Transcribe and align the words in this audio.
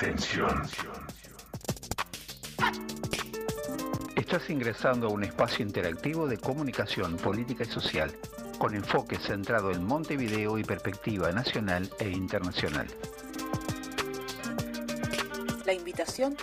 Atención. 0.00 0.62
Estás 4.14 4.48
ingresando 4.48 5.08
a 5.08 5.10
un 5.10 5.24
espacio 5.24 5.66
interactivo 5.66 6.28
de 6.28 6.38
comunicación 6.38 7.16
política 7.16 7.64
y 7.64 7.66
social, 7.66 8.12
con 8.58 8.76
enfoque 8.76 9.16
centrado 9.16 9.72
en 9.72 9.84
Montevideo 9.84 10.56
y 10.56 10.62
perspectiva 10.62 11.32
nacional 11.32 11.90
e 11.98 12.10
internacional. 12.10 12.86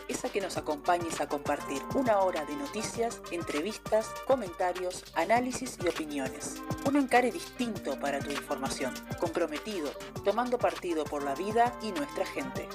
Es 0.08 0.24
a 0.24 0.30
que 0.30 0.40
nos 0.40 0.56
acompañes 0.56 1.20
a 1.20 1.28
compartir 1.28 1.82
una 1.96 2.20
hora 2.20 2.46
de 2.46 2.56
noticias, 2.56 3.22
entrevistas, 3.30 4.08
comentarios, 4.26 5.04
análisis 5.16 5.78
y 5.84 5.90
opiniones. 5.90 6.62
Un 6.86 6.96
encare 6.96 7.30
distinto 7.30 8.00
para 8.00 8.20
tu 8.20 8.32
información, 8.32 8.94
comprometido, 9.20 9.92
tomando 10.24 10.58
partido 10.58 11.04
por 11.04 11.24
la 11.24 11.36
vida 11.36 11.78
y 11.82 11.92
nuestra 11.92 12.26
gente. 12.26 12.70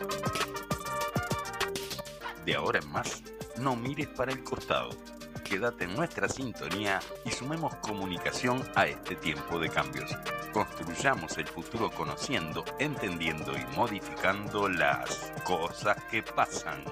De 2.45 2.55
ahora 2.55 2.81
en 2.81 2.91
más, 2.91 3.23
no 3.57 3.77
mires 3.77 4.09
para 4.09 4.33
el 4.33 4.45
costado. 4.45 4.91
Quédate 5.51 5.83
en 5.83 5.97
nuestra 5.97 6.29
sintonía 6.29 7.01
y 7.25 7.33
sumemos 7.33 7.75
comunicación 7.79 8.63
a 8.77 8.87
este 8.87 9.17
tiempo 9.17 9.59
de 9.59 9.69
cambios. 9.69 10.17
Construyamos 10.53 11.37
el 11.39 11.49
futuro 11.49 11.91
conociendo, 11.91 12.65
entendiendo 12.79 13.55
y 13.59 13.77
modificando 13.77 14.69
las 14.69 15.33
cosas 15.43 15.97
que 16.05 16.23
pasan. 16.23 16.85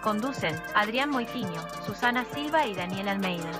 Conducen 0.00 0.54
Adrián 0.76 1.10
Moitiño, 1.10 1.60
Susana 1.84 2.24
Silva 2.32 2.64
y 2.64 2.76
Daniel 2.76 3.08
Almeida. 3.08 3.50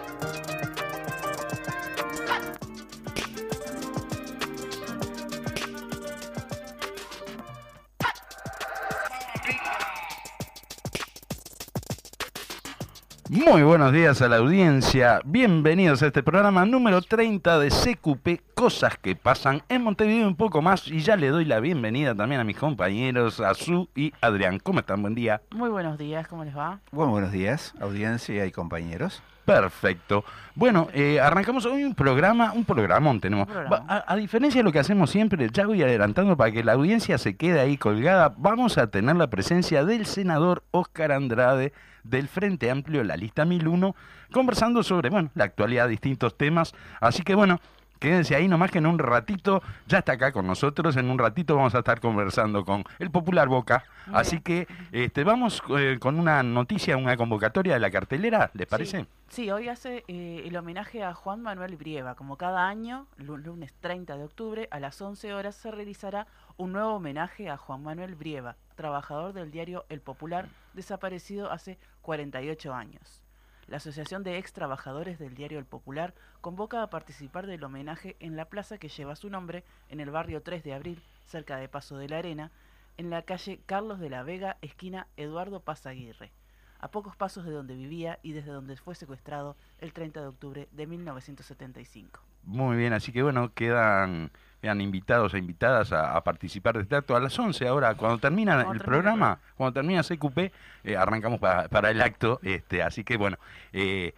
Muy 13.48 13.62
buenos 13.62 13.92
días 13.92 14.20
a 14.22 14.28
la 14.28 14.38
audiencia. 14.38 15.20
Bienvenidos 15.24 16.02
a 16.02 16.06
este 16.08 16.22
programa 16.24 16.64
número 16.66 17.00
30 17.00 17.60
de 17.60 17.68
CQP, 17.70 18.40
Cosas 18.54 18.98
que 19.00 19.14
pasan 19.14 19.62
en 19.68 19.82
Montevideo 19.84 20.26
un 20.26 20.34
poco 20.34 20.60
más. 20.62 20.88
Y 20.88 20.98
ya 20.98 21.14
le 21.16 21.28
doy 21.28 21.44
la 21.44 21.60
bienvenida 21.60 22.12
también 22.14 22.40
a 22.40 22.44
mis 22.44 22.56
compañeros, 22.56 23.38
a 23.40 23.54
Su 23.54 23.88
y 23.94 24.12
Adrián. 24.20 24.58
¿Cómo 24.58 24.80
están? 24.80 25.00
Buen 25.00 25.14
día. 25.14 25.40
Muy 25.52 25.68
buenos 25.70 25.96
días, 25.96 26.26
¿cómo 26.26 26.44
les 26.44 26.56
va? 26.56 26.80
Bueno, 26.90 27.12
buenos 27.12 27.30
días, 27.30 27.72
audiencia 27.80 28.44
y 28.46 28.50
compañeros. 28.50 29.22
Perfecto. 29.44 30.24
Bueno, 30.56 30.88
eh, 30.92 31.20
arrancamos 31.20 31.66
hoy 31.66 31.84
un 31.84 31.94
programa, 31.94 32.52
un 32.52 32.64
programón 32.64 33.20
tenemos. 33.20 33.46
Un 33.46 33.52
programa. 33.54 33.76
Va- 33.88 33.96
A, 34.08 34.12
a 34.12 34.16
diferencia 34.16 34.58
de 34.58 34.64
lo 34.64 34.72
que 34.72 34.80
hacemos 34.80 35.08
siempre, 35.10 35.48
ya 35.52 35.66
voy 35.66 35.84
adelantando 35.84 36.36
para 36.36 36.50
que 36.50 36.64
la 36.64 36.72
audiencia 36.72 37.16
se 37.16 37.36
quede 37.36 37.60
ahí 37.60 37.76
colgada, 37.76 38.34
vamos 38.36 38.76
a 38.76 38.88
tener 38.88 39.14
la 39.14 39.30
presencia 39.30 39.84
del 39.84 40.04
senador 40.06 40.64
Óscar 40.72 41.12
Andrade 41.12 41.72
del 42.08 42.28
Frente 42.28 42.70
Amplio, 42.70 43.02
la 43.04 43.16
lista 43.16 43.44
1001, 43.44 43.94
conversando 44.32 44.82
sobre, 44.82 45.10
bueno, 45.10 45.30
la 45.34 45.44
actualidad, 45.44 45.88
distintos 45.88 46.36
temas. 46.36 46.74
Así 47.00 47.22
que 47.22 47.34
bueno, 47.34 47.60
quédense 47.98 48.34
ahí 48.36 48.46
nomás 48.48 48.70
que 48.70 48.78
en 48.78 48.86
un 48.86 48.98
ratito, 48.98 49.62
ya 49.86 49.98
está 49.98 50.12
acá 50.12 50.30
con 50.32 50.46
nosotros, 50.46 50.96
en 50.96 51.08
un 51.10 51.18
ratito 51.18 51.56
vamos 51.56 51.74
a 51.74 51.78
estar 51.78 51.98
conversando 52.00 52.64
con 52.64 52.84
el 52.98 53.10
popular 53.10 53.48
Boca. 53.48 53.84
Así 54.12 54.40
que 54.40 54.68
este, 54.92 55.24
vamos 55.24 55.62
eh, 55.78 55.96
con 55.98 56.18
una 56.20 56.42
noticia, 56.42 56.96
una 56.96 57.16
convocatoria 57.16 57.74
de 57.74 57.80
la 57.80 57.90
cartelera, 57.90 58.50
¿les 58.54 58.66
parece? 58.66 59.00
Sí, 59.00 59.06
Sí, 59.28 59.50
hoy 59.50 59.68
hace 59.68 60.04
eh, 60.06 60.44
el 60.46 60.56
homenaje 60.56 61.02
a 61.02 61.12
Juan 61.12 61.42
Manuel 61.42 61.76
Brieva. 61.76 62.14
Como 62.14 62.36
cada 62.36 62.68
año, 62.68 63.08
lu- 63.16 63.36
lunes 63.36 63.74
30 63.80 64.16
de 64.16 64.22
octubre, 64.22 64.68
a 64.70 64.78
las 64.78 65.00
11 65.02 65.34
horas 65.34 65.56
se 65.56 65.72
realizará 65.72 66.28
un 66.56 66.72
nuevo 66.72 66.94
homenaje 66.94 67.50
a 67.50 67.56
Juan 67.56 67.82
Manuel 67.82 68.14
Brieva, 68.14 68.54
trabajador 68.76 69.32
del 69.32 69.50
diario 69.50 69.84
El 69.88 70.00
Popular, 70.00 70.48
desaparecido 70.74 71.50
hace 71.50 71.78
48 72.02 72.72
años. 72.72 73.22
La 73.66 73.78
Asociación 73.78 74.22
de 74.22 74.38
Ex 74.38 74.52
Trabajadores 74.52 75.18
del 75.18 75.34
diario 75.34 75.58
El 75.58 75.64
Popular 75.64 76.14
convoca 76.40 76.82
a 76.82 76.90
participar 76.90 77.48
del 77.48 77.64
homenaje 77.64 78.16
en 78.20 78.36
la 78.36 78.44
plaza 78.44 78.78
que 78.78 78.88
lleva 78.88 79.16
su 79.16 79.28
nombre 79.28 79.64
en 79.88 79.98
el 79.98 80.10
barrio 80.10 80.42
3 80.42 80.62
de 80.62 80.74
abril, 80.74 81.02
cerca 81.26 81.56
de 81.56 81.68
Paso 81.68 81.98
de 81.98 82.08
la 82.08 82.18
Arena, 82.18 82.52
en 82.96 83.10
la 83.10 83.22
calle 83.22 83.60
Carlos 83.66 83.98
de 83.98 84.08
la 84.08 84.22
Vega, 84.22 84.56
esquina 84.62 85.08
Eduardo 85.16 85.60
Paz 85.60 85.84
Aguirre, 85.86 86.32
a 86.78 86.90
pocos 86.90 87.16
pasos 87.16 87.44
de 87.44 87.50
donde 87.50 87.74
vivía 87.74 88.20
y 88.22 88.32
desde 88.32 88.52
donde 88.52 88.76
fue 88.76 88.94
secuestrado 88.94 89.56
el 89.78 89.92
30 89.92 90.20
de 90.20 90.26
octubre 90.28 90.68
de 90.70 90.86
1975. 90.86 92.20
Muy 92.44 92.76
bien, 92.76 92.92
así 92.92 93.12
que 93.12 93.22
bueno, 93.22 93.52
quedan, 93.52 94.30
quedan 94.66 94.80
invitados 94.80 95.32
e 95.34 95.38
invitadas 95.38 95.92
a, 95.92 96.16
a 96.16 96.24
participar 96.24 96.74
de 96.74 96.82
este 96.82 96.96
acto 96.96 97.14
a 97.14 97.20
las 97.20 97.38
11. 97.38 97.68
Ahora, 97.68 97.94
cuando 97.94 98.18
termina 98.18 98.66
el 98.72 98.80
programa, 98.80 99.38
cuando 99.56 99.74
termina 99.74 100.02
CQP, 100.02 100.52
eh, 100.82 100.96
arrancamos 100.96 101.38
para, 101.38 101.68
para 101.68 101.90
el 101.90 102.02
acto. 102.02 102.40
Este, 102.42 102.82
así 102.82 103.04
que 103.04 103.16
bueno, 103.16 103.38
eh, 103.72 104.12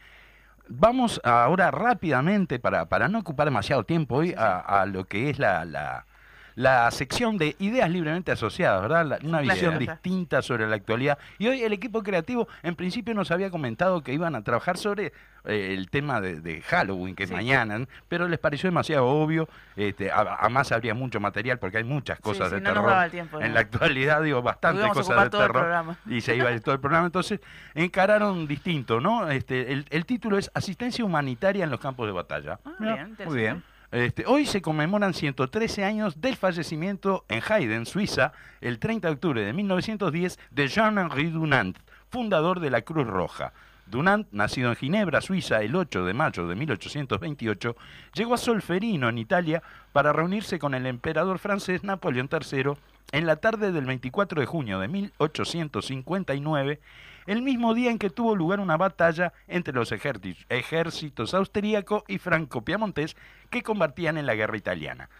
vamos 0.67 1.21
ahora 1.23 1.71
rápidamente, 1.71 2.59
para, 2.59 2.87
para 2.87 3.09
no 3.09 3.19
ocupar 3.19 3.47
demasiado 3.47 3.85
tiempo 3.85 4.17
hoy, 4.17 4.35
a, 4.39 4.59
a 4.59 4.87
lo 4.87 5.05
que 5.05 5.29
es 5.29 5.39
la, 5.39 5.67
la, 5.67 6.07
la 6.59 6.91
sección 6.91 7.39
de 7.39 7.55
ideas 7.61 7.89
libremente 7.89 8.33
asociadas, 8.33 8.83
¿verdad? 8.83 9.07
La- 9.07 9.19
una 9.23 9.41
visión 9.43 9.77
Claro. 9.79 9.93
distinta 9.93 10.43
sobre 10.43 10.67
la 10.67 10.75
actualidad. 10.75 11.17
Y 11.39 11.47
hoy 11.47 11.63
el 11.63 11.73
equipo 11.73 12.03
creativo, 12.03 12.49
en 12.65 12.75
principio, 12.75 13.15
nos 13.15 13.31
había 13.31 13.49
comentado 13.49 14.03
que 14.03 14.13
iban 14.13 14.35
a 14.35 14.43
trabajar 14.43 14.77
sobre 14.77 15.13
eh, 15.45 15.73
el 15.79 15.89
tema 15.89 16.21
de, 16.21 16.41
de 16.41 16.61
Halloween, 16.63 17.15
que 17.15 17.23
es 17.23 17.29
Sí. 17.29 17.35
mañana, 17.35 17.87
pero 18.09 18.27
les 18.29 18.41
pareció 18.41 18.69
demasiado 18.69 19.07
obvio. 19.07 19.49
Este, 19.77 20.11
además, 20.11 20.73
habría 20.73 20.95
mucho 20.95 21.21
material 21.21 21.59
porque 21.61 21.79
hay 21.79 21.85
muchas 21.85 22.19
cosas 22.19 22.49
sí, 22.49 22.57
de 22.57 22.61
terror. 22.61 23.09
tiempo, 23.11 23.41
en 23.41 23.55
la 23.55 23.61
actualidad, 23.61 24.21
digo, 24.23 24.43
bastantes 24.43 24.85
cosas 24.89 25.25
de 25.25 25.31
terror. 25.39 25.95
Y 26.07 26.21
se 26.23 26.35
iba 26.35 26.49
a 26.49 26.53
ir 26.53 26.61
todo 26.61 26.75
el 26.75 26.81
programa. 26.81 27.07
Entonces, 27.07 27.41
encararon 27.77 28.47
distinto, 28.49 29.01
¿no? 29.01 29.31
Este, 29.31 29.73
el, 29.73 29.87
el 29.91 30.05
título 30.05 30.37
es 30.39 30.51
Asistencia 30.55 31.05
Humanitaria 31.05 31.63
en 31.65 31.71
los 31.71 31.79
campos 31.81 32.07
de 32.07 32.13
batalla. 32.13 32.59
Ah, 32.65 32.73
Mirá, 32.81 32.95
bien, 32.97 33.17
Muy 33.27 33.37
bien. 33.37 33.63
Este, 33.91 34.27
hoy 34.27 34.45
se 34.45 34.61
conmemoran 34.61 35.15
113 35.15 35.85
años 35.85 36.21
del 36.21 36.37
fallecimiento 36.37 37.25
en 37.29 37.43
Haydn, 37.47 37.87
Suiza, 37.87 38.33
el 38.61 38.79
30 38.79 39.09
de 39.09 39.15
octubre 39.15 39.43
de 39.43 39.53
1910, 39.53 40.39
de 40.51 40.69
Jean-Henri 40.69 41.31
Dunant, 41.31 41.79
fundador 42.11 42.61
de 42.61 42.71
la 42.71 42.83
Cruz 42.83 43.07
Roja. 43.07 43.55
Dunant, 43.87 44.27
nacido 44.31 44.69
en 44.69 44.77
Ginebra, 44.77 45.23
Suiza, 45.23 45.63
el 45.63 45.75
8 45.75 46.05
de 46.05 46.13
mayo 46.13 46.47
de 46.47 46.55
1828, 46.55 47.77
llegó 48.13 48.35
a 48.35 48.39
Solferino, 48.39 49.09
en 49.09 49.17
Italia, 49.17 49.63
para 49.93 50.13
reunirse 50.13 50.59
con 50.59 50.75
el 50.75 50.85
emperador 50.85 51.39
francés 51.39 51.83
Napoleón 51.83 52.29
III 52.31 52.73
en 53.13 53.27
la 53.27 53.37
tarde 53.37 53.73
del 53.73 53.87
24 53.87 54.41
de 54.41 54.47
junio 54.47 54.79
de 54.81 54.89
1859, 54.89 56.81
el 57.29 57.43
mismo 57.43 57.75
día 57.75 57.91
en 57.91 57.99
que 57.99 58.09
tuvo 58.11 58.35
lugar 58.35 58.59
una 58.59 58.79
batalla 58.79 59.33
entre 59.47 59.75
los 59.75 59.93
ejérci- 59.93 60.47
ejércitos 60.49 61.35
austríaco 61.35 62.03
y 62.09 62.17
franco-piamontés 62.19 63.17
que 63.51 63.63
combatían 63.63 64.17
en 64.17 64.25
la 64.27 64.35
guerra 64.35 64.57
italiana. 64.57 65.11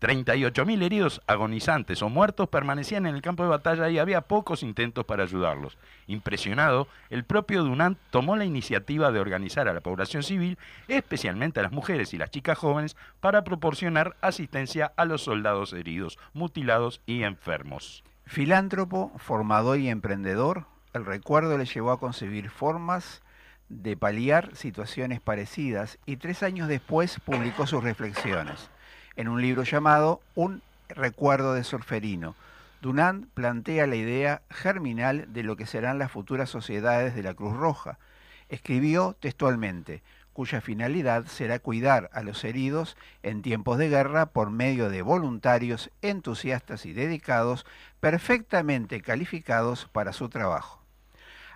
38.000 0.00 0.82
heridos 0.84 1.20
agonizantes 1.26 2.02
o 2.02 2.08
muertos 2.08 2.48
permanecían 2.48 3.06
en 3.06 3.16
el 3.16 3.22
campo 3.22 3.42
de 3.42 3.48
batalla 3.48 3.90
y 3.90 3.98
había 3.98 4.20
pocos 4.20 4.62
intentos 4.62 5.04
para 5.04 5.24
ayudarlos. 5.24 5.76
Impresionado, 6.06 6.86
el 7.10 7.24
propio 7.24 7.64
Dunant 7.64 7.98
tomó 8.10 8.36
la 8.36 8.44
iniciativa 8.44 9.10
de 9.10 9.18
organizar 9.18 9.66
a 9.66 9.72
la 9.72 9.80
población 9.80 10.22
civil, 10.22 10.56
especialmente 10.86 11.58
a 11.58 11.64
las 11.64 11.72
mujeres 11.72 12.14
y 12.14 12.18
las 12.18 12.30
chicas 12.30 12.56
jóvenes, 12.56 12.96
para 13.18 13.42
proporcionar 13.42 14.16
asistencia 14.20 14.92
a 14.96 15.04
los 15.04 15.22
soldados 15.22 15.72
heridos, 15.72 16.16
mutilados 16.32 17.00
y 17.04 17.24
enfermos. 17.24 18.04
Filántropo, 18.24 19.10
formador 19.16 19.80
y 19.80 19.88
emprendedor, 19.88 20.66
el 20.94 21.04
recuerdo 21.04 21.58
le 21.58 21.66
llevó 21.66 21.90
a 21.92 22.00
concebir 22.00 22.50
formas 22.50 23.22
de 23.68 23.96
paliar 23.96 24.54
situaciones 24.56 25.20
parecidas 25.20 25.98
y 26.06 26.16
tres 26.16 26.42
años 26.42 26.68
después 26.68 27.20
publicó 27.20 27.66
sus 27.66 27.84
reflexiones 27.84 28.70
en 29.16 29.28
un 29.28 29.42
libro 29.42 29.64
llamado 29.64 30.20
Un 30.34 30.62
recuerdo 30.88 31.54
de 31.54 31.64
Solferino. 31.64 32.34
Dunant 32.80 33.26
plantea 33.34 33.88
la 33.88 33.96
idea 33.96 34.42
germinal 34.48 35.32
de 35.32 35.42
lo 35.42 35.56
que 35.56 35.66
serán 35.66 35.98
las 35.98 36.12
futuras 36.12 36.48
sociedades 36.48 37.14
de 37.14 37.24
la 37.24 37.34
Cruz 37.34 37.56
Roja. 37.56 37.98
Escribió 38.48 39.16
textualmente, 39.18 40.02
cuya 40.32 40.60
finalidad 40.60 41.26
será 41.26 41.58
cuidar 41.58 42.08
a 42.12 42.22
los 42.22 42.44
heridos 42.44 42.96
en 43.24 43.42
tiempos 43.42 43.76
de 43.76 43.88
guerra 43.88 44.26
por 44.26 44.50
medio 44.50 44.88
de 44.88 45.02
voluntarios 45.02 45.90
entusiastas 46.00 46.86
y 46.86 46.92
dedicados, 46.92 47.66
perfectamente 47.98 49.00
calificados 49.00 49.86
para 49.90 50.12
su 50.12 50.28
trabajo. 50.28 50.77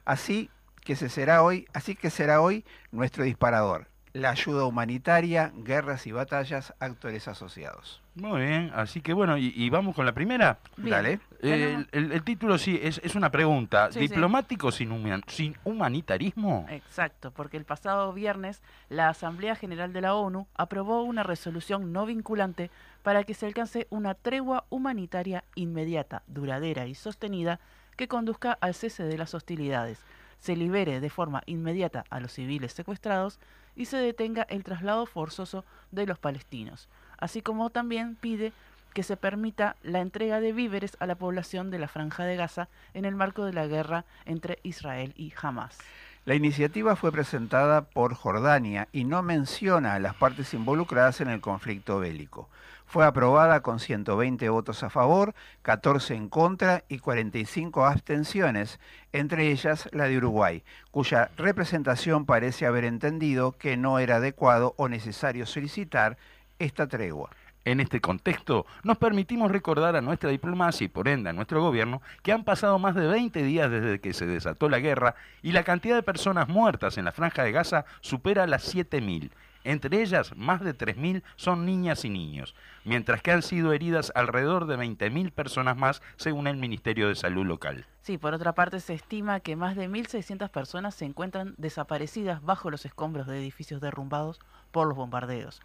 Así 0.04 0.50
que 0.84 0.96
se 0.96 1.08
será 1.08 1.42
hoy, 1.42 1.66
así 1.72 1.94
que 1.94 2.10
será 2.10 2.40
hoy 2.40 2.64
nuestro 2.90 3.22
disparador, 3.24 3.86
la 4.14 4.30
ayuda 4.30 4.64
humanitaria, 4.66 5.52
guerras 5.54 6.06
y 6.06 6.12
batallas, 6.12 6.74
actores 6.80 7.28
asociados. 7.28 8.02
Muy 8.14 8.42
bien, 8.42 8.70
así 8.74 9.00
que 9.00 9.14
bueno, 9.14 9.38
y, 9.38 9.54
y 9.56 9.70
vamos 9.70 9.94
con 9.96 10.04
la 10.04 10.12
primera. 10.12 10.58
Bien. 10.76 10.90
Dale. 10.90 11.20
El, 11.40 11.88
el- 11.92 12.12
el 12.12 12.22
título 12.24 12.58
sí, 12.58 12.78
es, 12.82 13.00
es 13.02 13.14
una 13.14 13.30
pregunta. 13.30 13.86
Sí, 13.90 13.94
sí. 13.94 14.08
¿Diplomático 14.08 14.70
sin, 14.70 14.90
human- 14.92 15.22
sin 15.28 15.56
humanitarismo? 15.64 16.66
Exacto, 16.68 17.30
porque 17.30 17.56
el 17.56 17.64
pasado 17.64 18.12
viernes 18.12 18.60
la 18.90 19.08
Asamblea 19.08 19.54
General 19.56 19.92
de 19.94 20.00
la 20.02 20.14
ONU 20.14 20.46
aprobó 20.56 21.02
una 21.04 21.22
resolución 21.22 21.92
no 21.92 22.04
vinculante 22.04 22.70
para 23.02 23.24
que 23.24 23.32
se 23.34 23.46
alcance 23.46 23.86
una 23.88 24.14
tregua 24.14 24.64
humanitaria 24.68 25.44
inmediata, 25.54 26.22
duradera 26.26 26.86
y 26.86 26.94
sostenida 26.94 27.60
que 27.96 28.08
conduzca 28.08 28.58
al 28.60 28.74
cese 28.74 29.04
de 29.04 29.18
las 29.18 29.34
hostilidades, 29.34 29.98
se 30.38 30.56
libere 30.56 31.00
de 31.00 31.10
forma 31.10 31.42
inmediata 31.46 32.04
a 32.10 32.18
los 32.20 32.32
civiles 32.32 32.72
secuestrados 32.72 33.38
y 33.76 33.84
se 33.86 33.96
detenga 33.96 34.42
el 34.42 34.64
traslado 34.64 35.06
forzoso 35.06 35.64
de 35.90 36.06
los 36.06 36.18
palestinos, 36.18 36.88
así 37.18 37.42
como 37.42 37.70
también 37.70 38.16
pide 38.16 38.52
que 38.92 39.02
se 39.02 39.16
permita 39.16 39.76
la 39.82 40.00
entrega 40.00 40.40
de 40.40 40.52
víveres 40.52 40.96
a 41.00 41.06
la 41.06 41.14
población 41.14 41.70
de 41.70 41.78
la 41.78 41.88
Franja 41.88 42.24
de 42.24 42.36
Gaza 42.36 42.68
en 42.94 43.04
el 43.04 43.14
marco 43.14 43.44
de 43.44 43.52
la 43.52 43.66
guerra 43.66 44.04
entre 44.26 44.58
Israel 44.62 45.14
y 45.16 45.32
Hamas. 45.40 45.78
La 46.24 46.34
iniciativa 46.34 46.94
fue 46.94 47.10
presentada 47.10 47.82
por 47.82 48.14
Jordania 48.14 48.88
y 48.92 49.04
no 49.04 49.22
menciona 49.22 49.94
a 49.94 49.98
las 49.98 50.14
partes 50.14 50.54
involucradas 50.54 51.20
en 51.20 51.28
el 51.28 51.40
conflicto 51.40 51.98
bélico. 51.98 52.48
Fue 52.92 53.06
aprobada 53.06 53.62
con 53.62 53.80
120 53.80 54.50
votos 54.50 54.82
a 54.82 54.90
favor, 54.90 55.34
14 55.62 56.14
en 56.14 56.28
contra 56.28 56.84
y 56.90 56.98
45 56.98 57.86
abstenciones, 57.86 58.80
entre 59.14 59.50
ellas 59.50 59.88
la 59.92 60.08
de 60.08 60.18
Uruguay, 60.18 60.62
cuya 60.90 61.30
representación 61.38 62.26
parece 62.26 62.66
haber 62.66 62.84
entendido 62.84 63.52
que 63.52 63.78
no 63.78 63.98
era 63.98 64.16
adecuado 64.16 64.74
o 64.76 64.90
necesario 64.90 65.46
solicitar 65.46 66.18
esta 66.58 66.86
tregua. 66.86 67.30
En 67.64 67.80
este 67.80 68.02
contexto, 68.02 68.66
nos 68.82 68.98
permitimos 68.98 69.50
recordar 69.50 69.96
a 69.96 70.02
nuestra 70.02 70.28
diplomacia 70.28 70.84
y 70.84 70.88
por 70.88 71.08
ende 71.08 71.30
a 71.30 71.32
nuestro 71.32 71.62
gobierno 71.62 72.02
que 72.22 72.32
han 72.32 72.44
pasado 72.44 72.78
más 72.78 72.94
de 72.94 73.06
20 73.06 73.42
días 73.42 73.70
desde 73.70 74.02
que 74.02 74.12
se 74.12 74.26
desató 74.26 74.68
la 74.68 74.80
guerra 74.80 75.14
y 75.40 75.52
la 75.52 75.64
cantidad 75.64 75.96
de 75.96 76.02
personas 76.02 76.46
muertas 76.46 76.98
en 76.98 77.06
la 77.06 77.12
franja 77.12 77.42
de 77.42 77.52
Gaza 77.52 77.86
supera 78.02 78.46
las 78.46 78.74
7.000. 78.74 79.30
Entre 79.64 80.02
ellas, 80.02 80.36
más 80.36 80.60
de 80.60 80.76
3.000 80.76 81.22
son 81.36 81.64
niñas 81.64 82.04
y 82.04 82.10
niños, 82.10 82.54
mientras 82.84 83.22
que 83.22 83.32
han 83.32 83.42
sido 83.42 83.72
heridas 83.72 84.12
alrededor 84.14 84.66
de 84.66 84.76
20.000 84.76 85.32
personas 85.32 85.76
más, 85.76 86.02
según 86.16 86.46
el 86.46 86.56
Ministerio 86.56 87.08
de 87.08 87.14
Salud 87.14 87.46
local. 87.46 87.86
Sí, 88.00 88.18
por 88.18 88.34
otra 88.34 88.54
parte 88.54 88.80
se 88.80 88.94
estima 88.94 89.40
que 89.40 89.54
más 89.54 89.76
de 89.76 89.88
1.600 89.88 90.48
personas 90.50 90.94
se 90.94 91.04
encuentran 91.04 91.54
desaparecidas 91.58 92.42
bajo 92.42 92.70
los 92.70 92.84
escombros 92.84 93.26
de 93.26 93.38
edificios 93.38 93.80
derrumbados 93.80 94.40
por 94.72 94.88
los 94.88 94.96
bombardeos. 94.96 95.60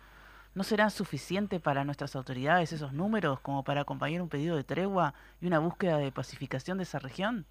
¿No 0.53 0.63
serán 0.63 0.91
suficientes 0.91 1.61
para 1.61 1.83
nuestras 1.83 2.15
autoridades 2.15 2.73
esos 2.73 2.93
números 2.93 3.39
como 3.41 3.63
para 3.63 3.81
acompañar 3.81 4.21
un 4.21 4.29
pedido 4.29 4.55
de 4.55 4.63
tregua 4.63 5.13
y 5.39 5.47
una 5.47 5.59
búsqueda 5.59 5.97
de 5.97 6.11
pacificación 6.11 6.77
de 6.77 6.83
esa 6.83 6.99
región? 6.99 7.45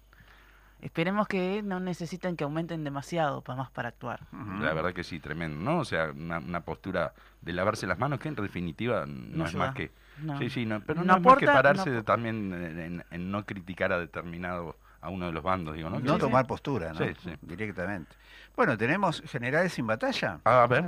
Esperemos 0.81 1.27
que 1.27 1.63
no 1.63 1.79
necesiten 1.79 2.35
que 2.37 2.43
aumenten 2.43 2.83
demasiado 2.83 3.41
para 3.41 3.57
más 3.57 3.71
para 3.71 3.89
actuar. 3.89 4.19
La 4.61 4.73
verdad 4.73 4.93
que 4.93 5.03
sí, 5.03 5.19
tremendo, 5.19 5.59
¿no? 5.59 5.79
O 5.79 5.85
sea, 5.85 6.11
una, 6.15 6.37
una 6.37 6.61
postura 6.61 7.13
de 7.41 7.53
lavarse 7.53 7.87
las 7.87 7.97
manos 7.97 8.19
que 8.19 8.27
en 8.29 8.35
definitiva 8.35 9.05
no, 9.07 9.37
No 9.37 9.45
es 9.45 9.55
más 9.55 9.73
que... 9.73 9.91
No. 10.21 10.37
Sí, 10.39 10.49
sí, 10.49 10.65
no, 10.65 10.79
pero 10.81 11.01
no, 11.01 11.05
No 11.05 11.17
es 11.17 11.23
más 11.23 11.37
que 11.37 11.45
aporta, 11.45 11.53
pararse 11.53 11.89
no 11.89 11.95
de- 11.97 12.03
también 12.03 12.53
en, 12.53 12.79
en- 12.79 13.03
en 13.11 13.31
no 13.31 13.45
criticar 13.45 13.91
a 13.91 13.99
determinado, 13.99 14.75
a 15.01 15.09
uno 15.09 15.27
de 15.27 15.31
los 15.31 15.43
bandos, 15.43 15.75
digo, 15.75 15.89
¿no? 15.89 15.99
No 15.99 16.13
Que- 16.15 16.19
tomar 16.19 16.45
postura, 16.47 16.93
¿no? 16.93 16.99
Sí, 16.99 17.11
sí. 17.23 17.31
Directamente. 17.41 18.15
Bueno, 18.55 18.77
tenemos 18.77 19.21
generales 19.21 19.73
sin 19.73 19.85
batalla. 19.85 20.39
A 20.43 20.65
ver, 20.67 20.85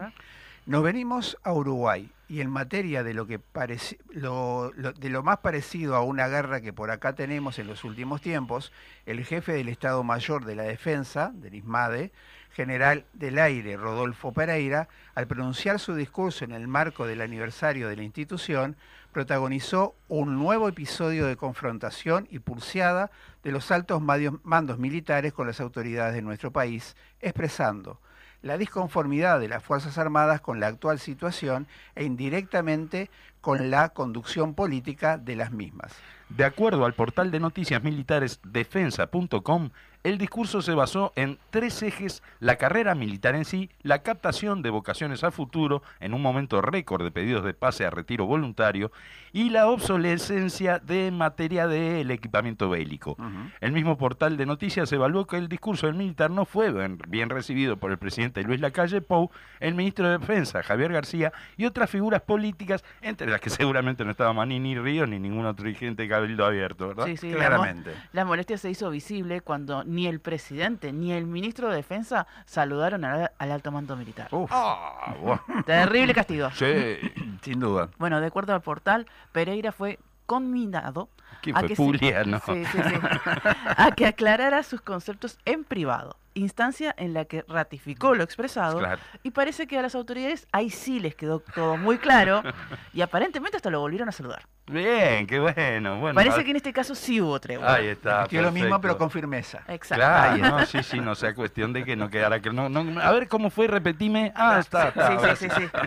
Nos 0.65 0.83
venimos 0.83 1.37
a 1.43 1.53
Uruguay 1.53 2.11
y 2.27 2.41
en 2.41 2.49
materia 2.51 3.03
de 3.03 3.15
lo 3.15 3.25
que 3.25 3.39
pareci- 3.39 3.97
lo- 4.11 4.71
de 4.71 5.09
lo 5.09 5.23
más 5.23 5.39
parecido 5.39 5.95
a 5.95 6.03
una 6.03 6.27
guerra 6.27 6.61
que 6.61 6.73
por 6.73 6.91
acá 6.91 7.13
tenemos 7.13 7.57
en 7.57 7.65
los 7.65 7.83
últimos 7.83 8.21
tiempos, 8.21 8.71
el 9.07 9.25
jefe 9.25 9.53
del 9.53 9.67
Estado 9.69 10.03
Mayor 10.03 10.45
de 10.45 10.55
la 10.55 10.63
Defensa, 10.63 11.31
del 11.33 11.55
ISMADE, 11.55 12.11
general 12.51 13.05
del 13.13 13.39
aire 13.39 13.77
Rodolfo 13.77 14.31
Pereira, 14.31 14.89
al 15.15 15.27
pronunciar 15.27 15.79
su 15.79 15.95
discurso 15.95 16.45
en 16.45 16.51
el 16.51 16.67
marco 16.67 17.07
del 17.07 17.21
aniversario 17.21 17.87
de 17.89 17.95
la 17.95 18.03
institución, 18.03 18.75
protagonizó 19.11 19.95
un 20.07 20.35
nuevo 20.35 20.67
episodio 20.67 21.25
de 21.25 21.35
confrontación 21.35 22.27
y 22.29 22.39
pulseada 22.39 23.09
de 23.43 23.51
los 23.51 23.71
altos 23.71 24.01
mandos 24.03 24.77
militares 24.77 25.33
con 25.33 25.47
las 25.47 25.59
autoridades 25.61 26.13
de 26.13 26.21
nuestro 26.21 26.51
país, 26.51 26.95
expresando 27.21 27.99
la 28.41 28.57
disconformidad 28.57 29.39
de 29.39 29.49
las 29.49 29.63
Fuerzas 29.63 29.97
Armadas 29.97 30.41
con 30.41 30.59
la 30.59 30.67
actual 30.67 30.99
situación 30.99 31.67
e 31.95 32.03
indirectamente 32.03 33.09
con 33.41 33.69
la 33.71 33.89
conducción 33.89 34.53
política 34.53 35.17
de 35.17 35.35
las 35.35 35.51
mismas. 35.51 35.93
de 36.29 36.45
acuerdo 36.45 36.85
al 36.85 36.93
portal 36.93 37.31
de 37.31 37.39
noticias 37.39 37.83
militares 37.83 38.39
defensa.com, 38.43 39.69
el 40.03 40.17
discurso 40.17 40.61
se 40.61 40.73
basó 40.73 41.11
en 41.15 41.37
tres 41.49 41.83
ejes, 41.83 42.23
la 42.39 42.55
carrera 42.55 42.95
militar 42.95 43.35
en 43.35 43.43
sí, 43.45 43.69
la 43.83 43.99
captación 44.01 44.61
de 44.61 44.69
vocaciones 44.69 45.23
al 45.23 45.31
futuro 45.31 45.83
en 45.99 46.13
un 46.13 46.21
momento 46.21 46.61
récord 46.61 47.03
de 47.03 47.11
pedidos 47.11 47.43
de 47.43 47.53
pase 47.53 47.85
a 47.85 47.89
retiro 47.89 48.25
voluntario 48.25 48.91
y 49.33 49.49
la 49.49 49.67
obsolescencia 49.67 50.79
de 50.79 51.11
materia 51.11 51.67
del 51.67 52.09
equipamiento 52.11 52.69
bélico. 52.69 53.17
El 53.61 53.71
mismo 53.71 53.97
portal 53.97 54.37
de 54.37 54.45
noticias 54.45 54.91
evaluó 54.91 55.27
que 55.27 55.37
el 55.37 55.47
discurso 55.49 55.87
del 55.87 55.95
militar 55.95 56.31
no 56.31 56.45
fue 56.45 56.71
bien, 57.07 57.29
recibido 57.29 57.77
por 57.77 57.91
el 57.91 57.97
presidente 57.97 58.41
Luis 58.43 58.59
Lacalle 58.61 59.01
Pou, 59.01 59.29
el 59.59 59.75
ministro 59.75 60.07
de 60.09 60.17
Defensa 60.17 60.63
Javier 60.63 60.91
García 60.93 61.31
y 61.57 61.65
otras 61.65 61.89
figuras 61.89 62.21
políticas, 62.21 62.83
entre 63.01 63.27
las 63.29 63.41
que 63.41 63.49
seguramente 63.49 64.03
no 64.05 64.11
estaba 64.11 64.33
Manini 64.33 64.77
Ríos 64.77 65.07
ni 65.09 65.19
ningún 65.19 65.45
otro 65.45 65.65
dirigente 65.65 66.03
de 66.03 66.09
Cabildo 66.09 66.45
Abierto, 66.45 66.87
¿verdad? 66.87 67.05
Sí, 67.05 67.17
sí, 67.17 67.27
la 67.29 67.33
mo- 67.33 67.39
Claramente. 67.39 67.91
La 68.13 68.25
molestia 68.25 68.57
se 68.57 68.69
hizo 68.69 68.89
visible 68.89 69.41
cuando 69.41 69.83
ni 69.89 70.07
el 70.07 70.19
presidente 70.19 70.93
ni 70.93 71.11
el 71.11 71.25
ministro 71.25 71.69
de 71.69 71.75
Defensa 71.77 72.27
saludaron 72.45 73.03
al, 73.05 73.31
al 73.37 73.51
alto 73.51 73.71
mando 73.71 73.95
militar. 73.95 74.27
Uf, 74.31 74.49
Ah, 74.53 75.15
bueno. 75.21 75.41
Terrible 75.65 76.13
castigo. 76.13 76.49
Sí. 76.51 76.97
sin 77.41 77.59
duda. 77.59 77.89
Bueno, 77.97 78.21
de 78.21 78.27
acuerdo 78.27 78.53
al 78.53 78.61
portal, 78.61 79.07
Pereira 79.31 79.71
fue 79.71 79.99
conminado 80.25 81.09
¿Qué 81.41 81.51
a 81.51 81.59
fue? 81.59 81.67
que 81.69 81.75
se- 81.75 81.81
Puglia, 81.83 82.23
no? 82.23 82.39
Sí, 82.39 82.63
sí, 82.65 82.77
sí. 82.77 82.95
a 83.77 83.91
que 83.95 84.05
aclarara 84.05 84.61
sus 84.63 84.81
conceptos 84.81 85.37
en 85.45 85.63
privado, 85.63 86.17
instancia 86.33 86.93
en 86.97 87.13
la 87.13 87.25
que 87.25 87.43
ratificó 87.47 88.15
lo 88.15 88.23
expresado 88.23 88.79
Claro. 88.79 89.01
y 89.23 89.31
parece 89.31 89.67
que 89.67 89.77
a 89.77 89.81
las 89.81 89.95
autoridades 89.95 90.47
ahí 90.51 90.69
sí 90.69 90.99
les 90.99 91.15
quedó 91.15 91.39
todo 91.39 91.77
muy 91.77 91.97
claro 91.97 92.41
y 92.93 93.01
aparentemente 93.01 93.57
hasta 93.57 93.69
lo 93.69 93.79
volvieron 93.79 94.09
a 94.09 94.11
saludar. 94.11 94.43
Bien, 94.67 95.25
qué 95.25 95.39
bueno. 95.39 95.99
bueno 95.99 96.13
Parece 96.13 96.41
a- 96.41 96.43
que 96.43 96.51
en 96.51 96.57
este 96.57 96.71
caso 96.71 96.93
sí 96.93 97.19
hubo 97.19 97.39
tregua. 97.39 97.73
Ahí 97.73 97.87
está. 97.87 98.17
Repitió 98.19 98.43
lo 98.43 98.51
mismo, 98.51 98.79
pero 98.79 98.99
con 98.99 99.09
firmeza. 99.09 99.63
Exacto. 99.67 99.95
Claro, 99.95 100.37
no, 100.37 100.65
sí, 100.67 100.83
sí, 100.83 100.99
no 100.99 101.15
sea 101.15 101.33
cuestión 101.33 101.73
de 101.73 101.83
que 101.83 101.95
no 101.95 102.07
quedara 102.11 102.39
que 102.39 102.51
no, 102.53 102.69
no- 102.69 103.01
a 103.01 103.11
ver 103.11 103.27
cómo 103.27 103.49
fue, 103.49 103.65
repetime. 103.65 104.31
Ah, 104.35 104.59
está, 104.59 104.89
está, 104.89 105.07
ahora 105.07 105.35
Sí, 105.35 105.49
sí, 105.49 105.55
sí, 105.55 105.61
sí. 105.73 105.79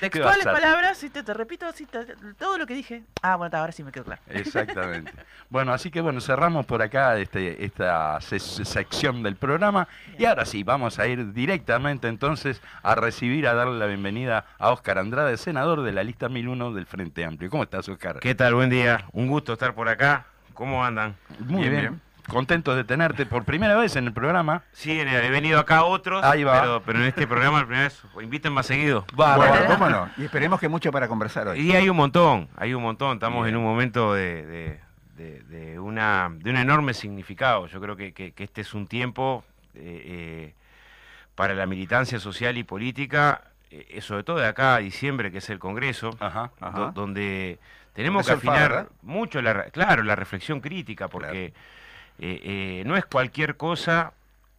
¿Qué 0.00 0.08
Textuales 0.08 0.44
palabras, 0.46 0.96
sí, 0.96 1.10
te, 1.10 1.22
te 1.22 1.34
repito 1.34 1.70
sí, 1.72 1.84
te- 1.84 2.06
todo 2.38 2.56
lo 2.56 2.66
que 2.66 2.72
dije. 2.72 3.02
Ah, 3.20 3.36
bueno, 3.36 3.58
ahora 3.58 3.72
sí 3.72 3.82
me 3.84 3.92
quedó 3.92 4.04
claro. 4.04 4.22
Exactamente. 4.28 5.12
Bueno, 5.50 5.72
así 5.74 5.90
que 5.90 6.00
bueno, 6.00 6.20
cerramos 6.22 6.64
por 6.64 6.80
acá 6.80 7.18
este, 7.18 7.62
esta 7.62 8.18
se- 8.22 8.38
sección 8.40 9.22
del 9.26 9.36
programa 9.36 9.86
y 10.18 10.24
ahora 10.24 10.44
sí, 10.46 10.62
vamos 10.64 10.98
a 10.98 11.06
ir 11.06 11.32
directamente 11.32 12.08
entonces 12.08 12.62
a 12.82 12.94
recibir, 12.94 13.46
a 13.46 13.54
darle 13.54 13.78
la 13.78 13.86
bienvenida 13.86 14.46
a 14.58 14.70
Óscar 14.70 14.98
Andrade, 14.98 15.36
senador 15.36 15.82
de 15.82 15.92
la 15.92 16.02
lista 16.02 16.28
1001 16.28 16.72
del 16.72 16.86
Frente 16.86 17.24
Amplio. 17.24 17.50
¿Cómo 17.50 17.62
estás, 17.64 17.88
Óscar? 17.88 18.20
¿Qué 18.20 18.34
tal? 18.34 18.54
Buen 18.54 18.70
día. 18.70 19.04
Un 19.12 19.26
gusto 19.28 19.52
estar 19.52 19.74
por 19.74 19.88
acá. 19.88 20.26
¿Cómo 20.54 20.84
andan? 20.84 21.14
Muy 21.40 21.60
Bien, 21.60 21.70
bien, 21.70 21.80
bien. 21.82 22.00
Contentos 22.28 22.74
de 22.74 22.82
tenerte 22.82 23.24
por 23.24 23.44
primera 23.44 23.76
vez 23.76 23.94
en 23.94 24.06
el 24.06 24.12
programa. 24.12 24.62
Sí, 24.72 24.90
he 24.98 25.30
venido 25.30 25.60
acá 25.60 25.84
otros, 25.84 26.24
Ahí 26.24 26.42
va. 26.42 26.60
Pero, 26.60 26.82
pero 26.84 26.98
en 26.98 27.04
este 27.04 27.24
programa 27.26 27.60
la 27.60 27.66
primera 27.66 27.84
vez, 27.84 28.02
invítenme 28.20 28.56
más 28.56 28.66
seguido. 28.66 29.04
Bárbaro. 29.14 29.52
Bueno, 29.52 29.66
cómo 29.74 29.90
no. 29.90 30.10
Y 30.16 30.24
esperemos 30.24 30.58
que 30.58 30.68
mucho 30.68 30.90
para 30.90 31.06
conversar 31.06 31.46
hoy. 31.46 31.60
Y 31.60 31.76
hay 31.76 31.88
un 31.88 31.96
montón, 31.96 32.48
hay 32.56 32.74
un 32.74 32.82
montón. 32.82 33.12
Estamos 33.14 33.44
Bien. 33.44 33.54
en 33.54 33.60
un 33.60 33.64
momento 33.64 34.12
de, 34.12 34.44
de- 34.44 34.80
de- 35.16 35.40
de 35.44 35.78
una, 35.78 36.30
de 36.32 36.50
un 36.50 36.56
enorme 36.56 36.94
significado. 36.94 37.66
Yo 37.66 37.80
creo 37.80 37.96
que, 37.96 38.12
que- 38.12 38.32
que 38.32 38.44
este 38.44 38.60
es 38.60 38.74
un 38.74 38.86
tiempo 38.86 39.44
eh, 39.74 40.02
eh, 40.04 40.54
para 41.34 41.54
la 41.54 41.66
militancia 41.66 42.18
social 42.18 42.56
y 42.56 42.64
política, 42.64 43.42
eh, 43.70 44.00
sobre 44.00 44.22
todo 44.24 44.38
de 44.38 44.46
acá 44.46 44.76
a 44.76 44.78
diciembre, 44.78 45.30
que 45.30 45.38
es 45.38 45.50
el 45.50 45.58
Congreso, 45.58 46.16
Ajá. 46.20 46.50
Ajá. 46.60 46.78
do- 46.78 46.92
donde 46.92 47.58
tenemos 47.92 48.26
que 48.26 48.32
Congreso 48.34 48.52
afinar 48.56 48.88
mucho, 49.02 49.42
la, 49.42 49.64
claro, 49.70 50.02
la 50.02 50.16
reflexión 50.16 50.60
crítica, 50.60 51.08
porque 51.08 51.52
no 52.86 52.96
es 52.96 53.04
cualquier 53.06 53.56
cosa 53.56 54.12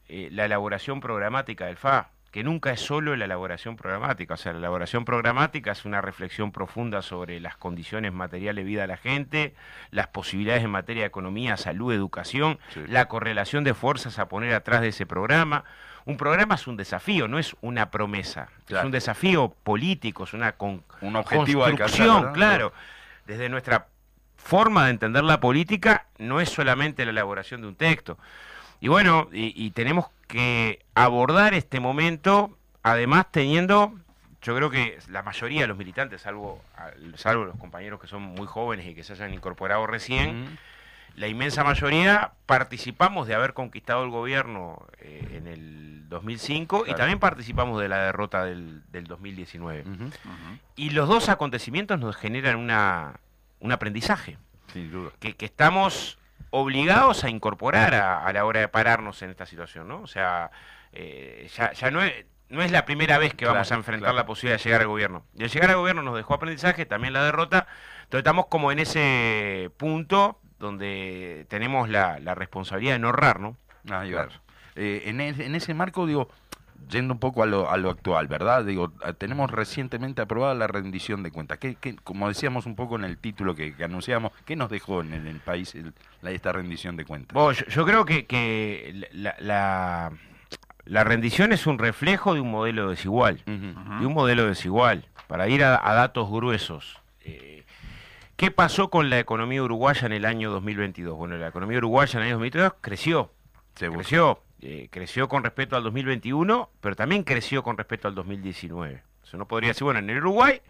la 0.10 0.46
elaboración 0.46 1.00
programática 1.02 1.66
del 1.66 1.78
FA, 1.78 2.10
que 2.32 2.44
nunca 2.44 2.72
es 2.72 2.82
solo 2.82 3.16
la 3.16 3.26
elaboración 3.26 3.76
programática, 3.78 4.34
o 4.36 4.38
sea, 4.38 4.52
la 4.54 4.60
elaboración 4.60 5.06
programática 5.06 5.72
es 5.72 5.86
una 5.86 6.02
reflexión 6.02 6.52
profunda 6.52 7.02
sobre 7.02 7.40
las 7.40 7.56
condiciones 7.58 8.12
materiales 8.14 8.64
de 8.66 8.70
vida 8.70 8.82
de 8.82 8.88
la 8.88 8.98
gente, 8.98 9.56
las 9.92 10.08
posibilidades 10.08 10.64
en 10.64 10.70
materia 10.70 11.04
de 11.04 11.08
economía, 11.08 11.58
salud, 11.58 11.94
educación, 11.94 12.60
Sí. 12.74 12.84
la 12.88 13.08
correlación 13.08 13.64
de 13.64 13.74
fuerzas 13.74 14.20
a 14.20 14.28
poner 14.28 14.54
atrás 14.54 14.82
de 14.82 14.90
ese 14.90 15.06
programa, 15.06 15.64
un 16.06 16.18
programa 16.18 16.56
es 16.56 16.68
un 16.68 16.78
desafío, 16.78 17.28
no 17.28 17.40
es 17.40 17.56
una 17.62 17.92
promesa. 17.92 18.50
Es 18.70 18.82
un 18.84 18.92
desafío 18.92 19.54
político, 19.64 20.24
es 20.26 20.34
una 20.34 20.54
con- 20.54 20.84
Un 21.02 21.16
objetivo 21.18 21.66
alcanzar, 21.66 22.08
construcción, 22.08 22.34
claro. 22.34 22.74
Desde 23.26 23.50
nuestra 23.50 23.88
forma 24.38 24.86
de 24.86 24.92
entender 24.92 25.24
la 25.24 25.40
política, 25.42 26.06
no 26.18 26.40
es 26.40 26.50
solamente 26.50 27.04
la 27.04 27.12
elaboración 27.12 27.62
de 27.62 27.68
un 27.68 27.76
texto. 27.76 28.18
Y 28.80 28.88
bueno, 28.88 29.28
y, 29.34 29.52
y 29.66 29.72
tenemos 29.72 30.06
que 30.28 30.86
abordar 30.96 31.54
este 31.54 31.80
momento, 31.80 32.58
además 32.84 33.28
teniendo, 33.32 33.94
yo 34.42 34.56
creo 34.56 34.70
que 34.70 35.00
la 35.10 35.24
mayoría 35.24 35.62
de 35.62 35.68
los 35.68 35.78
militantes, 35.78 36.22
salvo, 36.22 36.62
salvo 37.16 37.46
los 37.46 37.58
compañeros 37.58 38.00
que 38.00 38.08
son 38.08 38.22
muy 38.22 38.48
jóvenes 38.48 38.86
y 38.88 38.94
que 38.96 39.04
se 39.04 39.14
hayan 39.14 39.34
incorporado 39.34 39.88
recién, 39.88 40.58
la 41.16 41.28
inmensa 41.28 41.64
mayoría 41.64 42.34
participamos 42.46 43.28
de 43.28 43.34
haber 43.34 43.54
conquistado 43.54 44.04
el 44.04 44.12
gobierno 44.12 44.86
eh, 45.00 45.28
en 45.38 45.48
el 45.48 46.08
2005 46.10 46.86
y 46.88 46.94
también 46.94 47.20
participamos 47.20 47.82
de 47.82 47.90
la 47.90 47.98
derrota 48.06 48.46
del, 48.46 48.84
del 48.92 49.06
2019. 49.06 49.82
Ujú. 49.82 50.04
Ujú. 50.04 50.12
Y 50.76 50.92
los 50.92 51.10
dos 51.10 51.30
acontecimientos 51.30 52.00
nos 52.00 52.16
generan 52.16 52.58
una, 52.58 53.20
un 53.60 53.72
aprendizaje 53.72 54.38
Sin 54.72 54.92
duda. 54.92 55.10
que, 55.20 55.36
que 55.36 55.46
estamos 55.46 56.20
obligados 56.50 57.24
a 57.24 57.30
incorporar 57.30 57.94
a, 57.94 58.26
a 58.26 58.34
la 58.34 58.46
hora 58.46 58.60
de 58.60 58.68
pararnos 58.68 59.22
en 59.22 59.30
esta 59.30 59.46
situación, 59.46 59.88
¿no? 59.88 60.02
O 60.02 60.08
sea, 60.08 60.52
eh, 60.94 61.50
ya, 61.56 61.74
ya 61.74 61.92
no, 61.92 62.02
es, 62.02 62.26
no 62.50 62.62
es 62.62 62.72
la 62.72 62.86
primera 62.86 63.18
vez 63.18 63.34
que 63.34 63.46
vamos 63.46 63.72
a 63.72 63.76
enfrentar 63.76 64.10
claro. 64.10 64.18
la 64.18 64.26
posibilidad 64.26 64.58
de 64.58 64.64
llegar 64.64 64.82
al 64.82 64.88
gobierno. 64.88 65.26
Y 65.36 65.44
al 65.44 65.50
llegar 65.50 65.70
al 65.70 65.78
gobierno 65.78 66.02
nos 66.02 66.16
dejó 66.16 66.34
aprendizaje, 66.34 66.86
también 66.86 67.14
la 67.14 67.24
derrota, 67.24 67.68
entonces 68.04 68.20
estamos 68.20 68.48
como 68.48 68.72
en 68.72 68.80
ese 68.80 69.70
punto 69.78 70.40
donde 70.60 71.46
tenemos 71.50 71.90
la, 71.90 72.20
la 72.20 72.36
responsabilidad 72.36 72.94
de 72.94 73.00
no 73.00 73.08
ahorrar, 73.08 73.40
¿no? 73.40 73.58
Claro. 73.86 74.30
Eh, 74.76 75.04
en, 75.06 75.22
en 75.22 75.56
ese 75.56 75.74
marco, 75.74 76.06
digo, 76.06 76.30
yendo 76.90 77.14
un 77.14 77.20
poco 77.20 77.44
a 77.44 77.46
lo, 77.46 77.70
a 77.70 77.78
lo 77.78 77.90
actual, 77.90 78.28
¿verdad? 78.28 78.64
Digo, 78.66 78.94
eh, 79.06 79.14
tenemos 79.14 79.52
recientemente 79.52 80.22
aprobada 80.22 80.54
la 80.56 80.68
rendición 80.68 81.24
de 81.24 81.32
cuentas. 81.32 81.58
¿Qué, 81.58 81.76
qué- 81.76 81.96
como 81.98 82.28
decíamos 82.30 82.66
un 82.66 82.76
poco 82.76 82.96
en 82.96 83.04
el 83.04 83.18
título 83.18 83.56
que, 83.56 83.76
que 83.76 83.84
anunciamos, 83.84 84.32
¿qué 84.46 84.56
nos 84.56 84.70
dejó 84.70 85.02
en 85.02 85.14
el, 85.14 85.28
el 85.28 85.40
país 85.40 85.76
el- 85.76 85.94
la, 86.22 86.32
esta 86.32 86.52
rendición 86.52 86.96
de 86.96 87.06
cuentas? 87.06 87.34
Bueno, 87.34 87.52
yo, 87.52 87.66
yo 87.66 87.86
creo 87.86 88.06
que, 88.06 88.26
que 88.26 89.08
la, 89.12 89.36
la- 89.40 90.12
la 90.86 91.04
rendición 91.04 91.52
es 91.52 91.68
un 91.68 91.78
reflejo 91.80 92.34
de 92.34 92.40
un 92.40 92.50
modelo 92.52 92.90
desigual. 92.90 93.42
Ujú. 93.46 94.00
de 94.00 94.06
un 94.06 94.14
modelo 94.14 94.46
desigual. 94.48 95.06
Para 95.28 95.50
ir 95.50 95.64
a, 95.66 95.76
a 95.86 95.94
datos 95.94 96.30
gruesos. 96.32 97.02
eh, 97.26 97.66
¿Qué 98.38 98.52
pasó 98.52 98.90
con 98.90 99.10
la 99.10 99.20
economía 99.20 99.62
uruguaya 99.64 100.06
en 100.06 100.14
el 100.14 100.24
año 100.24 100.50
2022? 100.52 101.18
Bueno, 101.18 101.36
la 101.36 101.48
economía 101.50 101.80
uruguaya 101.80 102.14
en 102.14 102.18
el 102.20 102.24
año 102.28 102.36
2022 102.36 102.74
creció, 102.80 103.32
Seguro. 103.76 104.00
creció, 104.00 104.44
eh, 104.62 104.88
creció 104.92 105.28
con 105.28 105.44
respecto 105.44 105.76
al 105.76 105.84
2021, 105.84 106.70
pero 106.82 106.96
también 106.96 107.24
creció 107.24 107.64
con 107.64 107.78
respecto 107.78 108.08
al 108.08 108.16
2019. 108.16 109.04
O 109.24 109.26
sea, 109.26 109.38
no 109.38 109.48
podría 109.48 109.70
decir, 109.70 109.84
bueno, 109.84 110.00
en 110.00 110.10
el 110.10 110.18
Uruguay 110.18 110.62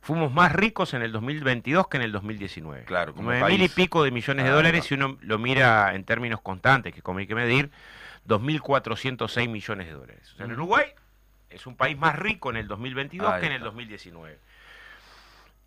fuimos 0.00 0.32
más 0.32 0.52
ricos 0.52 0.94
en 0.94 1.02
el 1.02 1.12
2022 1.12 1.88
que 1.88 1.96
en 1.96 2.02
el 2.02 2.12
2019. 2.12 2.84
Claro, 2.84 3.14
como 3.14 3.30
Nueve 3.30 3.48
mil 3.50 3.62
y 3.62 3.68
pico 3.68 4.02
de 4.02 4.10
millones 4.10 4.44
de 4.44 4.50
Ah, 4.50 4.54
dólares 4.54 4.84
si 4.84 4.94
uno 4.94 5.16
lo 5.22 5.38
mira 5.38 5.94
en 5.94 6.04
términos 6.04 6.40
constantes, 6.40 6.92
que 6.92 7.02
como 7.02 7.20
hay 7.20 7.26
que 7.26 7.34
medir, 7.36 7.70
2.406 8.28 9.48
millones 9.48 9.86
de 9.86 9.92
dólares. 9.92 10.32
O 10.34 10.36
sea, 10.36 10.46
en. 10.46 10.52
Uruguay 10.52 10.86
es 11.50 11.66
un 11.66 11.76
país 11.76 11.96
más 11.96 12.16
rico 12.18 12.50
en 12.50 12.56
el 12.56 12.66
2022 12.68 13.28
Ahí 13.30 13.40
que 13.40 13.46
en 13.46 13.52
el 13.52 13.56
está. 13.58 13.66
2019. 13.66 14.38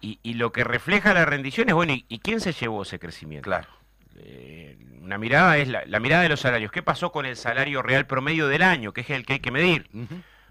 Y, 0.01 0.19
y 0.23 0.33
lo 0.33 0.51
que 0.51 0.63
refleja 0.63 1.13
la 1.13 1.25
rendición 1.25 1.69
es, 1.69 1.75
bueno, 1.75 1.93
¿y, 1.93 2.05
y 2.09 2.19
quién 2.19 2.39
se 2.41 2.51
llevó 2.51 2.83
ese 2.83 2.99
crecimiento? 2.99 3.45
Claro. 3.45 3.67
Eh, 4.15 4.77
una 5.01 5.17
mirada 5.17 5.57
es 5.57 5.67
la, 5.67 5.83
la 5.85 5.99
mirada 5.99 6.23
de 6.23 6.29
los 6.29 6.39
salarios. 6.39 6.71
¿Qué 6.71 6.81
pasó 6.81 7.11
con 7.11 7.25
el 7.25 7.35
salario 7.35 7.81
real 7.81 8.05
promedio 8.07 8.47
del 8.47 8.61
año? 8.63 8.91
Que 8.93 9.01
es 9.01 9.09
el 9.09 9.25
que 9.25 9.33
hay 9.33 9.39
que 9.39 9.51
medir. 9.51 9.89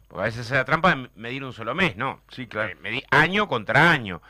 Porque 0.08 0.22
a 0.22 0.24
veces 0.26 0.46
es 0.46 0.52
la 0.52 0.64
trampa 0.64 0.94
de 0.94 1.08
medir 1.16 1.42
un 1.44 1.52
solo 1.52 1.74
mes, 1.74 1.96
¿no? 1.96 2.20
Sí, 2.28 2.46
claro. 2.46 2.68
Eh, 2.70 2.76
medí 2.80 3.02
año 3.10 3.48
contra 3.48 3.90
año. 3.90 4.22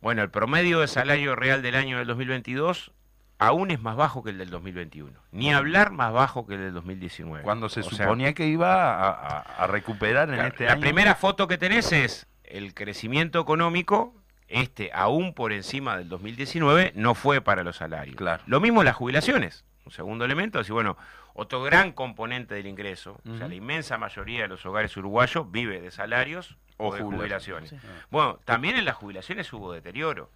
Bueno, 0.00 0.22
el 0.22 0.30
promedio 0.30 0.80
de 0.80 0.88
salario 0.88 1.34
real 1.36 1.62
del 1.62 1.74
año 1.74 1.98
del 1.98 2.06
2022 2.06 2.92
aún 3.38 3.70
es 3.70 3.80
más 3.82 3.96
bajo 3.96 4.22
que 4.22 4.30
el 4.30 4.38
del 4.38 4.48
2021. 4.48 5.12
Ni 5.32 5.52
hablar 5.52 5.90
más 5.90 6.10
bajo 6.12 6.46
que 6.46 6.54
el 6.54 6.60
del 6.60 6.72
2019. 6.74 7.42
Cuando 7.42 7.68
se 7.68 7.80
O 7.80 7.82
sea, 7.82 8.06
suponía 8.06 8.32
que 8.32 8.46
iba 8.46 8.94
a, 8.94 9.10
a- 9.10 9.40
a 9.40 9.66
recuperar 9.66 10.30
en 10.30 10.36
la, 10.38 10.46
este 10.46 10.64
la 10.64 10.72
año. 10.72 10.80
primera 10.80 11.14
foto 11.16 11.46
que 11.48 11.58
tenés 11.58 11.92
es 11.92 12.26
el 12.44 12.72
crecimiento 12.72 13.38
económico, 13.40 14.14
este 14.48 14.90
aún 14.92 15.34
por 15.34 15.52
encima 15.52 15.96
del 15.96 16.08
2019, 16.08 16.92
no 16.94 17.14
fue 17.14 17.40
para 17.40 17.62
los 17.64 17.76
salarios. 17.76 18.16
Claro. 18.16 18.42
Lo 18.46 18.60
mismo 18.60 18.82
las 18.84 18.96
jubilaciones. 18.96 19.64
Un 19.84 19.92
segundo 19.92 20.24
elemento, 20.24 20.58
así 20.58 20.72
bueno, 20.72 20.96
otro 21.34 21.62
gran 21.62 21.92
componente 21.92 22.54
del 22.54 22.66
ingreso, 22.66 23.20
o 23.28 23.36
sea, 23.36 23.46
la 23.46 23.54
inmensa 23.54 23.98
mayoría 23.98 24.42
de 24.42 24.48
los 24.48 24.64
hogares 24.66 24.96
uruguayos 24.96 25.50
vive 25.52 25.80
de 25.80 25.90
salarios 25.90 26.56
o, 26.76 26.88
O 26.88 26.94
de 26.94 27.02
jubilaciones. 27.02 27.70
jubilaciones. 27.70 27.70
Sí. 27.70 28.06
Bueno, 28.10 28.40
también 28.44 28.76
en 28.76 28.84
las 28.84 28.96
jubilaciones 28.96 29.52
hubo 29.52 29.72
deterioro. 29.72 30.30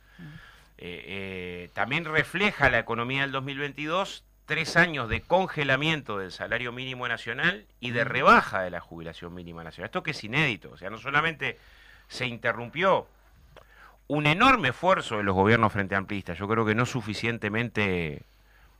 Eh, 0.78 1.04
eh, 1.06 1.70
también 1.74 2.04
refleja 2.04 2.70
la 2.70 2.78
economía 2.78 3.22
del 3.22 3.32
2022 3.32 4.24
tres 4.46 4.76
años 4.76 5.08
de 5.08 5.20
congelamiento 5.20 6.18
del 6.18 6.32
salario 6.32 6.72
mínimo 6.72 7.06
nacional 7.06 7.66
y 7.78 7.92
de 7.92 8.02
rebaja 8.04 8.62
de 8.62 8.70
la 8.70 8.80
jubilación 8.80 9.32
mínima 9.32 9.62
nacional. 9.62 9.86
Esto 9.86 10.02
que 10.02 10.10
es 10.10 10.24
inédito. 10.24 10.70
O 10.72 10.76
sea, 10.76 10.90
no 10.90 10.98
solamente 10.98 11.58
se 12.08 12.26
interrumpió 12.26 13.06
un 14.10 14.26
enorme 14.26 14.70
esfuerzo 14.70 15.18
de 15.18 15.22
los 15.22 15.36
gobiernos 15.36 15.72
frente 15.72 15.94
amplistas, 15.94 16.36
yo 16.36 16.48
creo 16.48 16.66
que 16.66 16.74
no 16.74 16.84
suficientemente 16.84 18.24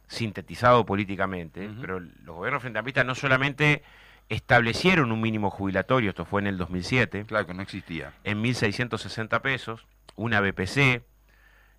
sintetizado 0.08 0.84
políticamente, 0.84 1.70
pero 1.80 2.00
los 2.00 2.34
gobiernos 2.34 2.62
frente 2.62 2.80
amplistas 2.80 3.06
no 3.06 3.14
solamente 3.14 3.84
establecieron 4.28 5.12
un 5.12 5.20
mínimo 5.20 5.48
jubilatorio, 5.48 6.10
esto 6.10 6.24
fue 6.24 6.40
en 6.40 6.48
el 6.48 6.58
2007, 6.58 7.26
Claro 7.26 7.46
que 7.46 7.54
no 7.54 7.62
existía. 7.62 8.12
en 8.24 8.42
1.660 8.42 9.40
pesos, 9.40 9.86
una 10.16 10.40
BPC, 10.40 11.04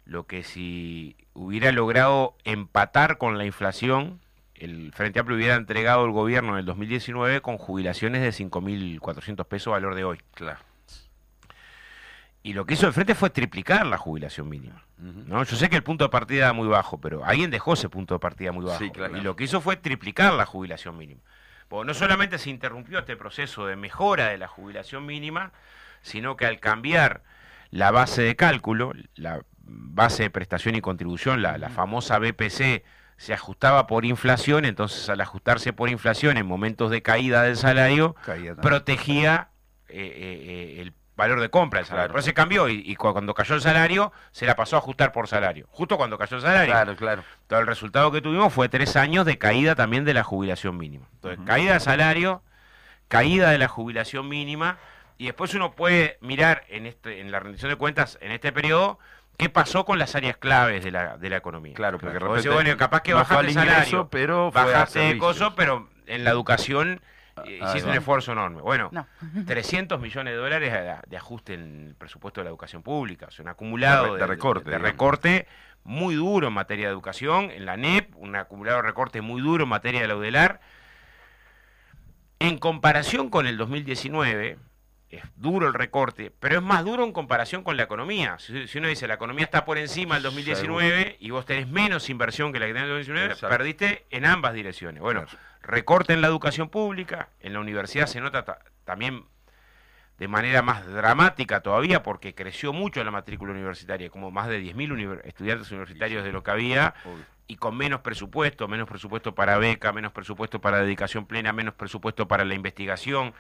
lo 0.06 0.28
que 0.28 0.44
si 0.44 1.18
hubiera 1.34 1.74
logrado 1.74 2.38
empatar 2.46 3.18
con 3.18 3.38
la 3.38 3.44
inflación, 3.44 4.22
el 4.56 4.94
Frente 4.94 5.20
Amplio 5.20 5.36
hubiera 5.36 5.56
entregado 5.56 6.06
el 6.06 6.12
gobierno 6.12 6.54
en 6.54 6.60
el 6.60 6.66
2019 6.66 7.42
con 7.42 7.58
jubilaciones 7.58 8.22
de 8.22 8.46
5.400 8.46 9.46
pesos 9.46 9.72
valor 9.72 9.96
de 9.96 10.06
hoy. 10.06 10.20
Claro. 10.36 10.71
Y 12.44 12.54
lo 12.54 12.66
que 12.66 12.74
hizo 12.74 12.88
el 12.88 12.94
Frente 12.94 13.14
fue 13.14 13.30
triplicar 13.30 13.86
la 13.86 13.98
jubilación 13.98 14.50
mínima. 14.50 14.84
¿no? 14.98 15.44
Yo 15.44 15.56
sé 15.56 15.70
que 15.70 15.76
el 15.76 15.84
punto 15.84 16.06
de 16.06 16.10
partida 16.10 16.46
era 16.46 16.54
muy 16.54 16.68
bajo, 16.68 17.00
pero 17.00 17.24
alguien 17.24 17.52
dejó 17.52 17.74
ese 17.74 17.90
punto 17.90 18.16
de 18.16 18.20
partida 18.20 18.52
muy 18.52 18.66
bajo. 18.66 18.80
Sí, 18.80 18.90
claro. 18.90 19.16
Y 19.18 19.22
lo 19.22 19.36
que 19.36 19.44
hizo 19.44 19.62
fue 19.62 19.76
triplicar 19.76 20.34
la 20.34 20.46
jubilación 20.46 20.98
mínima. 20.98 21.22
Porque 21.68 21.88
no 21.88 21.94
solamente 21.94 22.38
se 22.38 22.50
interrumpió 22.50 23.00
este 23.00 23.16
proceso 23.16 23.66
de 23.66 23.76
mejora 23.76 24.30
de 24.30 24.38
la 24.38 24.48
jubilación 24.48 25.06
mínima, 25.06 25.52
sino 26.02 26.36
que 26.36 26.46
al 26.46 26.60
cambiar 26.60 27.24
la 27.70 27.92
base 27.92 28.24
de 28.24 28.36
cálculo, 28.36 28.94
la 29.16 29.42
base 29.64 30.24
de 30.24 30.30
prestación 30.30 30.76
y 30.76 30.82
contribución, 30.82 31.42
la, 31.42 31.58
la 31.58 31.70
famosa 31.70 32.20
BPC, 32.20 32.84
se 33.22 33.36
ajustaba 33.36 33.86
por 33.86 34.04
inflación, 34.04 34.66
entonces 34.66 35.08
al 35.08 35.22
ajustarse 35.22 35.74
por 35.74 35.92
inflación 35.92 36.38
en 36.38 36.48
momentos 36.48 36.90
de 36.90 37.04
caída 37.04 37.44
del 37.44 37.56
salario, 37.56 38.16
protegía 38.64 39.50
eh, 39.90 40.00
eh, 40.00 40.78
eh, 40.78 40.82
el 40.82 40.94
valor 41.22 41.40
de 41.42 41.50
compra 41.50 41.80
del 41.80 41.86
salario. 41.88 42.08
Claro. 42.08 42.14
Pero 42.14 42.24
se 42.24 42.34
cambió 42.34 42.68
y, 42.70 42.84
y 42.86 42.96
cu- 42.96 43.12
cuando 43.14 43.34
cayó 43.34 43.56
el 43.56 43.62
salario, 43.62 44.12
se 44.32 44.46
la 44.46 44.56
pasó 44.56 44.76
a 44.76 44.80
ajustar 44.80 45.12
por 45.12 45.28
salario. 45.28 45.68
Justo 45.72 45.98
cuando 45.98 46.18
cayó 46.18 46.38
el 46.38 46.44
salario. 46.44 46.72
Claro, 46.74 46.96
claro. 46.96 47.24
Todo 47.48 47.60
el 47.60 47.68
resultado 47.68 48.12
que 48.12 48.22
tuvimos 48.22 48.54
fue 48.54 48.70
tres 48.70 48.96
años 48.96 49.26
de 49.26 49.38
caída 49.38 49.76
también 49.76 50.04
de 50.06 50.14
la 50.14 50.24
jubilación 50.24 50.78
mínima. 50.78 51.06
Entonces, 51.16 51.40
caída 51.46 51.74
de 51.74 51.80
salario, 51.80 52.42
caída 53.08 53.50
de 53.52 53.58
la 53.58 53.68
jubilación 53.68 54.28
mínima, 54.30 54.78
y 55.18 55.26
después 55.26 55.54
uno 55.54 55.74
puede 55.74 56.18
mirar 56.22 56.64
en, 56.70 56.86
este, 56.88 57.20
en 57.22 57.32
la 57.32 57.40
rendición 57.40 57.70
de 57.70 57.76
cuentas 57.78 58.18
en 58.22 58.32
este 58.32 58.52
periodo 58.52 58.98
qué 59.38 59.50
pasó 59.50 59.86
con 59.86 60.00
las 60.00 60.16
áreas 60.16 60.38
claves 60.38 60.84
de 60.84 60.92
la, 60.92 61.18
de 61.18 61.30
la 61.30 61.38
economía. 61.38 61.74
Claro, 61.76 61.98
porque 62.00 62.14
de 62.14 62.20
repente 62.20 62.50
bueno, 62.50 62.78
capaz 62.78 63.02
que 63.02 63.12
no 63.12 63.18
bajaste 63.18 63.52
ingreso, 63.52 63.68
salario, 63.76 64.08
pero 64.10 64.52
bajaste 64.52 65.00
de 65.00 65.18
coso, 65.18 65.56
pero 65.56 65.90
en 66.08 66.24
la 66.24 66.30
educación 66.32 67.02
hiciste 67.46 67.82
va. 67.84 67.92
un 67.92 67.98
esfuerzo 67.98 68.32
enorme. 68.34 68.62
Bueno, 68.62 68.90
No. 68.92 69.08
300 69.46 70.00
millones 70.00 70.34
de 70.34 70.38
dólares 70.40 70.72
de, 70.74 70.96
de 71.08 71.18
ajuste 71.18 71.54
en 71.56 71.88
el 71.90 71.96
presupuesto 71.96 72.42
de 72.42 72.46
la 72.46 72.50
educación 72.50 72.84
pública, 72.84 73.28
o 73.28 73.32
sea, 73.32 73.44
un 73.44 73.50
acumulado 73.50 74.06
De 74.06 74.12
re- 74.14 74.18
de 74.20 74.28
recorte, 74.28 74.64
de, 74.66 74.70
digamos. 74.72 74.92
recorte 74.92 75.48
muy 75.84 76.16
duro 76.16 76.48
en 76.50 76.54
materia 76.54 76.86
de 76.88 76.92
educación, 76.92 77.50
en 77.52 77.66
la 77.66 77.76
NEP, 77.78 78.16
un 78.18 78.36
acumulado 78.36 78.78
de 78.78 78.84
recorte 78.84 79.22
muy 79.22 79.42
duro 79.42 79.64
en 79.64 79.70
materia 79.70 80.02
de 80.02 80.08
la 80.08 80.16
UDELAR. 80.16 80.60
En 82.40 82.58
comparación 82.58 83.30
con 83.30 83.46
el 83.48 83.58
2019, 83.58 84.58
es 85.12 85.24
duro 85.36 85.68
el 85.68 85.74
recorte, 85.74 86.32
pero 86.40 86.56
es 86.58 86.62
más 86.64 86.84
duro 86.86 87.04
en 87.04 87.12
comparación 87.12 87.64
con 87.64 87.76
la 87.78 87.84
economía. 87.84 88.38
Si, 88.40 88.68
si 88.68 88.78
uno 88.78 88.88
dice 88.88 89.08
la 89.08 89.16
economía 89.16 89.44
está 89.46 89.66
por 89.66 89.78
encima 89.78 90.16
del 90.16 90.24
2019 90.24 91.18
y 91.20 91.30
vos 91.32 91.46
tenés 91.46 91.68
menos 91.68 92.10
inversión 92.10 92.54
que 92.54 92.60
la 92.60 92.66
que 92.68 92.74
tenés 92.74 92.84
en 92.84 92.90
el 92.92 92.98
2019, 93.00 93.34
Exacto. 93.34 93.50
perdiste 93.56 94.06
en 94.10 94.26
ambas 94.26 94.54
direcciones. 94.54 95.02
Bueno, 95.02 95.26
recorte 95.62 96.14
en 96.14 96.22
la 96.22 96.28
educación 96.28 96.70
pública, 96.70 97.30
en 97.42 97.54
la 97.54 97.60
universidad 97.60 98.08
se 98.08 98.22
nota 98.22 98.46
ta- 98.46 98.60
también 98.86 99.26
de 100.18 100.28
manera 100.28 100.62
más 100.62 100.86
dramática 100.86 101.62
todavía 101.62 102.04
porque 102.04 102.36
creció 102.36 102.74
mucho 102.74 103.04
la 103.04 103.12
matrícula 103.12 103.52
universitaria, 103.54 104.10
como 104.10 104.30
más 104.32 104.48
de 104.48 104.60
10.000 104.62 104.92
univer- 104.92 105.22
estudiantes 105.26 105.72
universitarios 105.72 106.24
de 106.24 106.32
lo 106.32 106.44
que 106.44 106.52
había, 106.52 106.94
Obvio. 107.06 107.26
y 107.48 107.56
con 107.56 107.76
menos 107.76 108.02
presupuesto, 108.02 108.68
menos 108.68 108.88
presupuesto 108.88 109.34
para 109.36 109.58
beca, 109.58 109.92
menos 109.92 110.12
presupuesto 110.12 110.62
para 110.62 110.80
dedicación 110.80 111.26
plena, 111.26 111.52
menos 111.54 111.74
presupuesto 111.74 112.28
para 112.28 112.46
la 112.46 112.54
investigación, 112.54 113.34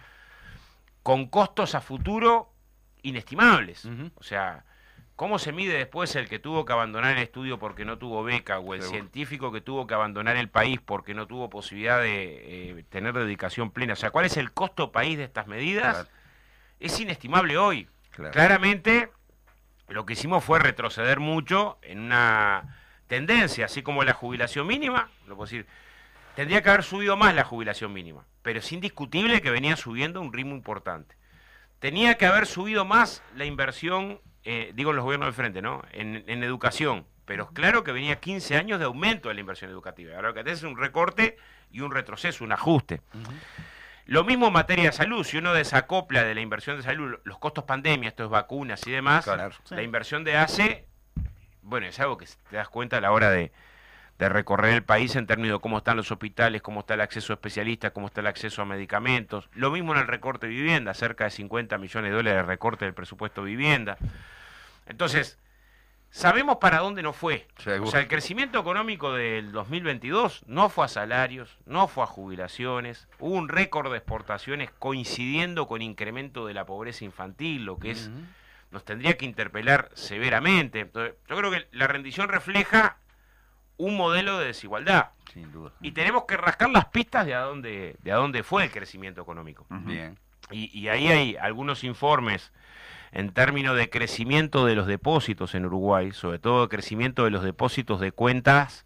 con 1.03 1.27
costos 1.27 1.75
a 1.75 1.81
futuro 1.81 2.53
inestimables. 3.01 3.88
O 4.15 4.24
sea, 4.24 4.65
¿cómo 5.15 5.39
se 5.39 5.51
mide 5.51 5.77
después 5.77 6.15
el 6.15 6.29
que 6.29 6.39
tuvo 6.39 6.65
que 6.65 6.74
abandonar 6.74 7.17
el 7.17 7.24
estudio 7.24 7.60
porque 7.60 7.86
no 7.86 7.98
tuvo 7.98 8.24
beca 8.24 8.60
o 8.60 8.74
el 8.74 8.81
Seguro. 8.81 9.00
científico 9.00 9.51
que 9.51 9.62
tuvo 9.62 9.88
que 9.88 9.93
abandonar 9.93 10.38
el 10.38 10.50
país 10.50 10.79
porque 10.84 11.13
no 11.13 11.27
tuvo 11.27 11.50
posibilidad 11.50 12.00
de 12.00 12.79
eh, 12.79 12.86
tener 12.89 13.13
dedicación 13.13 13.72
plena? 13.72 13.93
O 13.93 13.98
sea, 13.98 14.12
¿cuál 14.12 14.25
es 14.25 14.38
el 14.38 14.51
costo 14.51 14.91
país 14.91 15.17
de 15.17 15.24
estas 15.24 15.48
medidas? 15.48 15.93
Claro. 15.93 16.10
Es 16.79 17.00
inestimable 17.00 17.58
hoy. 17.58 17.88
Claro. 18.12 18.31
Claramente, 18.31 19.10
lo 19.88 20.05
que 20.05 20.13
hicimos 20.13 20.43
fue 20.43 20.60
retroceder 20.60 21.20
mucho 21.20 21.77
en 21.81 22.00
una 22.00 22.77
tendencia, 23.08 23.65
así 23.65 23.81
como 23.84 24.03
la 24.03 24.13
jubilación 24.13 24.65
mínima, 24.67 25.10
lo 25.27 25.36
puedo 25.36 25.46
decir, 25.46 25.67
tendría 26.41 26.63
que 26.63 26.69
haber 26.69 26.81
subido 26.83 27.15
más 27.17 27.36
la 27.36 27.43
jubilación 27.43 27.93
mínima, 27.93 28.25
pero 28.41 28.57
es 28.57 28.71
indiscutible 28.71 29.41
que 29.43 29.51
venía 29.51 29.75
subiendo 29.75 30.19
a 30.19 30.24
un 30.24 30.33
ritmo 30.33 30.55
importante. 30.55 31.15
Tenía 31.77 32.17
que 32.17 32.25
haber 32.25 32.48
subido 32.48 32.83
más 32.83 33.21
la 33.36 33.45
inversión, 33.45 34.19
eh, 34.43 34.71
digo 34.74 34.89
en 34.89 34.95
los 34.95 35.05
gobiernos 35.05 35.27
del 35.27 35.36
frente, 35.36 35.62
¿no? 35.62 35.83
En, 35.91 36.24
en 36.25 36.43
educación, 36.43 37.05
pero 37.25 37.50
claro 37.50 37.83
que 37.83 37.91
venía 37.91 38.19
15 38.19 38.55
años 38.57 38.79
de 38.79 38.86
aumento 38.86 39.29
de 39.29 39.36
la 39.36 39.41
inversión 39.41 39.69
educativa. 39.69 40.15
Ahora 40.15 40.29
lo 40.29 40.33
que 40.33 40.43
tenés 40.43 40.57
es 40.60 40.63
un 40.65 40.77
recorte 40.77 41.38
y 41.71 41.81
un 41.81 41.91
retroceso, 41.91 42.43
un 42.43 42.53
ajuste. 42.53 43.01
Lo 44.05 44.24
mismo 44.24 44.48
en 44.48 44.53
materia 44.53 44.86
de 44.86 44.91
salud, 44.93 45.24
si 45.24 45.38
uno 45.38 45.53
desacopla 45.53 46.24
de 46.24 46.33
la 46.33 46.41
inversión 46.41 46.77
de 46.77 46.81
salud 46.81 47.19
los 47.24 47.38
costos 47.38 47.65
pandemia, 47.65 48.10
esto 48.10 48.24
es 48.24 48.31
vacunas 48.31 48.86
y 48.88 48.91
demás, 48.91 49.25
Claro. 49.25 49.51
Sí. 49.63 49.75
la 49.75 49.83
inversión 49.83 50.24
de 50.24 50.38
ACE, 50.38 50.88
bueno, 51.62 51.86
es 51.86 52.00
algo 52.00 52.17
que 52.17 52.25
te 52.50 52.55
das 52.55 52.67
cuenta 52.67 52.98
a 52.98 53.01
la 53.01 53.12
hora 53.12 53.29
de, 53.29 53.51
de 54.21 54.29
recorrer 54.29 54.75
el 54.75 54.83
país 54.83 55.15
en 55.15 55.25
términos 55.25 55.57
de 55.57 55.61
cómo 55.61 55.79
están 55.79 55.97
los 55.97 56.11
hospitales, 56.11 56.61
cómo 56.61 56.81
está 56.81 56.93
el 56.93 57.01
acceso 57.01 57.33
a 57.33 57.37
especialistas, 57.37 57.91
cómo 57.91 58.05
está 58.05 58.21
el 58.21 58.27
acceso 58.27 58.61
a 58.61 58.65
medicamentos. 58.65 59.49
Lo 59.55 59.71
mismo 59.71 59.93
en 59.93 59.99
el 59.99 60.05
recorte 60.05 60.45
de 60.45 60.53
vivienda, 60.53 60.93
cerca 60.93 61.23
de 61.23 61.31
50 61.31 61.79
millones 61.79 62.11
de 62.11 62.15
dólares 62.15 62.43
de 62.43 62.47
recorte 62.47 62.85
del 62.85 62.93
presupuesto 62.93 63.41
de 63.41 63.49
vivienda. 63.49 63.97
Entonces, 64.85 65.39
sabemos 66.11 66.57
para 66.57 66.77
dónde 66.77 67.01
no 67.01 67.13
fue. 67.13 67.47
Seguro. 67.57 67.89
O 67.89 67.91
sea, 67.91 67.99
el 67.99 68.07
crecimiento 68.07 68.59
económico 68.59 69.11
del 69.11 69.51
2022 69.51 70.43
no 70.45 70.69
fue 70.69 70.85
a 70.85 70.87
salarios, 70.87 71.57
no 71.65 71.87
fue 71.87 72.03
a 72.03 72.07
jubilaciones, 72.07 73.07
hubo 73.17 73.33
un 73.33 73.49
récord 73.49 73.89
de 73.89 73.97
exportaciones 73.97 74.69
coincidiendo 74.77 75.67
con 75.67 75.81
incremento 75.81 76.45
de 76.45 76.53
la 76.53 76.67
pobreza 76.67 77.05
infantil, 77.05 77.65
lo 77.65 77.79
que 77.79 77.89
es 77.89 78.11
nos 78.69 78.85
tendría 78.85 79.17
que 79.17 79.25
interpelar 79.25 79.89
severamente. 79.95 80.79
Entonces, 80.79 81.15
yo 81.27 81.35
creo 81.35 81.49
que 81.49 81.67
la 81.71 81.87
rendición 81.87 82.29
refleja 82.29 82.97
un 83.85 83.97
modelo 83.97 84.38
de 84.39 84.47
desigualdad 84.47 85.09
Sin 85.33 85.51
duda. 85.51 85.71
y 85.81 85.91
tenemos 85.91 86.25
que 86.25 86.38
rascar 86.38 86.69
las 86.69 86.85
pistas 86.85 87.25
de 87.25 87.33
a 87.33 87.41
dónde, 87.41 87.95
de 88.03 88.11
a 88.11 88.15
dónde 88.15 88.43
fue 88.43 88.63
el 88.65 88.71
crecimiento 88.71 89.21
económico. 89.21 89.65
Bien. 89.69 90.17
Y, 90.51 90.77
y 90.77 90.88
ahí 90.89 91.07
hay 91.07 91.35
algunos 91.38 91.83
informes 91.83 92.51
en 93.11 93.31
términos 93.33 93.75
de 93.75 93.89
crecimiento 93.89 94.65
de 94.65 94.75
los 94.75 94.88
depósitos 94.88 95.55
en 95.55 95.65
Uruguay, 95.65 96.11
sobre 96.11 96.39
todo 96.39 96.69
crecimiento 96.69 97.23
de 97.23 97.31
los 97.31 97.43
depósitos 97.43 98.00
de 98.00 98.11
cuentas 98.11 98.85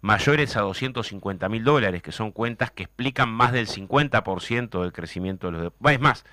mayores 0.00 0.56
a 0.56 0.60
250 0.62 1.48
mil 1.48 1.64
dólares, 1.64 2.02
que 2.02 2.12
son 2.12 2.32
cuentas 2.32 2.70
que 2.70 2.84
explican 2.84 3.28
más 3.30 3.52
del 3.52 3.66
50% 3.66 4.80
del 4.82 4.92
crecimiento 4.92 5.48
de 5.48 5.52
los 5.52 5.62
depósitos. 5.62 5.92
Es 5.92 6.00
más, 6.00 6.24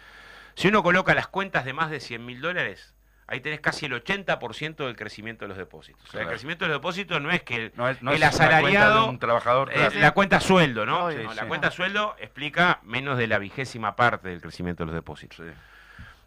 si 0.56 0.68
uno 0.70 0.84
coloca 0.84 1.13
las 1.16 1.27
cuentas 1.27 1.66
de 1.66 1.74
más 1.74 1.89
de 1.89 2.00
100 2.00 2.25
mil 2.25 2.42
dólares, 2.42 2.94
ahí 3.28 3.42
tenés 3.42 3.60
casi 3.60 3.86
el 3.86 3.94
80% 3.94 4.78
del 4.86 4.96
crecimiento 4.96 5.46
de 5.46 5.50
los 5.50 5.58
depósitos. 5.58 6.04
O 6.08 6.12
sea, 6.12 6.22
el 6.22 6.28
crecimiento 6.28 6.66
de 6.66 6.70
los 6.70 6.78
depósitos 6.80 7.22
no 7.22 7.30
es 7.30 7.44
que 7.44 7.56
el, 7.66 7.72
No 7.76 7.88
es, 7.90 8.02
no 8.02 8.12
el 8.12 8.22
es 8.22 8.22
una 8.22 8.32
cuenta 8.32 8.46
asalariado 8.46 9.04
de 9.04 9.10
un 9.10 9.20
trabajador. 9.20 9.70
claro. 9.72 10.00
la 10.00 10.12
cuenta 10.12 10.40
sueldo, 10.40 10.86
¿no? 10.86 11.12
Sí, 11.12 11.18
No, 11.24 11.34
La 11.34 11.48
cuenta 11.48 11.72
sueldo 11.72 12.16
explica 12.20 12.80
menos 12.84 13.18
de 13.18 13.28
la 13.28 13.38
vigésima 13.40 13.96
parte 13.96 14.30
del 14.30 14.42
crecimiento 14.42 14.84
de 14.84 14.88
los 14.88 14.96
depósitos. 14.96 15.38
Sí. 15.38 15.54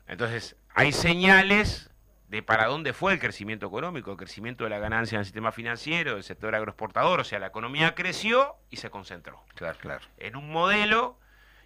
Entonces, 0.08 0.56
hay 0.74 0.92
señales 0.92 1.90
de 2.28 2.42
para 2.42 2.66
dónde 2.66 2.92
fue 2.92 3.12
el 3.12 3.18
crecimiento 3.18 3.66
económico, 3.66 4.12
el 4.12 4.16
crecimiento 4.16 4.64
de 4.64 4.70
la 4.70 4.78
ganancia 4.78 5.16
en 5.16 5.20
el 5.20 5.24
sistema 5.24 5.50
financiero, 5.52 6.14
del 6.14 6.22
sector 6.22 6.54
agroexportador, 6.54 7.20
o 7.20 7.24
sea, 7.24 7.38
la 7.40 7.48
economía 7.48 7.94
creció 7.96 8.54
y 8.70 8.76
se 8.76 8.88
concentró 8.90 9.42
Claro, 9.56 9.76
claro. 9.80 10.04
en 10.16 10.36
un 10.36 10.50
modelo, 10.52 11.18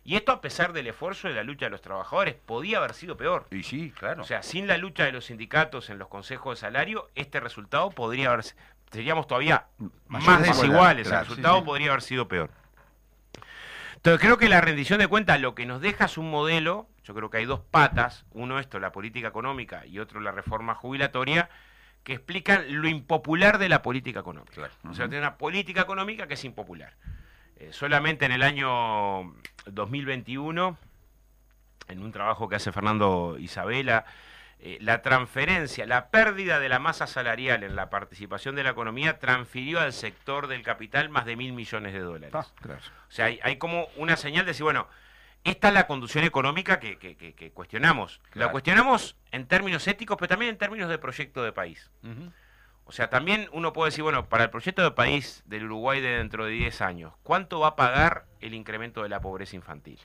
y 0.04 0.16
esto 0.16 0.32
a 0.32 0.40
pesar 0.40 0.72
del 0.72 0.86
esfuerzo 0.86 1.28
de 1.28 1.34
la 1.34 1.42
lucha 1.42 1.66
de 1.66 1.70
los 1.70 1.80
trabajadores, 1.80 2.34
podía 2.34 2.78
haber 2.78 2.94
sido 2.94 3.16
peor. 3.16 3.46
Y 3.50 3.62
sí, 3.62 3.92
claro. 3.98 4.22
O 4.22 4.24
sea, 4.24 4.42
sin 4.42 4.66
la 4.66 4.76
lucha 4.76 5.04
de 5.04 5.12
los 5.12 5.24
sindicatos 5.24 5.90
en 5.90 5.98
los 5.98 6.08
consejos 6.08 6.58
de 6.58 6.60
salario, 6.60 7.10
este 7.14 7.40
resultado 7.40 7.90
podría 7.90 8.30
haber 8.30 8.44
seríamos 8.94 9.26
todavía 9.26 9.66
Mayor 10.06 10.28
más 10.28 10.42
desiguales, 10.42 11.08
claro, 11.08 11.22
el 11.22 11.28
resultado 11.28 11.58
sí. 11.58 11.64
podría 11.64 11.90
haber 11.90 12.02
sido 12.02 12.28
peor. 12.28 12.50
Entonces 13.96 14.20
creo 14.20 14.38
que 14.38 14.48
la 14.48 14.60
rendición 14.60 14.98
de 14.98 15.08
cuentas 15.08 15.40
lo 15.40 15.54
que 15.54 15.66
nos 15.66 15.80
deja 15.80 16.04
es 16.04 16.18
un 16.18 16.30
modelo, 16.30 16.86
yo 17.02 17.14
creo 17.14 17.30
que 17.30 17.38
hay 17.38 17.46
dos 17.46 17.60
patas, 17.60 18.24
uno 18.32 18.58
esto, 18.58 18.78
la 18.78 18.92
política 18.92 19.28
económica, 19.28 19.84
y 19.86 19.98
otro 19.98 20.20
la 20.20 20.30
reforma 20.30 20.74
jubilatoria, 20.74 21.48
que 22.04 22.12
explican 22.12 22.66
lo 22.68 22.86
impopular 22.86 23.58
de 23.58 23.68
la 23.68 23.82
política 23.82 24.20
económica. 24.20 24.54
Claro. 24.54 24.74
O 24.88 24.94
sea, 24.94 25.08
tiene 25.08 25.20
una 25.20 25.38
política 25.38 25.80
económica 25.80 26.26
que 26.26 26.34
es 26.34 26.44
impopular. 26.44 26.94
Eh, 27.64 27.72
solamente 27.72 28.26
en 28.26 28.32
el 28.32 28.42
año 28.42 29.34
2021, 29.66 30.76
en 31.88 32.02
un 32.02 32.12
trabajo 32.12 32.48
que 32.48 32.56
hace 32.56 32.72
Fernando 32.72 33.36
Isabela, 33.38 34.04
eh, 34.60 34.78
la 34.80 35.00
transferencia, 35.02 35.86
la 35.86 36.08
pérdida 36.10 36.58
de 36.60 36.68
la 36.68 36.78
masa 36.78 37.06
salarial 37.06 37.62
en 37.62 37.74
la 37.76 37.90
participación 37.90 38.54
de 38.54 38.64
la 38.64 38.70
economía 38.70 39.18
transfirió 39.18 39.80
al 39.80 39.92
sector 39.92 40.46
del 40.46 40.62
capital 40.62 41.08
más 41.08 41.24
de 41.26 41.36
mil 41.36 41.52
millones 41.52 41.92
de 41.92 42.00
dólares. 42.00 42.34
Ah, 42.34 42.46
Claro. 42.60 42.80
O 43.08 43.10
sea, 43.10 43.26
hay, 43.26 43.40
hay 43.42 43.56
como 43.56 43.88
una 43.96 44.16
señal 44.16 44.44
de 44.44 44.50
decir, 44.50 44.64
bueno, 44.64 44.86
esta 45.42 45.68
es 45.68 45.74
la 45.74 45.86
conducción 45.86 46.24
económica 46.24 46.80
que, 46.80 46.98
que- 46.98 47.16
que- 47.16 47.34
que 47.34 47.50
cuestionamos. 47.50 48.20
La 48.34 48.46
cuestionamos 48.50 49.16
en 49.30 49.46
términos 49.46 49.86
éticos, 49.88 50.16
pero 50.18 50.28
también 50.28 50.50
en 50.52 50.58
términos 50.58 50.88
de 50.88 50.98
proyecto 50.98 51.42
de 51.42 51.52
país. 51.52 51.90
O 52.86 52.92
sea, 52.92 53.08
también 53.08 53.48
uno 53.52 53.72
puede 53.72 53.90
decir, 53.90 54.02
bueno, 54.04 54.26
para 54.28 54.44
el 54.44 54.50
proyecto 54.50 54.82
de 54.82 54.90
país 54.90 55.42
del 55.46 55.64
Uruguay 55.64 56.00
de 56.00 56.18
dentro 56.18 56.44
de 56.44 56.52
10 56.52 56.80
años, 56.82 57.14
¿cuánto 57.22 57.60
va 57.60 57.68
a 57.68 57.76
pagar 57.76 58.26
el 58.40 58.52
incremento 58.54 59.02
de 59.02 59.08
la 59.08 59.20
pobreza 59.20 59.56
infantil? 59.56 59.98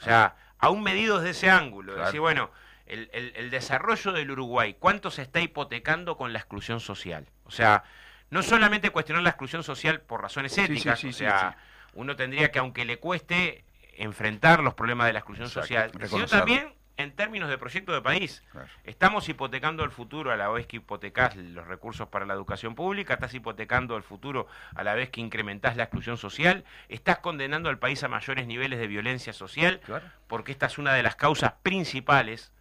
O 0.00 0.02
sea, 0.02 0.34
aún 0.58 0.82
medido 0.82 1.18
desde 1.18 1.30
ese 1.30 1.50
ángulo, 1.50 1.92
Claro. 1.92 2.06
decir, 2.06 2.20
bueno, 2.20 2.50
el, 2.86 3.10
el- 3.12 3.32
el 3.36 3.50
desarrollo 3.50 4.12
del 4.12 4.30
Uruguay, 4.30 4.76
¿cuánto 4.78 5.10
se 5.10 5.22
está 5.22 5.40
hipotecando 5.40 6.16
con 6.16 6.32
la 6.32 6.38
exclusión 6.38 6.80
social? 6.80 7.26
O 7.44 7.50
sea, 7.50 7.84
no 8.30 8.42
solamente 8.42 8.90
cuestionar 8.90 9.22
la 9.22 9.30
exclusión 9.30 9.62
social 9.62 10.00
por 10.00 10.22
razones 10.22 10.52
sí, 10.52 10.62
éticas, 10.62 11.00
sí, 11.00 11.08
o 11.08 11.12
sea, 11.12 11.58
uno 11.92 12.16
tendría 12.16 12.50
que, 12.50 12.58
aunque 12.60 12.84
le 12.86 12.98
cueste 12.98 13.64
enfrentar 13.98 14.60
los 14.62 14.72
problemas 14.72 15.06
de 15.06 15.12
la 15.12 15.18
exclusión 15.18 15.48
Exacto, 15.48 15.60
social, 15.66 15.92
sino 16.08 16.26
también 16.26 16.72
en 17.02 17.12
términos 17.12 17.48
de 17.48 17.58
proyecto 17.58 17.92
de 17.92 18.00
país. 18.00 18.42
Claro. 18.52 18.68
Estamos 18.84 19.28
hipotecando 19.28 19.84
el 19.84 19.90
futuro 19.90 20.30
a 20.32 20.36
la 20.36 20.48
vez 20.48 20.66
que 20.66 20.76
hipotecás 20.76 21.36
los 21.36 21.66
recursos 21.66 22.08
para 22.08 22.26
la 22.26 22.34
educación 22.34 22.74
pública, 22.74 23.14
estás 23.14 23.34
hipotecando 23.34 23.96
el 23.96 24.02
futuro 24.02 24.46
a 24.74 24.82
la 24.84 24.94
vez 24.94 25.10
que 25.10 25.20
incrementás 25.20 25.76
la 25.76 25.84
exclusión 25.84 26.16
social, 26.16 26.64
estás 26.88 27.18
condenando 27.18 27.68
al 27.68 27.78
país 27.78 28.02
a 28.04 28.08
mayores 28.08 28.46
niveles 28.46 28.78
de 28.78 28.86
violencia 28.86 29.32
social, 29.32 29.80
Claro. 29.84 30.06
porque 30.28 30.52
esta 30.52 30.66
es 30.66 30.78
una 30.78 30.94
de 30.94 31.02
las 31.02 31.16
causas 31.16 31.52
principales. 31.62 32.52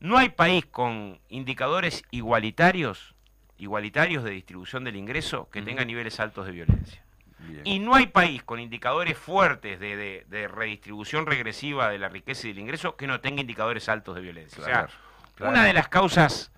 No 0.00 0.16
hay 0.16 0.30
país 0.30 0.64
con 0.66 1.20
indicadores 1.28 2.04
igualitarios, 2.10 3.14
igualitarios 3.58 4.24
de 4.24 4.30
distribución 4.30 4.84
del 4.84 4.96
ingreso, 4.96 5.48
que 5.50 5.60
tenga 5.62 5.84
niveles 5.84 6.18
altos 6.20 6.46
de 6.46 6.52
violencia. 6.52 7.02
Bien. 7.48 7.62
Y 7.64 7.78
no 7.78 7.94
hay 7.94 8.06
país 8.06 8.42
con 8.42 8.60
indicadores 8.60 9.16
fuertes 9.18 9.78
de, 9.80 9.96
de- 9.96 10.24
de 10.28 10.48
redistribución 10.48 11.26
regresiva 11.26 11.88
de 11.88 11.98
la 11.98 12.08
riqueza 12.08 12.46
y 12.46 12.50
del 12.52 12.60
ingreso 12.60 12.96
que 12.96 13.06
no 13.06 13.20
tenga 13.20 13.40
indicadores 13.40 13.88
altos 13.88 14.14
de 14.14 14.20
violencia. 14.20 14.62
O 14.62 14.64
sea, 14.64 14.88
Claro, 15.36 15.52
una 15.52 15.64
de 15.64 15.72
las 15.72 15.88
causas 15.88 16.52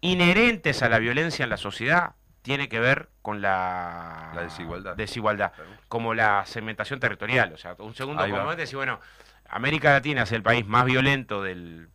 inherentes 0.00 0.82
a 0.82 0.88
la 0.88 0.98
violencia 0.98 1.42
en 1.44 1.50
la 1.50 1.56
sociedad 1.56 2.14
tiene 2.42 2.68
que 2.68 2.78
ver 2.78 3.08
con 3.22 3.40
la, 3.42 4.30
La 4.34 4.42
desigualdad. 4.42 4.96
desigualdad, 4.96 5.52
Claro. 5.54 5.70
como 5.88 6.14
la 6.14 6.44
segmentación 6.46 7.00
territorial. 7.00 7.52
O 7.52 7.56
sea, 7.56 7.74
un 7.78 7.94
segundo 7.94 8.22
como 8.28 8.54
decir, 8.54 8.76
bueno, 8.76 9.00
América 9.48 9.92
Latina 9.92 10.22
es 10.22 10.32
el 10.32 10.42
país 10.42 10.66
más 10.66 10.84
violento 10.84 11.42
del 11.42 11.88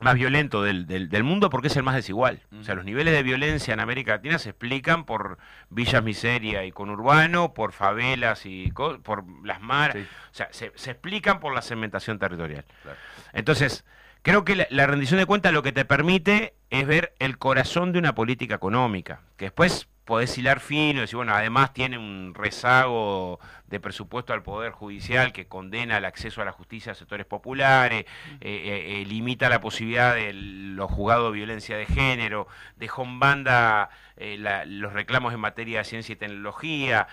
más 0.00 0.14
violento 0.14 0.62
del, 0.62 0.86
del- 0.86 1.08
del 1.08 1.24
mundo 1.24 1.48
porque 1.50 1.68
es 1.68 1.76
el 1.76 1.82
más 1.82 1.94
desigual. 1.94 2.42
O 2.58 2.62
sea, 2.64 2.74
los 2.74 2.84
niveles 2.84 3.14
de 3.14 3.22
violencia 3.22 3.72
en 3.74 3.80
América 3.80 4.12
Latina 4.12 4.38
se 4.38 4.50
explican 4.50 5.04
por 5.04 5.38
villas 5.70 6.02
miseria 6.02 6.64
y 6.64 6.72
conurbano, 6.72 7.54
por 7.54 7.72
favelas 7.72 8.44
y 8.46 8.70
co- 8.72 9.00
por 9.00 9.24
las 9.44 9.60
maras. 9.60 9.96
Sí. 9.96 10.02
O 10.02 10.34
sea, 10.34 10.48
se, 10.50 10.72
se 10.74 10.90
explican 10.90 11.40
por 11.40 11.54
la 11.54 11.62
segmentación 11.62 12.18
territorial. 12.18 12.64
Claro. 12.82 12.98
Entonces, 13.32 13.84
creo 14.22 14.44
que 14.44 14.56
la, 14.56 14.66
la 14.70 14.86
rendición 14.86 15.18
de 15.18 15.26
cuentas 15.26 15.52
lo 15.52 15.62
que 15.62 15.72
te 15.72 15.84
permite 15.84 16.54
es 16.70 16.86
ver 16.86 17.14
el 17.18 17.38
corazón 17.38 17.92
de 17.92 17.98
una 17.98 18.14
política 18.14 18.56
económica, 18.56 19.20
que 19.36 19.46
después 19.46 19.88
podés 20.06 20.38
hilar 20.38 20.60
fino 20.60 20.98
y 20.98 21.00
decir, 21.02 21.16
bueno, 21.16 21.34
además 21.34 21.74
tiene 21.74 21.98
un 21.98 22.32
rezago 22.32 23.38
de 23.66 23.80
presupuesto 23.80 24.32
al 24.32 24.44
Poder 24.44 24.72
Judicial 24.72 25.32
que 25.32 25.48
condena 25.48 25.98
el 25.98 26.04
acceso 26.04 26.40
a 26.40 26.44
la 26.44 26.52
justicia 26.52 26.92
a 26.92 26.94
sectores 26.94 27.26
populares, 27.26 28.06
eh, 28.40 28.40
eh, 28.40 29.00
eh, 29.00 29.04
limita 29.04 29.48
la 29.48 29.60
posibilidad 29.60 30.14
de 30.14 30.32
los 30.32 30.90
juzgados 30.90 31.32
de 31.32 31.38
violencia 31.38 31.76
de 31.76 31.86
género, 31.86 32.46
dejó 32.76 33.02
en 33.02 33.18
banda 33.18 33.90
los 34.16 34.94
reclamos 34.94 35.34
en 35.34 35.40
materia 35.40 35.78
de 35.78 35.84
ciencia 35.84 36.14
y 36.14 36.16
tecnología. 36.16 37.06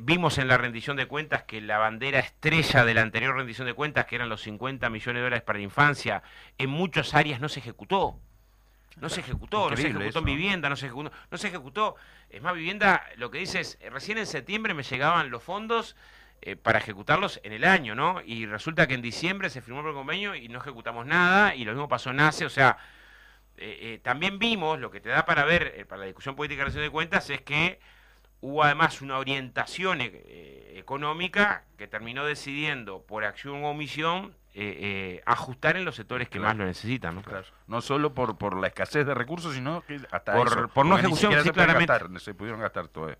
vimos 0.00 0.38
en 0.38 0.46
la 0.46 0.58
rendición 0.58 0.96
de 0.96 1.06
cuentas 1.06 1.42
que 1.42 1.60
la 1.60 1.78
bandera 1.78 2.20
estrella 2.20 2.84
de 2.84 2.94
la 2.94 3.02
anterior 3.02 3.34
rendición 3.34 3.66
de 3.66 3.74
cuentas, 3.74 4.06
que 4.06 4.16
eran 4.16 4.28
los 4.28 4.42
50 4.42 4.88
millones 4.90 5.20
de 5.20 5.22
dólares 5.22 5.42
para 5.42 5.58
la 5.58 5.64
infancia, 5.64 6.22
en 6.58 6.70
muchas 6.70 7.14
áreas 7.14 7.40
no 7.40 7.48
se 7.48 7.60
ejecutó. 7.60 8.20
No 8.96 9.08
se 9.08 9.20
ejecutó, 9.20 9.70
no 9.70 9.76
se 9.76 9.88
ejecutó 9.88 10.18
en 10.18 10.24
vivienda, 10.24 10.68
no 10.68 10.76
se 10.76 10.86
ejecutó, 10.86 11.12
no 11.30 11.38
se 11.38 11.48
ejecutó. 11.48 11.96
Es 12.28 12.42
más, 12.42 12.54
vivienda, 12.54 13.04
lo 13.16 13.30
que 13.30 13.38
dice 13.38 13.60
es, 13.60 13.78
eh, 13.80 13.90
recién 13.90 14.18
en 14.18 14.26
septiembre 14.26 14.74
me 14.74 14.82
llegaban 14.82 15.30
los 15.30 15.42
fondos 15.42 15.96
eh, 16.42 16.56
para 16.56 16.78
ejecutarlos 16.78 17.40
en 17.44 17.52
el 17.52 17.64
año, 17.64 17.94
¿no? 17.94 18.20
Y 18.24 18.46
resulta 18.46 18.86
que 18.86 18.94
en 18.94 19.02
diciembre 19.02 19.48
se 19.48 19.62
firmó 19.62 19.86
el 19.86 19.94
convenio 19.94 20.34
y 20.34 20.48
no 20.48 20.58
ejecutamos 20.58 21.06
nada, 21.06 21.54
y 21.54 21.64
lo 21.64 21.72
mismo 21.72 21.88
pasó 21.88 22.10
en 22.10 22.20
ACE, 22.20 22.44
o 22.46 22.50
sea, 22.50 22.78
eh, 23.56 24.00
también 24.02 24.38
vimos, 24.38 24.78
lo 24.80 24.90
que 24.90 25.00
te 25.00 25.10
da 25.10 25.24
para 25.24 25.44
ver, 25.44 25.86
para 25.86 26.00
la 26.00 26.06
discusión 26.06 26.34
política 26.34 26.60
de 26.60 26.64
relación 26.64 26.84
de 26.84 26.90
cuentas, 26.90 27.28
es 27.30 27.42
que 27.42 27.78
hubo 28.40 28.64
además 28.64 29.02
una 29.02 29.18
orientación 29.18 30.00
económica 30.00 31.64
que 31.76 31.86
terminó 31.86 32.24
decidiendo 32.24 33.02
por 33.02 33.24
acción 33.24 33.62
o 33.64 33.70
omisión 33.70 34.34
eh, 34.52 34.76
eh, 34.80 35.22
ajustar 35.26 35.76
en 35.76 35.84
los 35.84 35.94
sectores 35.94 36.28
que 36.28 36.40
más 36.40 36.56
lo 36.56 36.64
necesitan. 36.64 37.14
¿no? 37.14 37.22
Claro. 37.22 37.46
no 37.68 37.80
solo 37.80 38.14
por, 38.14 38.36
por 38.36 38.56
la 38.56 38.66
escasez 38.66 39.06
de 39.06 39.14
recursos, 39.14 39.54
sino 39.54 39.82
que 39.82 40.00
hasta 40.10 40.34
por, 40.34 40.70
por 40.70 40.86
no 40.86 40.98
ejecución, 40.98 41.32
sí, 41.34 41.40
se, 41.44 41.52
claramente. 41.52 42.18
se 42.18 42.34
pudieron 42.34 42.60
gastar 42.60 42.88
todo. 42.88 43.14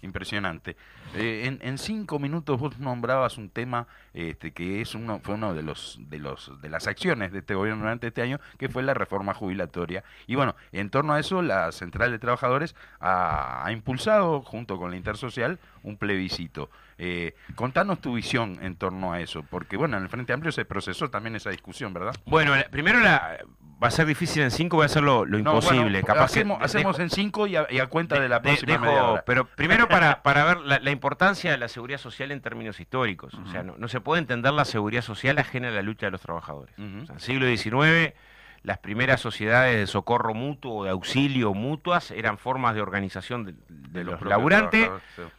Impresionante. 0.00 0.76
Eh, 1.14 1.42
en, 1.44 1.60
en, 1.62 1.78
cinco 1.78 2.18
minutos 2.18 2.58
vos 2.58 2.76
nombrabas 2.80 3.38
un 3.38 3.48
tema 3.50 3.86
este, 4.12 4.50
que 4.50 4.80
es 4.80 4.96
uno, 4.96 5.20
fue 5.22 5.36
uno 5.36 5.54
de 5.54 5.62
los, 5.62 6.00
de 6.00 6.18
los 6.18 6.60
de 6.60 6.68
las 6.68 6.88
acciones 6.88 7.30
de 7.30 7.38
este 7.38 7.54
gobierno 7.54 7.82
durante 7.82 8.08
este 8.08 8.20
año, 8.20 8.40
que 8.58 8.68
fue 8.68 8.82
la 8.82 8.94
reforma 8.94 9.34
jubilatoria. 9.34 10.02
Y 10.26 10.34
bueno, 10.34 10.56
en 10.72 10.90
torno 10.90 11.14
a 11.14 11.20
eso, 11.20 11.40
la 11.42 11.70
Central 11.70 12.10
de 12.10 12.18
Trabajadores 12.18 12.74
ha, 12.98 13.64
ha 13.64 13.70
impulsado, 13.70 14.42
junto 14.42 14.76
con 14.76 14.90
la 14.90 14.96
Intersocial, 14.96 15.60
un 15.84 15.96
plebiscito. 15.96 16.68
Eh, 16.98 17.34
contanos 17.54 18.00
tu 18.00 18.14
visión 18.14 18.58
en 18.62 18.76
torno 18.76 19.12
a 19.12 19.20
eso, 19.20 19.44
porque 19.48 19.76
bueno, 19.76 19.96
en 19.96 20.04
el 20.04 20.08
Frente 20.08 20.32
Amplio 20.32 20.52
se 20.52 20.64
procesó 20.64 21.10
también 21.10 21.36
esa 21.36 21.50
discusión, 21.50 21.92
¿verdad? 21.92 22.14
Bueno, 22.26 22.54
primero 22.70 23.00
la, 23.00 23.38
va 23.82 23.88
a 23.88 23.90
ser 23.90 24.06
difícil 24.06 24.42
en 24.42 24.50
cinco, 24.50 24.76
voy 24.76 24.84
a 24.84 24.86
hacer 24.86 25.02
lo, 25.02 25.26
imposible. 25.36 26.02
hacemos, 26.08 26.98
en 26.98 27.10
cinco 27.10 27.46
y 27.46 27.56
a, 27.56 27.86
cuenta 27.88 28.20
de, 28.20 28.28
la 28.28 28.40
próxima 28.40 29.22
Pero 29.26 29.46
primero 29.46 29.88
para, 29.88 30.22
para 30.22 30.44
ver 30.44 30.58
la, 30.58 30.90
importancia 30.90 31.50
de 31.50 31.58
la 31.58 31.68
seguridad 31.68 31.98
social 31.98 32.30
en 32.30 32.40
términos 32.40 32.78
históricos. 32.78 33.34
O 33.34 33.50
sea, 33.50 33.62
no, 33.62 33.88
se 33.88 34.00
puede 34.00 34.20
entender 34.20 34.52
la 34.52 34.64
seguridad 34.64 35.02
social 35.02 35.38
ajena 35.38 35.68
a 35.68 35.72
la 35.72 35.82
lucha 35.82 36.06
de 36.06 36.12
los 36.12 36.20
trabajadores. 36.20 36.74
en 36.78 37.06
el 37.08 37.20
siglo 37.20 37.46
XIX 37.46 38.14
las 38.62 38.78
primeras 38.78 39.20
sociedades 39.20 39.76
de 39.76 39.86
socorro 39.86 40.34
mutuo 40.34 40.78
o 40.78 40.84
de 40.84 40.90
auxilio 40.90 41.52
mutuas 41.52 42.12
eran 42.12 42.38
formas 42.38 42.74
de 42.74 42.80
organización 42.80 43.56
de, 43.68 44.04
los, 44.04 44.22
laburantes 44.22 44.88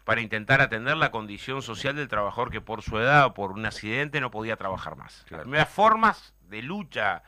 para 0.04 0.22
intentar 0.22 0.60
atender 0.62 0.98
la 0.98 1.10
condición 1.10 1.62
social 1.62 1.96
del 1.96 2.10
trabajador 2.10 2.52
que 2.52 2.60
por 2.60 2.82
su 2.82 3.00
edad 3.00 3.26
o 3.28 3.34
por 3.34 3.52
un 3.52 3.66
accidente 3.66 4.20
no 4.20 4.30
podía 4.30 4.58
trabajar 4.58 4.98
más. 4.98 5.26
Las 5.30 5.42
primeras 5.42 5.70
formas 5.70 6.34
de 6.50 6.62
lucha 6.62 7.24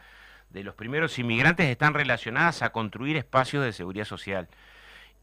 de 0.49 0.63
los 0.63 0.75
primeros 0.75 1.17
inmigrantes 1.17 1.67
están 1.67 1.93
relacionadas 1.93 2.61
a 2.61 2.71
construir 2.71 3.15
espacios 3.15 3.63
de 3.63 3.71
seguridad 3.71 4.05
social. 4.05 4.49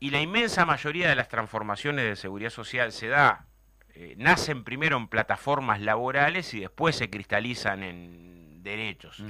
Y 0.00 0.10
la 0.10 0.20
inmensa 0.20 0.64
mayoría 0.64 1.08
de 1.08 1.16
las 1.16 1.28
transformaciones 1.28 2.04
de 2.04 2.16
seguridad 2.16 2.50
social 2.50 2.92
se 2.92 3.08
da, 3.08 3.46
eh, 3.94 4.14
nacen 4.16 4.64
primero 4.64 4.96
en 4.96 5.06
plataformas 5.06 5.80
laborales 5.80 6.52
y 6.54 6.60
después 6.60 6.96
se 6.96 7.08
cristalizan 7.08 7.82
en 7.82 8.41
derechos. 8.62 9.22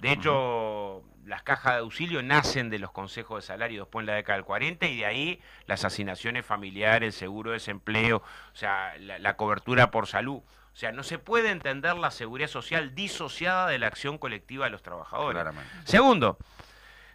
De 0.00 0.12
hecho, 0.12 1.02
las 1.24 1.42
cajas 1.42 1.74
de 1.74 1.80
auxilio 1.80 2.22
nacen 2.22 2.70
de 2.70 2.78
los 2.78 2.90
consejos 2.92 3.42
de 3.42 3.46
salario 3.46 3.82
después 3.82 4.02
en 4.02 4.06
la 4.06 4.14
década 4.14 4.36
del 4.36 4.44
40 4.44 4.86
y 4.86 4.98
de 4.98 5.06
ahí 5.06 5.40
las 5.66 5.84
asignaciones 5.84 6.46
familiares, 6.46 7.14
el 7.14 7.18
seguro 7.18 7.50
de 7.50 7.54
desempleo, 7.54 8.18
o 8.18 8.56
sea, 8.56 8.94
la, 8.98 9.36
cobertura 9.36 9.90
por 9.90 10.06
salud. 10.06 10.36
O 10.38 10.80
sea, 10.80 10.92
no 10.92 11.02
se 11.02 11.18
puede 11.18 11.50
entender 11.50 11.96
la 11.96 12.10
seguridad 12.10 12.48
social 12.48 12.94
disociada 12.94 13.66
de 13.66 13.78
la 13.78 13.88
acción 13.88 14.16
colectiva 14.16 14.66
de 14.66 14.70
los 14.70 14.82
trabajadores. 14.82 15.44
Segundo, 15.84 16.38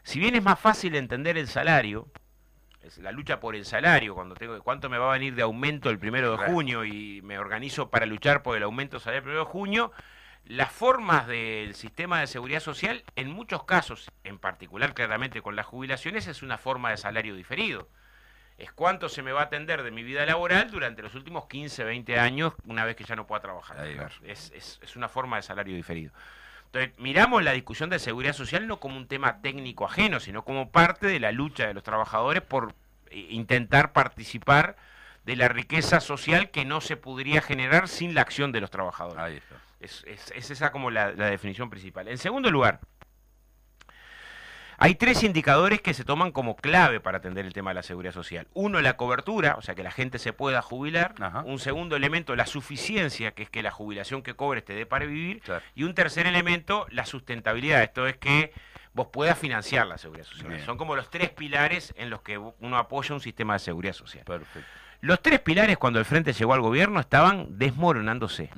si 0.04 0.19
bien 0.19 0.36
es 0.36 0.43
más 0.43 0.60
fácil 0.60 0.95
entender 0.95 1.38
el 1.38 1.47
salario, 1.47 2.08
es 2.84 2.97
la 2.97 3.12
lucha 3.12 3.39
por 3.39 3.56
el 3.56 3.65
salario, 3.65 4.13
cuando 4.13 4.36
tengo 4.36 4.62
cuánto 4.62 4.89
me 4.89 4.97
va 4.97 5.10
a 5.10 5.13
venir 5.13 5.36
de 5.36 5.41
aumento 5.41 5.89
el 5.89 5.97
primero 5.97 6.36
de 6.38 6.45
junio 6.45 6.84
y 6.84 7.21
me 7.21 7.39
organizo 7.39 7.89
para 7.89 8.06
luchar 8.06 8.43
por 8.43 8.58
el 8.58 8.63
aumento 8.63 8.99
salarial 8.99 9.19
el 9.19 9.23
primero 9.23 9.45
de 9.45 9.52
junio, 9.52 9.91
las 10.45 10.71
formas 10.71 11.27
del 11.27 11.73
sistema 11.75 12.19
de 12.19 12.27
seguridad 12.27 12.60
social, 12.60 13.03
en 13.15 13.32
muchos 13.32 13.63
casos, 13.63 14.12
en 14.23 14.38
particular 14.38 14.93
claramente 14.93 15.41
con 15.41 15.56
las 15.56 15.65
jubilaciones, 15.65 16.27
es 16.27 16.43
una 16.43 16.58
forma 16.58 16.91
de 16.91 16.97
salario 16.97 17.36
diferido. 17.36 17.88
Es 18.58 18.71
cuánto 18.71 19.10
se 19.10 19.23
me 19.23 19.32
va 19.32 19.41
a 19.41 19.45
atender 19.45 19.84
de 19.84 19.91
mi 19.91 20.03
vida 20.03 20.25
laboral 20.25 20.69
durante 20.69 21.01
los 21.01 21.15
últimos 21.15 21.47
15, 21.47 21.84
20 21.86 22.19
años, 22.19 22.53
una 22.65 22.86
vez 22.86 22.95
que 22.95 23.03
ya 23.03 23.15
no 23.15 23.25
pueda 23.25 23.41
trabajar. 23.41 23.88
Es, 24.23 24.51
es, 24.51 24.79
es 24.82 24.95
una 24.95 25.10
forma 25.10 25.38
de 25.38 25.43
salario 25.43 25.75
diferido. 25.75 26.12
Entonces, 26.73 26.97
miramos 26.97 27.43
la 27.43 27.51
discusión 27.51 27.89
de 27.91 27.99
seguridad 27.99 28.34
social 28.34 28.67
no 28.67 28.79
como 28.79 28.97
un 28.97 29.08
tema 29.08 29.41
técnico 29.41 29.86
ajeno, 29.86 30.19
sino 30.19 30.43
como 30.43 30.71
parte 30.71 31.08
de 31.08 31.19
la 31.19 31.32
lucha 31.32 31.67
de 31.67 31.73
los 31.73 31.84
trabajadores 31.84 32.41
por 32.41 32.73
eh, 33.12 33.27
intentar 33.29 33.93
participar 33.93 34.75
de 35.23 35.36
la 35.36 35.47
riqueza 35.47 35.99
social 35.99 36.49
que 36.49 36.65
no 36.65 36.82
se 36.82 36.97
podría 36.97 37.41
generar 37.41 37.88
sin 37.88 38.13
la 38.15 38.21
acción 38.21 38.51
de 38.51 38.62
los 38.62 38.71
trabajadores. 38.71 39.19
Ahí 39.19 39.38
está. 39.38 39.56
Es, 39.83 40.05
esa 40.05 40.71
como 40.71 40.89
la, 40.91 41.11
definición 41.11 41.69
principal. 41.69 42.07
En 42.07 42.17
segundo 42.17 42.49
lugar, 42.49 42.79
hay 44.77 44.95
tres 44.95 45.23
indicadores 45.23 45.81
que 45.81 45.93
se 45.93 46.03
toman 46.03 46.31
como 46.31 46.55
clave 46.55 46.99
para 46.99 47.19
atender 47.19 47.45
el 47.45 47.53
tema 47.53 47.71
de 47.71 47.75
la 47.75 47.83
seguridad 47.83 48.13
social. 48.13 48.47
Uno, 48.53 48.81
la 48.81 48.97
cobertura, 48.97 49.55
o 49.57 49.61
sea, 49.61 49.75
que 49.75 49.83
la 49.83 49.91
gente 49.91 50.19
se 50.19 50.33
pueda 50.33 50.61
jubilar. 50.61 51.15
Un 51.45 51.59
segundo 51.59 51.95
elemento, 51.95 52.35
la 52.35 52.45
suficiencia, 52.45 53.31
que 53.31 53.43
es 53.43 53.49
que 53.49 53.61
la 53.61 53.71
jubilación 53.71 54.23
que 54.23 54.33
cobres 54.35 54.65
te 54.65 54.73
dé 54.73 54.85
para 54.85 55.05
vivir. 55.05 55.41
Y 55.75 55.83
un 55.83 55.93
tercer 55.93 56.27
elemento, 56.27 56.87
la 56.89 57.05
sustentabilidad. 57.05 57.83
Esto 57.83 58.07
es 58.07 58.17
que 58.17 58.51
vos 58.93 59.07
puedas 59.11 59.37
financiar 59.37 59.87
la 59.87 59.97
seguridad 59.97 60.25
social. 60.25 60.59
Son 60.61 60.77
como 60.77 60.95
los 60.95 61.09
tres 61.09 61.29
pilares 61.29 61.93
en 61.97 62.09
los 62.09 62.21
que 62.21 62.37
uno 62.37 62.77
apoya 62.77 63.13
un 63.13 63.21
sistema 63.21 63.53
de 63.53 63.59
seguridad 63.59 63.93
social. 63.93 64.25
Los 65.01 65.21
tres 65.21 65.41
pilares, 65.41 65.77
cuando 65.77 65.99
el 65.99 66.05
Frente 66.05 66.31
llegó 66.31 66.53
al 66.53 66.61
gobierno, 66.61 66.99
estaban 66.99 67.57
desmoronándose 67.57 68.49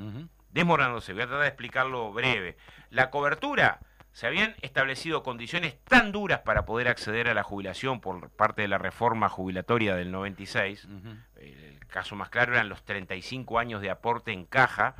desmoronándose. 0.55 1.13
Voy 1.13 1.21
a 1.21 1.27
tratar 1.27 1.43
de 1.43 1.49
explicarlo 1.49 2.11
breve. 2.11 2.57
La 2.89 3.11
cobertura, 3.11 3.79
se 4.15 4.25
habían 4.25 4.55
establecido 4.61 5.23
condiciones 5.23 5.77
tan 5.83 6.13
duras 6.13 6.39
para 6.39 6.65
poder 6.65 6.87
acceder 6.87 7.27
a 7.27 7.33
la 7.33 7.43
jubilación 7.43 7.99
por 7.99 8.29
parte 8.29 8.61
de 8.61 8.69
la 8.69 8.77
reforma 8.77 9.27
jubilatoria 9.27 9.93
del 9.93 10.09
96. 10.09 10.87
El 11.35 11.85
caso 11.87 12.15
más 12.15 12.29
claro 12.29 12.53
eran 12.53 12.69
los 12.69 12.85
35 12.85 13.59
años 13.59 13.81
de 13.81 13.89
aporte 13.89 14.31
en 14.31 14.45
caja, 14.45 14.95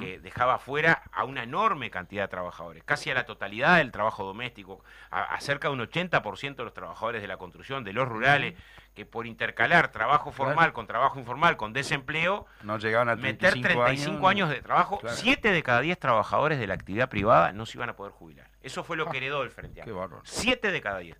que 0.00 0.18
dejaba 0.18 0.58
fuera 0.58 1.02
a 1.12 1.24
una 1.24 1.42
enorme 1.42 1.90
cantidad 1.90 2.22
de 2.22 2.28
trabajadores, 2.28 2.82
casi 2.84 3.10
a 3.10 3.14
la 3.14 3.26
totalidad 3.26 3.76
del 3.76 3.92
trabajo 3.92 4.24
doméstico, 4.24 4.82
a, 5.10 5.38
cerca 5.42 5.68
de 5.68 5.74
un 5.74 5.80
80% 5.80 6.56
de 6.56 6.64
los 6.64 6.72
trabajadores 6.72 7.20
de 7.20 7.28
la 7.28 7.36
construcción, 7.36 7.84
de 7.84 7.92
los 7.92 8.08
rurales 8.08 8.54
que 8.94 9.04
por 9.04 9.26
intercalar 9.26 9.90
trabajo 9.90 10.30
formal 10.30 10.72
con 10.72 10.86
trabajo 10.86 11.18
informal, 11.18 11.56
con 11.56 11.72
desempleo, 11.72 12.46
no 12.62 12.78
llegaban 12.78 13.08
a 13.08 13.16
meter 13.16 13.60
35 13.60 14.28
años, 14.28 14.48
de 14.48 14.62
trabajo, 14.62 15.00
7 15.04 15.50
de 15.50 15.62
cada 15.62 15.80
10 15.80 15.98
trabajadores 15.98 16.58
de 16.58 16.66
la 16.66 16.74
actividad 16.74 17.08
privada 17.08 17.52
no 17.52 17.66
se 17.66 17.76
iban 17.76 17.90
a 17.90 17.96
poder 17.96 18.12
jubilar. 18.12 18.48
Eso 18.62 18.84
fue 18.84 18.96
lo 18.96 19.06
que 19.10 19.16
heredó 19.16 19.42
el 19.42 19.50
Frente 19.50 19.82
Amplio. 19.82 20.22
7 20.22 20.70
de 20.70 20.80
cada 20.80 20.98
10. 20.98 21.18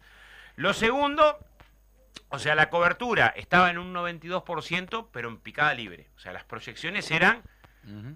Lo 0.57 0.73
segundo, 0.73 1.39
o 2.29 2.39
sea, 2.39 2.55
la 2.55 2.71
cobertura 2.71 3.29
estaba 3.37 3.71
en 3.71 3.79
un 3.79 3.93
92%, 3.93 5.09
pero 5.13 5.29
en 5.29 5.39
picada 5.39 5.75
libre. 5.75 6.11
O 6.17 6.21
sea, 6.21 6.33
las 6.33 6.45
proyecciones 6.45 7.11
eran 7.11 7.43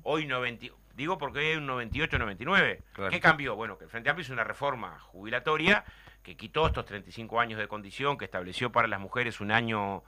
hoy 0.05 0.25
90, 0.25 0.67
digo 0.95 1.19
porque 1.19 1.41
hoy 1.41 1.47
hay 1.47 1.57
un 1.57 1.67
98, 1.67 2.17
99. 2.19 2.83
¿Qué 3.11 3.21
cambió? 3.21 3.57
Bueno, 3.57 3.77
que 3.77 3.85
el 3.85 3.91
Frente 3.91 4.09
Amplio 4.09 4.23
hizo 4.23 4.33
una 4.33 4.45
reforma 4.45 4.99
jubilatoria 5.01 5.85
que 6.29 6.37
quitó 6.37 6.67
estos 6.67 6.85
35 6.85 7.41
años 7.41 7.59
de 7.59 7.69
condición, 7.69 8.19
que 8.19 8.27
estableció 8.27 8.71
para 8.71 8.87
las 8.87 9.01
mujeres 9.01 9.41
un 9.41 9.51
año 9.51 10.03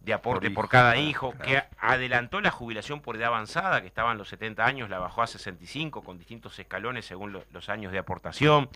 de 0.00 0.14
aporte 0.14 0.50
por, 0.50 0.70
cada 0.70 0.96
hijo, 0.96 1.34
que 1.44 1.62
adelantó 1.78 2.40
la 2.40 2.50
jubilación 2.50 3.02
por 3.02 3.16
edad 3.16 3.26
avanzada, 3.26 3.82
que 3.82 3.86
estaban 3.86 4.16
los 4.16 4.30
70 4.30 4.64
años, 4.64 4.88
la 4.88 4.98
bajó 4.98 5.20
a 5.20 5.26
65 5.26 6.02
con 6.02 6.16
distintos 6.16 6.58
escalones 6.58 7.04
según 7.04 7.38
los 7.52 7.68
años 7.68 7.92
de 7.92 7.98
aportación. 7.98 8.70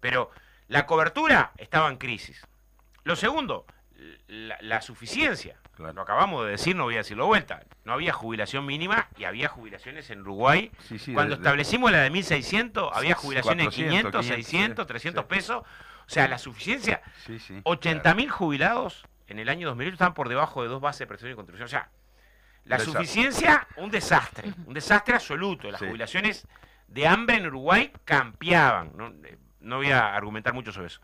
Pero 0.00 0.32
la 0.66 0.84
cobertura 0.84 1.52
estaba 1.58 1.88
en 1.88 1.96
crisis. 1.96 2.44
Lo 3.04 3.14
segundo, 3.14 3.64
la, 4.26 4.82
suficiencia. 4.82 5.54
Lo 5.78 6.02
acabamos 6.02 6.44
de 6.44 6.50
decir, 6.50 6.74
no 6.74 6.84
voy 6.84 6.94
a 6.94 6.98
decirlo 6.98 7.26
vuelta. 7.26 7.62
No 7.84 7.92
había 7.92 8.12
jubilación 8.12 8.66
mínima 8.66 9.06
y 9.16 9.24
había 9.24 9.46
jubilaciones 9.48 10.10
en 10.10 10.22
Uruguay. 10.22 10.72
Cuando 11.14 11.36
establecimos 11.36 11.92
la 11.92 12.00
de 12.00 12.10
1.600, 12.10 12.90
había 12.92 13.14
jubilaciones 13.14 13.66
de 13.66 13.70
500, 13.70 14.26
600, 14.26 14.86
300 14.88 15.24
pesos. 15.26 15.62
O 16.12 16.14
sea, 16.14 16.28
la 16.28 16.36
suficiencia. 16.38 17.00
80.000 17.64 18.28
jubilados 18.28 19.04
en 19.28 19.38
el 19.38 19.48
año 19.48 19.66
2008 19.68 19.94
estaban 19.94 20.14
por 20.14 20.28
debajo 20.28 20.62
de 20.62 20.68
dos 20.68 20.80
bases 20.80 21.00
de 21.00 21.06
prestación 21.06 21.32
y 21.32 21.36
contribución. 21.36 21.64
O 21.64 21.68
sea, 21.68 21.88
la 22.64 22.76
Desastre. 22.76 23.00
suficiencia, 23.00 23.66
un 23.76 23.90
desastre, 23.90 24.52
un 24.66 24.74
desastre 24.74 25.14
absoluto. 25.14 25.70
Las 25.70 25.80
Sí. 25.80 25.86
jubilaciones 25.86 26.46
de 26.88 27.06
hambre 27.06 27.36
en 27.36 27.46
Uruguay 27.46 27.90
campeaban. 28.04 28.92
No, 28.94 29.08
Eh, 29.24 29.38
no 29.60 29.76
voy 29.76 29.90
a 29.90 30.14
argumentar 30.14 30.52
mucho 30.52 30.70
sobre 30.72 30.88
eso. 30.88 31.00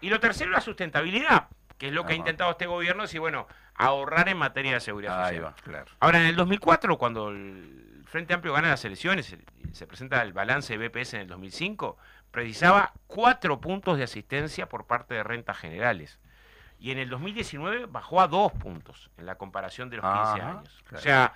Y 0.00 0.10
lo 0.10 0.20
tercero, 0.20 0.50
la 0.52 0.60
sustentabilidad, 0.60 1.48
que 1.78 1.88
es 1.88 1.92
lo 1.92 2.04
que 2.06 2.12
ha 2.12 2.16
intentado 2.16 2.50
este 2.52 2.66
gobierno, 2.66 3.02
decir, 3.02 3.20
bueno, 3.20 3.46
ahorrar 3.74 4.28
en 4.28 4.36
materia 4.36 4.74
de 4.74 4.80
seguridad 4.80 5.24
Ahí 5.24 5.36
social. 5.36 5.44
va. 5.44 5.54
Claro. 5.62 5.90
Ahora, 5.98 6.20
en 6.20 6.26
el 6.26 6.36
2004, 6.36 6.98
cuando 6.98 7.30
el 7.30 8.04
Frente 8.06 8.32
Amplio 8.34 8.52
gana 8.52 8.68
las 8.68 8.84
elecciones 8.84 9.32
y 9.32 9.74
se 9.74 9.86
presenta 9.86 10.22
el 10.22 10.32
balance 10.32 10.76
de 10.76 10.88
BPS 10.88 11.14
en 11.14 11.20
el 11.22 11.28
2005, 11.28 11.96
precisaba 12.32 12.92
cuatro 13.06 13.60
puntos 13.60 13.96
de 13.98 14.04
asistencia 14.04 14.68
por 14.68 14.86
parte 14.86 15.14
de 15.14 15.22
rentas 15.22 15.56
generales. 15.58 16.18
Y 16.80 16.90
en 16.90 16.98
el 16.98 17.08
2019 17.10 17.86
bajó 17.86 18.20
a 18.20 18.26
dos 18.26 18.50
puntos 18.52 19.08
en 19.16 19.26
la 19.26 19.36
comparación 19.36 19.88
de 19.88 19.98
los 19.98 20.04
15 20.04 20.18
Ajá, 20.20 20.50
años. 20.58 20.82
O 20.92 20.98
sea, 20.98 21.32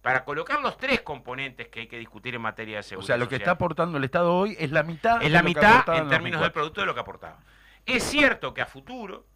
para 0.00 0.24
colocar 0.24 0.60
los 0.60 0.78
tres 0.78 1.02
componentes 1.02 1.68
que 1.68 1.80
hay 1.80 1.86
que 1.88 1.98
discutir 1.98 2.34
en 2.34 2.40
materia 2.40 2.76
de 2.76 2.80
O 2.80 2.82
seguridad 2.82 3.06
sea, 3.06 3.16
lo 3.18 3.24
que 3.28 3.34
social, 3.34 3.40
está 3.42 3.50
aportando 3.50 3.98
el 3.98 4.04
Estado 4.04 4.32
hoy 4.34 4.56
es 4.58 4.70
la 4.70 4.82
mitad. 4.84 5.20
es 5.22 5.30
la 5.30 5.42
de 5.42 5.48
lo 5.48 5.54
que 5.54 5.60
mitad 5.66 5.78
en 5.98 6.08
términos 6.08 6.40
del 6.40 6.52
2004. 6.52 6.52
producto 6.52 6.80
de 6.80 6.86
lo 6.86 6.94
que 6.94 7.00
aportaba. 7.00 7.38
Es 7.84 8.04
cierto 8.04 8.54
que 8.54 8.62
a 8.62 8.66
futuro, 8.66 9.26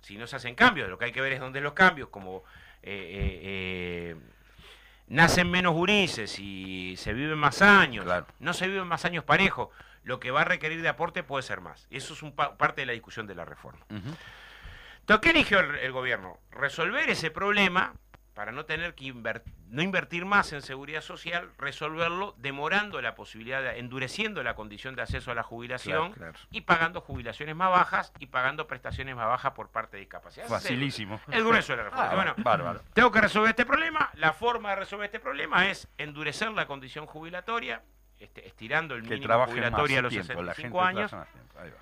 si 0.00 0.16
no 0.16 0.26
se 0.26 0.36
hacen 0.36 0.54
cambios, 0.54 0.88
lo 0.88 0.96
que 0.96 1.06
hay 1.06 1.12
que 1.12 1.20
ver 1.20 1.32
es 1.34 1.40
dónde 1.40 1.60
los 1.60 1.72
cambios, 1.74 2.08
como 2.08 2.44
eh, 2.82 2.84
eh, 2.84 3.40
eh, 4.14 4.16
nacen 5.08 5.50
menos 5.50 5.74
gurises 5.74 6.38
y 6.38 6.96
se 6.96 7.12
viven 7.12 7.38
más 7.38 7.60
años, 7.60 8.04
Claro. 8.04 8.26
no 8.38 8.54
se 8.54 8.66
viven 8.66 8.86
más 8.86 9.04
años 9.04 9.24
parejos, 9.24 9.68
lo 10.04 10.18
que 10.20 10.30
va 10.30 10.42
a 10.42 10.44
requerir 10.44 10.82
de 10.82 10.88
aporte 10.88 11.22
puede 11.22 11.42
ser 11.42 11.60
más. 11.60 11.86
Y 11.90 11.96
eso 11.98 12.14
es 12.14 12.22
un 12.22 12.34
pa- 12.34 12.56
parte 12.56 12.82
de 12.82 12.86
la 12.86 12.92
discusión 12.92 13.26
de 13.26 13.34
la 13.34 13.44
reforma. 13.44 13.84
Entonces, 13.88 15.20
¿qué 15.22 15.30
eligió 15.30 15.60
el, 15.60 15.74
el 15.76 15.92
gobierno? 15.92 16.38
Resolver 16.50 17.08
ese 17.10 17.30
problema 17.30 17.94
para 18.34 18.50
no 18.50 18.64
tener 18.64 18.94
que 18.94 19.04
inver- 19.12 19.42
no 19.68 19.82
invertir 19.82 20.24
más 20.24 20.52
en 20.54 20.62
seguridad 20.62 21.02
social, 21.02 21.50
resolverlo 21.58 22.34
demorando 22.38 23.02
la 23.02 23.14
posibilidad, 23.14 23.60
de, 23.62 23.78
endureciendo 23.78 24.42
la 24.42 24.54
condición 24.54 24.94
de 24.96 25.02
acceso 25.02 25.30
a 25.30 25.34
la 25.34 25.42
jubilación 25.42 26.12
Claro, 26.12 26.32
claro. 26.32 26.48
y 26.50 26.62
pagando 26.62 27.00
jubilaciones 27.02 27.54
más 27.56 27.70
bajas 27.70 28.10
y 28.20 28.26
pagando 28.28 28.66
prestaciones 28.66 29.16
más 29.16 29.26
bajas 29.26 29.52
por 29.52 29.68
parte 29.70 29.98
de 29.98 30.00
discapacidad. 30.00 30.46
Ese 30.46 30.54
es 30.54 30.60
el- 30.64 30.68
Facilísimo. 30.70 31.20
El, 31.30 31.44
grueso 31.44 31.72
de 31.72 31.76
la 31.78 31.84
reforma. 31.84 32.10
Ah, 32.10 32.14
bueno, 32.14 32.34
bárbaro. 32.38 32.80
tengo 32.94 33.10
que 33.12 33.20
resolver 33.20 33.50
este 33.50 33.66
problema. 33.66 34.10
La 34.14 34.32
forma 34.32 34.70
de 34.70 34.76
resolver 34.76 35.04
este 35.06 35.20
problema 35.20 35.68
es 35.68 35.86
endurecer 35.98 36.50
la 36.52 36.66
condición 36.66 37.04
jubilatoria, 37.04 37.82
este, 38.22 38.46
estirando 38.46 38.94
el 38.94 39.02
Que 39.02 39.14
mínimo 39.16 39.46
jubilatorio 39.46 39.98
a 39.98 40.02
los 40.02 40.10
tiempo, 40.12 40.42
la 40.42 40.54
gente 40.54 40.68
65 40.70 40.82
años. 40.82 41.12
Ahí 41.12 41.70
va. 41.70 41.76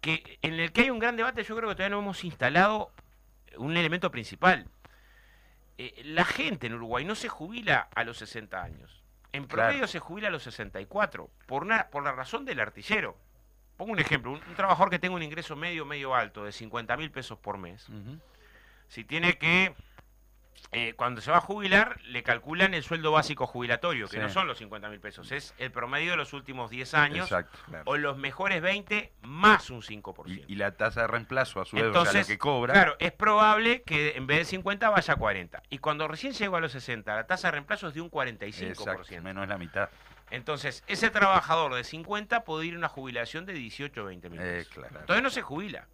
que 0.00 0.38
en 0.42 0.54
el 0.60 0.72
que 0.72 0.82
hay 0.82 0.90
un 0.90 0.98
gran 0.98 1.16
debate, 1.16 1.42
yo 1.42 1.56
creo 1.56 1.68
que 1.68 1.74
todavía 1.74 1.94
no 1.94 2.00
hemos 2.02 2.24
instalado 2.24 2.92
un 3.56 3.76
elemento 3.76 4.10
principal. 4.10 4.66
Eh, 5.78 6.02
la 6.04 6.24
gente 6.24 6.66
en 6.66 6.74
Uruguay 6.74 7.04
no 7.04 7.14
se 7.14 7.28
jubila 7.28 7.88
a 7.94 8.04
los 8.04 8.18
60 8.18 8.62
años. 8.62 9.02
En 9.32 9.44
Claro. 9.46 9.68
promedio 9.68 9.86
se 9.86 9.98
jubila 9.98 10.28
a 10.28 10.30
los 10.30 10.42
64, 10.42 11.30
por, 11.46 11.62
una, 11.62 11.88
por 11.88 12.02
la 12.02 12.12
razón 12.12 12.44
del 12.44 12.60
artillero. 12.60 13.16
Pongo 13.76 13.92
un 13.92 13.98
ejemplo, 13.98 14.32
un, 14.32 14.40
un 14.46 14.54
trabajador 14.56 14.90
que 14.90 14.98
tenga 14.98 15.14
un 15.14 15.22
ingreso 15.22 15.56
medio, 15.56 15.86
medio 15.86 16.14
alto, 16.14 16.44
de 16.44 16.52
50 16.52 16.96
mil 16.96 17.10
pesos 17.10 17.38
por 17.38 17.56
mes, 17.56 17.86
si 18.88 19.04
tiene 19.04 19.38
que, 19.38 19.74
eh, 20.72 20.94
cuando 20.96 21.20
se 21.20 21.30
va 21.30 21.38
a 21.38 21.40
jubilar, 21.40 22.00
le 22.04 22.22
calculan 22.22 22.74
el 22.74 22.82
sueldo 22.82 23.10
básico 23.12 23.46
jubilatorio, 23.46 24.06
que 24.08 24.16
Sí. 24.16 24.22
no 24.22 24.28
son 24.28 24.46
los 24.46 24.58
50 24.58 24.88
mil 24.88 25.00
pesos, 25.00 25.32
es 25.32 25.54
el 25.58 25.70
promedio 25.72 26.12
de 26.12 26.16
los 26.16 26.32
últimos 26.32 26.70
10 26.70 26.94
años, 26.94 27.24
Exacto. 27.26 27.58
claro. 27.66 27.84
o 27.86 27.96
los 27.96 28.16
mejores 28.16 28.62
20 28.62 29.12
más 29.22 29.70
un 29.70 29.82
5%. 29.82 30.44
Y, 30.48 30.52
y 30.52 30.56
la 30.56 30.72
tasa 30.76 31.02
de 31.02 31.06
reemplazo 31.08 31.60
a 31.60 31.64
su 31.64 31.76
vez, 31.76 31.84
o 31.86 31.90
sea, 31.92 32.00
Entonces, 32.00 32.28
lo 32.28 32.32
que 32.34 32.38
cobra. 32.38 32.72
claro, 32.74 32.96
es 32.98 33.12
probable 33.12 33.82
que 33.82 34.16
en 34.16 34.26
vez 34.26 34.38
de 34.38 34.44
50 34.44 34.90
vaya 34.90 35.14
a 35.14 35.16
40. 35.16 35.62
Y 35.70 35.78
cuando 35.78 36.06
recién 36.08 36.32
llegó 36.32 36.56
a 36.56 36.60
los 36.60 36.72
60, 36.72 37.14
la 37.14 37.26
tasa 37.26 37.48
de 37.48 37.52
reemplazo 37.52 37.88
es 37.88 37.94
de 37.94 38.00
un 38.00 38.10
45%. 38.10 38.68
Exacto, 38.70 39.22
menos 39.22 39.48
la 39.48 39.58
mitad. 39.58 39.88
Entonces, 40.30 40.84
ese 40.86 41.10
trabajador 41.10 41.74
de 41.74 41.82
50 41.82 42.44
puede 42.44 42.66
ir 42.66 42.74
a 42.74 42.78
una 42.78 42.88
jubilación 42.88 43.46
de 43.46 43.52
18 43.54 44.02
o 44.02 44.04
20 44.04 44.30
mil 44.30 44.40
Eh, 44.40 44.58
pesos. 44.58 44.72
claro. 44.74 45.00
Entonces 45.00 45.22
no 45.24 45.30
se 45.30 45.42
jubila. 45.42 45.88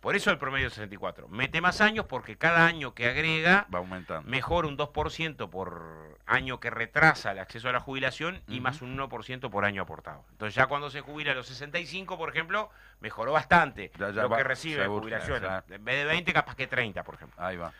Por 0.00 0.14
eso 0.14 0.30
el 0.30 0.38
promedio 0.38 0.68
es 0.68 0.74
64. 0.74 1.26
Mete 1.28 1.60
más 1.60 1.80
años 1.80 2.06
porque 2.06 2.38
cada 2.38 2.64
año 2.66 2.94
que 2.94 3.08
agrega 3.08 3.66
Va 3.74 3.80
aumentando. 3.80 4.30
mejora 4.30 4.68
un 4.68 4.76
2% 4.78 5.50
por 5.50 6.18
año 6.24 6.60
que 6.60 6.70
retrasa 6.70 7.32
el 7.32 7.40
acceso 7.40 7.68
a 7.68 7.72
la 7.72 7.80
jubilación 7.80 8.40
y 8.46 8.60
más 8.60 8.80
un 8.80 8.96
1% 8.96 9.50
por 9.50 9.64
año 9.64 9.82
aportado. 9.82 10.24
Entonces 10.30 10.54
ya 10.54 10.66
cuando 10.66 10.88
se 10.90 11.00
jubila 11.00 11.32
a 11.32 11.34
los 11.34 11.48
65, 11.48 12.16
por 12.16 12.28
ejemplo, 12.28 12.70
mejoró 13.00 13.32
bastante 13.32 13.90
Ya- 13.98 14.10
ya 14.10 14.22
lo 14.22 14.28
va- 14.28 14.36
que 14.36 14.44
recibe 14.44 14.82
de 14.82 14.86
jubilación. 14.86 15.42
En 15.68 15.84
vez 15.84 15.96
de 15.96 16.04
20, 16.04 16.32
capaz 16.32 16.54
que 16.54 16.68
30, 16.68 17.02
por 17.02 17.16
ejemplo. 17.16 17.42
Ahí 17.42 17.56
va. 17.56 17.72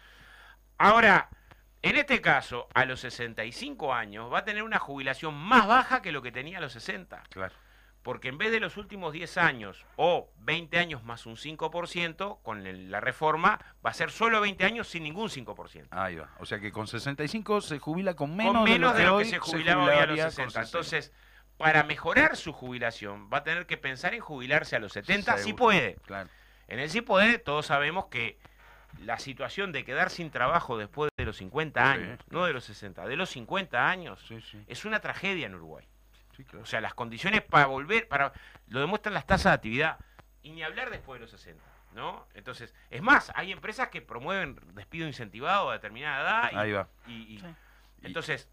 Ahora, 0.78 1.28
en 1.82 1.96
este 1.96 2.20
caso, 2.20 2.68
a 2.74 2.84
los 2.84 2.98
65 3.00 3.94
años 3.94 4.32
va 4.32 4.38
a 4.40 4.44
tener 4.44 4.62
una 4.64 4.78
jubilación 4.80 5.34
más 5.34 5.66
baja 5.68 6.02
que 6.02 6.10
lo 6.12 6.20
que 6.22 6.32
tenía 6.32 6.58
a 6.58 6.60
los 6.60 6.72
60. 6.72 7.22
Claro. 7.30 7.54
Porque 8.08 8.28
en 8.28 8.38
vez 8.38 8.50
de 8.50 8.58
los 8.58 8.78
últimos 8.78 9.12
10 9.12 9.36
años 9.36 9.84
o 9.96 10.30
20 10.38 10.78
años 10.78 11.04
más 11.04 11.26
un 11.26 11.36
5%, 11.36 12.38
con 12.42 12.66
el- 12.66 12.90
la 12.90 13.00
reforma 13.00 13.60
va 13.84 13.90
a 13.90 13.92
ser 13.92 14.10
solo 14.10 14.40
20 14.40 14.64
años 14.64 14.88
sin 14.88 15.02
ningún 15.02 15.28
5%. 15.28 15.88
Ahí 15.90 16.16
va. 16.16 16.30
O 16.38 16.46
sea 16.46 16.58
que 16.58 16.72
con 16.72 16.86
65 16.86 17.60
se 17.60 17.78
jubila 17.78 18.14
con 18.14 18.34
menos, 18.34 18.54
con 18.54 18.64
menos 18.64 18.96
de 18.96 19.04
lo 19.04 19.10
que 19.10 19.14
hoy 19.16 19.24
se 19.26 19.38
jubilaba 19.38 19.84
hoy 19.84 19.90
a 19.90 19.92
los 19.92 20.00
jubilaría 20.06 20.24
con 20.24 20.30
60. 20.32 20.50
60. 20.62 20.78
Entonces, 20.78 21.12
para 21.58 21.82
mejorar 21.82 22.38
su 22.38 22.54
jubilación, 22.54 23.28
va 23.30 23.38
a 23.38 23.44
tener 23.44 23.66
que 23.66 23.76
pensar 23.76 24.14
en 24.14 24.20
jubilarse 24.20 24.74
a 24.74 24.78
los 24.78 24.94
70 24.94 25.36
si 25.36 25.52
puede. 25.52 25.96
Claro. 26.06 26.30
En 26.66 26.78
el 26.78 26.88
sí 26.88 27.02
puede, 27.02 27.38
todos 27.38 27.66
sabemos 27.66 28.06
que 28.06 28.38
la 29.00 29.18
situación 29.18 29.70
de 29.70 29.84
quedar 29.84 30.08
sin 30.08 30.30
trabajo 30.30 30.78
después 30.78 31.10
de 31.18 31.26
los 31.26 31.36
50 31.36 31.82
Sí, 31.82 31.88
años, 32.00 32.18
no 32.30 32.46
de 32.46 32.54
los 32.54 32.64
60, 32.64 33.06
de 33.06 33.16
los 33.16 33.28
50 33.28 33.90
años, 33.90 34.24
Sí, 34.26 34.40
sí. 34.40 34.64
es 34.66 34.86
una 34.86 35.00
tragedia 35.00 35.44
en 35.44 35.56
Uruguay. 35.56 35.86
Sí, 36.38 36.44
claro. 36.44 36.62
O 36.62 36.66
sea, 36.66 36.80
las 36.80 36.94
condiciones 36.94 37.42
para 37.42 37.66
volver, 37.66 38.06
para 38.08 38.32
lo 38.68 38.78
demuestran 38.80 39.12
las 39.12 39.26
tasas 39.26 39.50
de 39.50 39.54
actividad, 39.56 39.98
y 40.42 40.52
ni 40.52 40.62
hablar 40.62 40.88
después 40.90 41.18
de 41.18 41.22
los 41.22 41.30
60, 41.32 41.62
¿no? 41.94 42.26
Entonces, 42.34 42.72
es 42.90 43.02
más, 43.02 43.32
hay 43.34 43.50
empresas 43.50 43.88
que 43.88 44.00
promueven 44.00 44.56
despido 44.74 45.06
incentivado 45.08 45.68
a 45.68 45.72
determinada 45.74 46.48
edad. 46.48 46.52
y- 46.52 46.56
Ahí 46.56 46.72
va. 46.72 46.88
y- 47.08 47.12
y- 47.34 47.40
Sí. 47.40 47.46
entonces, 48.02 48.48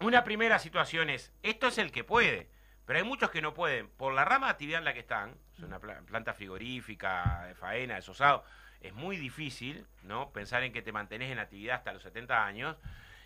una 0.00 0.22
primera 0.22 0.58
situación 0.58 1.08
es, 1.08 1.32
esto 1.42 1.66
es 1.68 1.78
el 1.78 1.92
que 1.92 2.04
puede, 2.04 2.48
pero 2.84 2.98
hay 2.98 3.04
muchos 3.06 3.30
que 3.30 3.40
no 3.40 3.54
pueden, 3.54 3.88
por 3.88 4.12
la 4.12 4.24
rama 4.26 4.48
de 4.48 4.52
actividad 4.52 4.80
en 4.80 4.84
la 4.84 4.92
que 4.92 5.00
están, 5.00 5.34
es 5.56 5.60
una 5.64 5.78
pla- 5.78 6.02
planta 6.02 6.34
frigorífica, 6.34 7.44
de 7.46 7.54
faena, 7.54 7.94
de 7.94 8.02
sosado, 8.02 8.44
es 8.82 8.92
muy 8.92 9.16
difícil, 9.16 9.86
¿no? 10.02 10.30
Pensar 10.30 10.62
en 10.64 10.72
que 10.74 10.82
te 10.82 10.92
mantenés 10.92 11.30
en 11.30 11.38
actividad 11.38 11.76
hasta 11.76 11.92
los 11.94 12.02
70 12.02 12.44
años, 12.44 12.76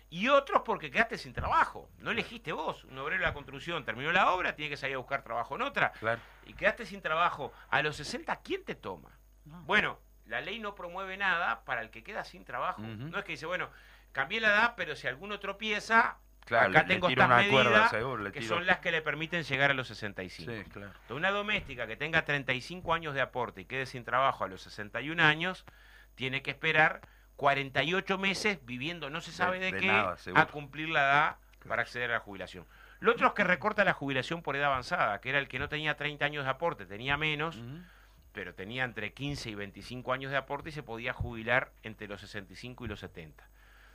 y 0.09 0.29
otros 0.29 0.61
porque 0.65 0.89
quedaste 0.89 1.17
sin 1.17 1.33
trabajo, 1.33 1.89
no 1.99 2.11
elegiste 2.11 2.51
vos, 2.53 2.83
un 2.85 2.97
obrero 2.97 3.21
de 3.21 3.27
la 3.27 3.33
construcción 3.33 3.83
terminó 3.83 4.11
la 4.11 4.31
obra, 4.31 4.55
tiene 4.55 4.69
que 4.69 4.77
salir 4.77 4.95
a 4.95 4.99
buscar 4.99 5.21
trabajo 5.23 5.55
en 5.55 5.61
otra, 5.63 5.91
Claro. 5.99 6.21
y 6.45 6.53
quedaste 6.53 6.85
sin 6.85 7.01
trabajo 7.01 7.51
a 7.69 7.81
los 7.81 7.95
60, 7.97 8.35
¿quién 8.41 8.63
te 8.63 8.75
toma? 8.75 9.09
No. 9.45 9.61
Bueno, 9.63 9.99
la 10.25 10.41
ley 10.41 10.59
no 10.59 10.75
promueve 10.75 11.17
nada 11.17 11.63
para 11.65 11.81
el 11.81 11.89
que 11.89 12.03
queda 12.03 12.23
sin 12.23 12.43
trabajo. 12.45 12.81
No 12.81 13.17
es 13.19 13.25
que 13.25 13.33
dice, 13.33 13.45
bueno, 13.45 13.69
cambié 14.11 14.39
la 14.41 14.47
edad, 14.49 14.73
pero 14.77 14.95
si 14.95 15.07
alguno 15.07 15.39
tropieza, 15.39 16.17
Claro, 16.45 16.69
acá 16.69 16.83
le- 16.83 16.87
le 16.87 16.93
tengo 16.95 17.07
tiro 17.09 17.21
estas 17.23 17.39
una 17.41 17.49
cuerda, 17.51 17.69
medidas 17.71 17.91
seguro, 17.91 18.23
le 18.23 18.31
que 18.31 18.39
tiro- 18.39 18.55
son 18.55 18.65
las 18.65 18.79
que 18.79 18.91
le 18.91 19.01
permiten 19.01 19.43
llegar 19.43 19.71
a 19.71 19.73
los 19.73 19.87
65. 19.89 20.51
Sí, 20.51 20.63
claro. 20.69 20.87
Entonces, 20.93 21.17
una 21.17 21.31
doméstica 21.31 21.85
que 21.87 21.97
tenga 21.97 22.23
35 22.23 22.93
años 22.93 23.13
de 23.13 23.19
aporte 23.21 23.61
y 23.61 23.65
quede 23.65 23.85
sin 23.85 24.05
trabajo 24.05 24.45
a 24.45 24.47
los 24.47 24.61
61 24.61 25.19
años, 25.19 25.65
tiene 26.15 26.41
que 26.41 26.51
esperar 26.51 27.01
48 27.37 28.17
meses 28.17 28.59
viviendo 28.65 29.09
no 29.09 29.21
se 29.21 29.31
sabe 29.31 29.59
de, 29.59 29.71
de 29.71 29.79
qué 29.79 29.87
nada, 29.87 30.17
a 30.35 30.47
cumplir 30.47 30.89
la 30.89 30.99
edad 31.01 31.35
para 31.67 31.81
acceder 31.83 32.09
a 32.11 32.15
la 32.15 32.19
jubilación. 32.19 32.65
Lo 32.99 33.11
otro 33.11 33.27
es 33.27 33.33
que 33.33 33.43
recorta 33.43 33.83
la 33.85 33.93
jubilación 33.93 34.41
por 34.41 34.55
edad 34.55 34.67
avanzada, 34.67 35.21
que 35.21 35.29
era 35.29 35.37
el 35.39 35.47
que 35.47 35.59
no 35.59 35.69
tenía 35.69 35.95
30 35.95 36.25
años 36.25 36.43
de 36.45 36.49
aporte, 36.49 36.85
tenía 36.87 37.15
menos, 37.15 37.59
pero 38.33 38.53
tenía 38.55 38.83
entre 38.83 39.13
15 39.13 39.51
y 39.51 39.55
25 39.55 40.13
años 40.13 40.31
de 40.31 40.37
aporte 40.37 40.69
y 40.69 40.71
se 40.71 40.83
podía 40.83 41.13
jubilar 41.13 41.71
entre 41.83 42.07
los 42.07 42.21
65 42.21 42.85
y 42.85 42.87
los 42.87 42.99
70. 42.99 43.47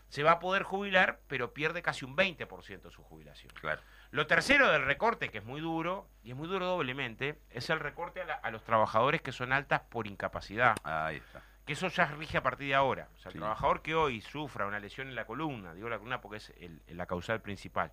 Se 0.09 0.23
va 0.23 0.33
a 0.33 0.39
poder 0.41 0.63
jubilar, 0.63 1.21
pero 1.27 1.55
pierde 1.55 1.81
casi 1.83 2.05
un 2.05 2.15
20% 2.17 2.83
de 2.83 2.91
su 2.91 3.03
jubilación. 3.03 3.51
Claro. 3.61 3.81
Lo 4.11 4.27
tercero 4.27 4.71
del 4.71 4.85
recorte, 4.85 5.31
que 5.31 5.39
es 5.39 5.45
muy 5.45 5.61
duro, 5.63 6.07
y 6.23 6.31
es 6.33 6.37
muy 6.37 6.47
duro 6.49 6.67
doblemente, 6.67 7.39
es 7.51 7.71
el 7.71 7.81
recorte 7.81 8.21
a, 8.21 8.25
la- 8.27 8.35
a 8.35 8.51
los 8.51 8.63
trabajadores 8.63 9.23
que 9.23 9.33
son 9.33 9.53
altas 9.55 9.81
por 9.89 10.07
incapacidad, 10.07 10.77
Ahí 10.85 11.17
está. 11.17 11.43
Que 11.67 11.75
eso 11.75 11.89
ya 11.89 12.07
rige 12.07 12.39
a 12.39 12.43
partir 12.43 12.69
de 12.69 12.75
ahora. 12.75 13.09
O 13.15 13.19
sea, 13.19 13.29
el 13.31 13.35
Sí. 13.35 13.39
trabajador 13.39 13.83
que 13.83 13.95
hoy 13.95 14.21
sufra 14.21 14.67
una 14.67 14.81
lesión 14.81 15.09
en 15.09 15.15
la 15.15 15.25
columna, 15.27 15.75
digo 15.75 15.89
la 15.89 15.97
columna 15.99 16.21
porque 16.21 16.39
es 16.39 16.51
el- 16.61 16.81
la 16.89 17.07
causal 17.07 17.41
principal, 17.41 17.93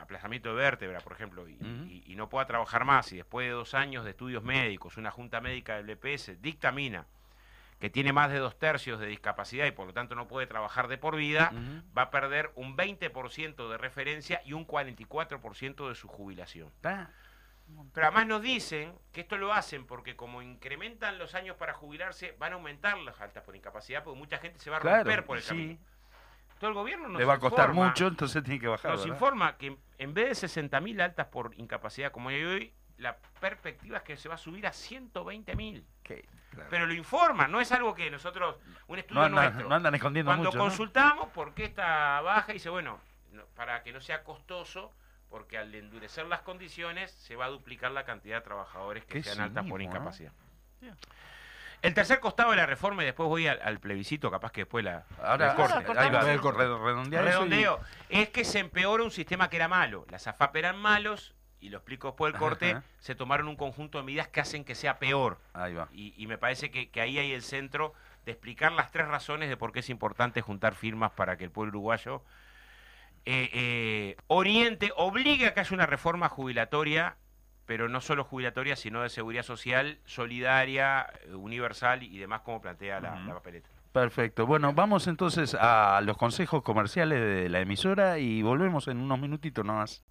aplazamiento 0.00 0.50
de 0.50 0.54
vértebra, 0.54 1.00
por 1.00 1.12
ejemplo, 1.12 1.48
y, 1.48 1.54
Ujú. 1.54 1.66
y- 1.86 2.04
y 2.06 2.14
no 2.16 2.28
pueda 2.28 2.46
trabajar 2.46 2.84
más, 2.84 3.10
y 3.12 3.16
después 3.16 3.46
de 3.46 3.52
dos 3.52 3.74
años 3.74 4.04
de 4.04 4.10
estudios 4.10 4.42
médicos, 4.44 4.96
una 4.96 5.10
junta 5.10 5.40
médica 5.40 5.76
del 5.76 5.90
EPS 5.90 6.36
dictamina 6.40 7.06
que 7.80 7.90
tiene 7.90 8.12
más 8.12 8.30
de 8.30 8.38
dos 8.38 8.56
tercios 8.58 9.00
de 9.00 9.06
discapacidad 9.08 9.66
y 9.66 9.72
por 9.72 9.86
lo 9.88 9.92
tanto 9.92 10.14
no 10.14 10.28
puede 10.28 10.46
trabajar 10.46 10.86
de 10.88 10.96
por 10.96 11.16
vida, 11.16 11.52
va 11.96 12.02
a 12.02 12.10
perder 12.10 12.52
un 12.54 12.76
20% 12.76 13.68
de 13.68 13.76
referencia 13.76 14.40
y 14.44 14.52
un 14.52 14.64
44% 14.64 15.88
de 15.88 15.94
su 15.96 16.06
jubilación. 16.08 16.68
Está. 16.68 17.10
Pero 17.92 18.06
además 18.06 18.26
nos 18.26 18.42
dicen 18.42 18.94
que 19.12 19.22
esto 19.22 19.36
lo 19.36 19.52
hacen 19.52 19.86
porque 19.86 20.16
como 20.16 20.42
incrementan 20.42 21.18
los 21.18 21.34
años 21.34 21.56
para 21.56 21.74
jubilarse, 21.74 22.34
van 22.38 22.52
a 22.52 22.54
aumentar 22.56 22.98
las 22.98 23.20
altas 23.20 23.42
por 23.42 23.56
incapacidad, 23.56 24.02
porque 24.04 24.18
mucha 24.18 24.38
gente 24.38 24.58
se 24.58 24.70
va 24.70 24.76
a 24.76 24.80
romper 24.80 25.04
Claro, 25.04 25.24
por 25.26 25.36
el 25.38 25.42
sí. 25.42 25.48
camino. 25.48 25.78
Todo 26.58 26.68
el 26.70 26.74
gobierno 26.74 27.08
nos 27.08 27.18
Le 27.18 27.24
va 27.24 27.34
a 27.34 27.38
costar 27.38 27.70
informa- 27.70 27.88
mucho, 27.88 28.06
entonces 28.06 28.42
tiene 28.42 28.60
que 28.60 28.68
bajar. 28.68 28.90
Nos 28.92 29.00
¿verdad? 29.00 29.14
informa 29.14 29.56
que 29.56 29.76
en 29.98 30.14
vez 30.14 30.40
de 30.40 30.48
60.000 30.48 31.00
altas 31.02 31.26
por 31.26 31.52
incapacidad 31.58 32.12
como 32.12 32.28
hay 32.28 32.44
hoy, 32.44 32.74
la 32.96 33.16
perspectiva 33.40 33.98
es 33.98 34.02
que 34.04 34.16
se 34.16 34.28
va 34.28 34.36
a 34.36 34.38
subir 34.38 34.66
a 34.66 34.72
120.000. 34.72 35.84
Que- 36.02 36.26
claro. 36.50 36.68
Pero 36.70 36.86
lo 36.86 36.94
informan, 36.94 37.50
no 37.50 37.60
es 37.60 37.72
algo 37.72 37.94
que 37.94 38.10
nosotros, 38.10 38.56
un 38.86 38.98
estudio 38.98 39.20
no, 39.20 39.26
andan, 39.26 39.44
nuestro. 39.46 39.68
no 39.68 39.74
andan 39.74 39.94
escondiendo 39.94 40.30
Cuando 40.30 40.44
mucho. 40.50 40.58
¿no? 40.58 40.64
consultamos 40.64 41.28
por 41.30 41.54
qué 41.54 41.64
está 41.64 42.20
baja, 42.20 42.52
dice, 42.52 42.68
bueno, 42.70 43.00
no- 43.32 43.46
para 43.56 43.82
que 43.82 43.92
no 43.92 44.00
sea 44.00 44.22
costoso, 44.22 44.92
porque 45.34 45.58
al 45.58 45.74
endurecer 45.74 46.26
las 46.26 46.42
condiciones 46.42 47.10
se 47.10 47.34
va 47.34 47.46
a 47.46 47.48
duplicar 47.48 47.90
la 47.90 48.04
cantidad 48.04 48.36
de 48.36 48.42
trabajadores 48.42 49.04
que 49.04 49.14
Qué 49.14 49.24
sean 49.24 49.40
altas 49.40 49.66
por 49.66 49.80
¿no? 49.80 49.84
incapacidad. 49.84 50.30
El 51.82 51.92
tercer 51.92 52.20
costado 52.20 52.52
de 52.52 52.56
la 52.56 52.66
reforma, 52.66 53.02
y 53.02 53.06
después 53.06 53.28
voy 53.28 53.48
al, 53.48 53.60
al 53.60 53.80
plebiscito, 53.80 54.30
capaz 54.30 54.52
que 54.52 54.60
después 54.60 54.84
la... 54.84 55.06
Ahora, 55.20 55.48
la 55.48 55.54
corte. 55.56 55.74
ahí 55.98 56.08
va, 56.08 56.32
el 56.32 56.40
corte. 56.40 56.62
y- 56.62 57.16
Redondeo. 57.16 57.80
Es 58.10 58.28
que 58.28 58.44
se 58.44 58.60
empeora 58.60 59.02
un 59.02 59.10
sistema 59.10 59.50
que 59.50 59.56
era 59.56 59.66
malo. 59.66 60.06
Las 60.08 60.28
AFAP 60.28 60.54
eran 60.54 60.78
malos, 60.78 61.34
y 61.58 61.68
lo 61.70 61.78
explico 61.78 62.06
después 62.10 62.32
del 62.32 62.38
corte, 62.38 62.70
Ajá. 62.70 62.84
se 63.00 63.16
tomaron 63.16 63.48
un 63.48 63.56
conjunto 63.56 63.98
de 63.98 64.04
medidas 64.04 64.28
que 64.28 64.40
hacen 64.40 64.64
que 64.64 64.76
sea 64.76 65.00
peor. 65.00 65.40
Ahí 65.52 65.74
va. 65.74 65.88
Y, 65.92 66.14
y 66.16 66.28
me 66.28 66.38
parece 66.38 66.70
que, 66.70 66.90
que 66.90 67.00
ahí 67.00 67.18
hay 67.18 67.32
el 67.32 67.42
centro 67.42 67.92
de 68.24 68.30
explicar 68.30 68.70
las 68.70 68.92
tres 68.92 69.08
razones 69.08 69.48
de 69.48 69.56
por 69.56 69.72
qué 69.72 69.80
es 69.80 69.90
importante 69.90 70.42
juntar 70.42 70.76
firmas 70.76 71.10
para 71.10 71.36
que 71.36 71.42
el 71.42 71.50
pueblo 71.50 71.70
uruguayo 71.70 72.22
eh, 73.26 73.50
eh, 73.52 74.16
oriente, 74.26 74.92
obligue 74.96 75.46
a 75.46 75.54
que 75.54 75.60
haya 75.60 75.74
una 75.74 75.86
reforma 75.86 76.28
jubilatoria, 76.28 77.16
pero 77.66 77.88
no 77.88 78.00
solo 78.00 78.24
jubilatoria, 78.24 78.76
sino 78.76 79.02
de 79.02 79.08
seguridad 79.08 79.42
social, 79.42 79.98
solidaria, 80.04 81.06
eh, 81.24 81.34
universal 81.34 82.02
y 82.02 82.18
demás 82.18 82.42
como 82.42 82.60
plantea 82.60 83.00
la, 83.00 83.18
la 83.20 83.34
papeleta. 83.34 83.68
Perfecto. 83.92 84.44
Bueno, 84.44 84.72
vamos 84.74 85.06
entonces 85.06 85.56
a 85.58 86.00
los 86.02 86.16
consejos 86.16 86.62
comerciales 86.62 87.20
de 87.20 87.48
la 87.48 87.60
emisora 87.60 88.18
y 88.18 88.42
volvemos 88.42 88.88
en 88.88 88.98
unos 88.98 89.20
minutitos 89.20 89.64
nomás. 89.64 90.02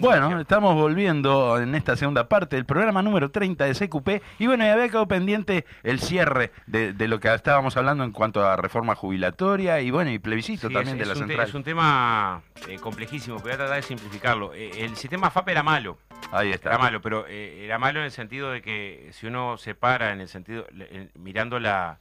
Bueno, 0.00 0.40
estamos 0.40 0.74
volviendo 0.74 1.58
en 1.58 1.74
esta 1.74 1.96
segunda 1.96 2.28
parte 2.28 2.56
del 2.56 2.64
programa 2.66 3.02
número 3.02 3.30
30 3.30 3.64
de 3.64 3.74
CQP 3.74 4.08
y 4.38 4.46
bueno, 4.46 4.64
ya 4.64 4.72
había 4.74 4.88
quedado 4.88 5.08
pendiente 5.08 5.64
el 5.82 6.00
cierre 6.00 6.52
de, 6.66 6.92
de 6.92 7.08
lo 7.08 7.20
que 7.20 7.32
estábamos 7.32 7.76
hablando 7.76 8.04
en 8.04 8.12
cuanto 8.12 8.44
a 8.46 8.56
reforma 8.56 8.94
jubilatoria 8.94 9.80
y 9.80 9.90
bueno, 9.90 10.10
y 10.10 10.18
plebiscito 10.18 10.68
Sí, 10.68 10.74
también 10.74 10.96
es, 10.96 11.00
de 11.00 11.06
la 11.06 11.12
es 11.12 11.18
central. 11.18 11.48
es 11.48 11.54
un 11.54 11.64
tema 11.64 12.42
eh, 12.68 12.76
complejísimo, 12.78 13.36
pero 13.36 13.44
voy 13.46 13.52
a 13.54 13.56
tratar 13.58 13.76
de 13.76 13.82
simplificarlo. 13.82 14.52
Eh, 14.54 14.84
el 14.84 14.96
sistema 14.96 15.30
FAP 15.30 15.48
era 15.48 15.62
malo, 15.62 15.98
Ahí 16.32 16.50
está. 16.50 16.70
era 16.70 16.78
malo, 16.78 17.00
pero 17.00 17.26
eh, 17.28 17.64
era 17.64 17.78
malo 17.78 18.00
en 18.00 18.04
el 18.06 18.10
sentido 18.12 18.50
de 18.50 18.60
que 18.62 19.08
si 19.12 19.26
uno 19.26 19.56
se 19.56 19.74
para 19.74 20.12
en 20.12 20.20
el 20.20 20.28
sentido, 20.28 20.66
en- 20.90 21.10
mirando 21.14 21.58
la, 21.60 21.98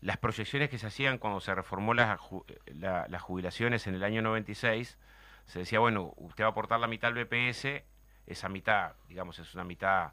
las 0.00 0.16
proyecciones 0.18 0.70
que 0.70 0.78
se 0.78 0.86
hacían 0.86 1.18
cuando 1.18 1.40
se 1.40 1.54
reformó 1.54 1.94
las 1.94 2.18
ju- 2.20 2.44
la- 2.66 3.06
las 3.08 3.22
jubilaciones 3.22 3.86
en 3.86 3.94
el 3.94 4.04
año 4.04 4.22
96, 4.22 4.98
se 5.46 5.60
decía, 5.60 5.78
bueno, 5.78 6.12
usted 6.16 6.44
va 6.44 6.48
a 6.48 6.50
aportar 6.50 6.78
la 6.80 6.86
mitad 6.86 7.16
al 7.16 7.24
BPS, 7.24 7.82
esa 8.26 8.48
mitad, 8.48 8.92
digamos, 9.08 9.38
es 9.38 9.54
una 9.54 9.64
mitad 9.64 10.12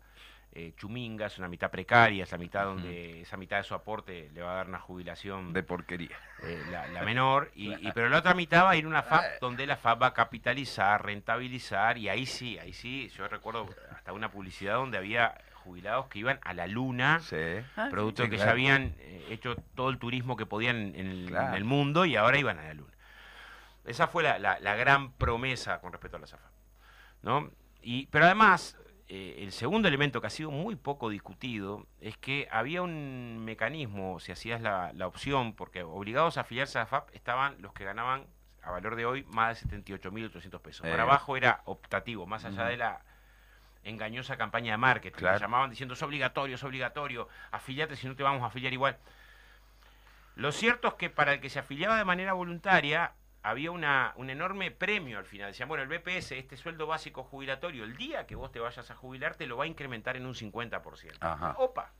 eh, 0.55 0.73
chuminga, 0.77 1.25
es 1.25 1.39
una 1.39 1.47
mitad 1.47 1.71
precaria, 1.71 2.23
es 2.23 2.31
la 2.31 2.37
mitad 2.37 2.65
donde 2.65 3.21
esa 3.21 3.37
mitad 3.37 3.57
de 3.57 3.63
su 3.63 3.73
aporte 3.73 4.29
le 4.35 4.41
va 4.43 4.51
a 4.51 4.55
dar 4.57 4.67
una 4.67 4.79
jubilación 4.79 5.51
De 5.51 5.63
porquería. 5.63 6.15
eh, 6.43 6.61
la, 6.69 6.85
la 6.89 7.01
menor, 7.01 7.49
y, 7.55 7.73
y- 7.87 7.91
pero 7.91 8.07
la 8.09 8.19
otra 8.19 8.35
mitad 8.35 8.65
va 8.65 8.69
a 8.71 8.75
ir 8.75 8.85
a 8.85 8.87
una 8.87 9.01
FAP 9.01 9.39
donde 9.41 9.65
la 9.65 9.75
FAP 9.77 10.01
va 10.03 10.07
a 10.07 10.13
capitalizar, 10.13 11.03
rentabilizar, 11.03 11.97
y 11.97 12.07
ahí 12.09 12.27
sí, 12.27 12.59
ahí 12.59 12.71
sí, 12.73 13.09
yo 13.17 13.27
recuerdo 13.27 13.67
hasta 13.95 14.13
una 14.13 14.29
publicidad 14.29 14.75
donde 14.75 14.99
había 14.99 15.33
jubilados 15.63 16.05
que 16.07 16.19
iban 16.19 16.39
a 16.43 16.53
la 16.53 16.67
luna, 16.67 17.19
Sí. 17.21 17.37
Ah, 17.75 17.87
producto 17.89 18.25
sí, 18.25 18.29
que 18.29 18.35
claro. 18.35 18.49
ya 18.49 18.51
habían 18.51 18.93
eh, 18.99 19.25
hecho 19.31 19.55
todo 19.75 19.89
el 19.89 19.97
turismo 19.97 20.35
que 20.37 20.45
podían 20.45 20.93
en 20.95 21.07
el, 21.07 21.25
Claro. 21.29 21.47
en 21.47 21.53
el 21.55 21.63
mundo 21.63 22.05
y 22.05 22.15
ahora 22.15 22.37
iban 22.37 22.59
a 22.59 22.63
la 22.65 22.73
luna. 22.75 22.92
Esa 23.85 24.07
fue 24.07 24.23
la, 24.23 24.39
la- 24.39 24.59
la 24.59 24.75
gran 24.75 25.11
promesa 25.13 25.79
con 25.81 25.91
respecto 25.91 26.17
a 26.17 26.19
la 26.21 26.27
FAP. 26.27 26.39
¿no? 27.21 27.49
Y, 27.81 28.07
pero 28.07 28.25
además, 28.25 28.77
eh, 29.09 29.39
el 29.39 29.51
segundo 29.51 29.87
elemento 29.87 30.21
que 30.21 30.27
ha 30.27 30.29
sido 30.29 30.51
muy 30.51 30.75
poco 30.75 31.09
discutido 31.09 31.85
es 32.01 32.17
que 32.17 32.47
había 32.51 32.81
un 32.81 33.43
mecanismo, 33.43 34.19
si 34.19 34.31
hacías 34.31 34.61
la, 34.61 34.91
la 34.93 35.07
opción, 35.07 35.53
porque 35.53 35.83
obligados 35.83 36.37
a 36.37 36.41
afiliarse 36.41 36.77
a 36.77 36.81
la 36.81 36.87
FAP 36.87 37.09
estaban 37.13 37.61
los 37.61 37.73
que 37.73 37.83
ganaban, 37.85 38.25
a 38.61 38.71
valor 38.71 38.95
de 38.95 39.05
hoy, 39.05 39.23
más 39.25 39.61
de 39.69 39.77
78.800 39.83 40.61
pesos. 40.61 40.85
Eh. 40.85 40.89
Para 40.91 41.03
abajo 41.03 41.35
era 41.35 41.61
optativo, 41.65 42.25
más 42.25 42.45
allá 42.45 42.63
de 42.65 42.77
la 42.77 43.01
engañosa 43.83 44.37
campaña 44.37 44.71
de 44.71 44.77
marketing. 44.77 45.17
Claro. 45.19 45.39
llamaban 45.39 45.69
diciendo 45.69 45.93
es 45.95 46.01
obligatorio, 46.01 46.55
es 46.55 46.63
obligatorio, 46.63 47.27
afiliate 47.51 47.97
si 47.97 48.07
no 48.07 48.15
te 48.15 48.23
vamos 48.23 48.41
a 48.41 48.45
afiliar 48.45 48.71
igual. 48.71 48.97
Lo 50.35 50.51
cierto 50.53 50.87
es 50.87 50.93
que 50.95 51.09
para 51.09 51.33
el 51.33 51.41
que 51.41 51.49
se 51.49 51.59
afiliaba 51.59 51.97
de 51.97 52.05
manera 52.05 52.31
voluntaria 52.33 53.11
había 53.43 53.71
una, 53.71 54.13
un 54.15 54.29
enorme 54.29 54.71
premio 54.71 55.19
al 55.19 55.25
final. 55.25 55.51
Decían, 55.51 55.67
bueno, 55.69 55.83
el 55.83 55.89
BPS, 55.89 56.31
este 56.31 56.57
sueldo 56.57 56.87
básico 56.87 57.23
jubilatorio, 57.23 57.83
el 57.83 57.95
día 57.97 58.25
que 58.25 58.35
vos 58.35 58.51
te 58.51 58.59
vayas 58.59 58.89
a 58.89 58.95
jubilar, 58.95 59.35
te 59.35 59.45
lo 59.45 59.57
va 59.57 59.65
a 59.65 59.67
incrementar 59.67 60.15
en 60.17 60.25
un 60.25 60.33
50%. 60.33 61.17
Ajá. 61.19 61.55
Opa. 61.57 61.91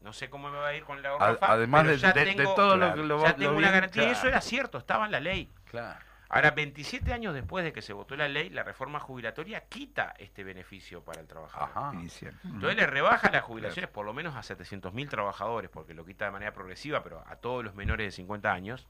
No 0.00 0.12
sé 0.12 0.28
cómo 0.28 0.50
me 0.50 0.58
va 0.58 0.68
a 0.68 0.74
ir 0.74 0.82
con 0.84 1.00
la 1.00 1.10
A- 1.10 1.12
ahorra 1.12 1.34
FAP, 1.36 1.50
además 1.50 1.82
pero 1.82 1.92
de- 1.92 1.98
ya 1.98 2.12
de- 2.12 2.24
de 2.24 2.34
tengo- 2.34 2.54
todo 2.54 2.76
lo 2.76 2.92
que 2.94 3.02
lo- 3.04 3.22
ya 3.22 3.28
lo 3.28 3.34
tengo 3.36 3.50
una 3.52 3.60
bien, 3.60 3.72
garantía. 3.72 4.02
Y 4.02 4.06
claro. 4.06 4.18
eso 4.18 4.28
era 4.28 4.40
cierto, 4.40 4.78
estaba 4.78 5.06
en 5.06 5.12
la 5.12 5.20
ley. 5.20 5.48
Claro. 5.66 6.00
Ahora, 6.28 6.50
27 6.50 7.12
años 7.12 7.34
después 7.34 7.62
de 7.62 7.72
que 7.74 7.82
se 7.82 7.92
votó 7.92 8.16
la 8.16 8.26
ley, 8.26 8.48
la 8.48 8.62
reforma 8.64 8.98
jubilatoria 8.98 9.60
quita 9.68 10.14
este 10.18 10.42
beneficio 10.42 11.04
para 11.04 11.20
el 11.20 11.28
trabajador. 11.28 11.68
Ajá. 11.76 11.94
Inicial. 11.94 12.34
Entonces 12.42 12.74
le 12.74 12.86
rebaja 12.86 13.30
las 13.30 13.42
jubilaciones 13.44 13.90
por 13.90 14.06
lo 14.06 14.14
menos 14.14 14.34
a 14.34 14.42
700.000 14.42 15.08
trabajadores, 15.10 15.70
porque 15.70 15.92
lo 15.94 16.04
quita 16.06 16.24
de 16.24 16.30
manera 16.32 16.52
progresiva, 16.54 17.04
pero 17.04 17.22
a 17.26 17.36
todos 17.36 17.62
los 17.62 17.74
menores 17.74 18.06
de 18.06 18.10
50 18.12 18.50
años, 18.50 18.88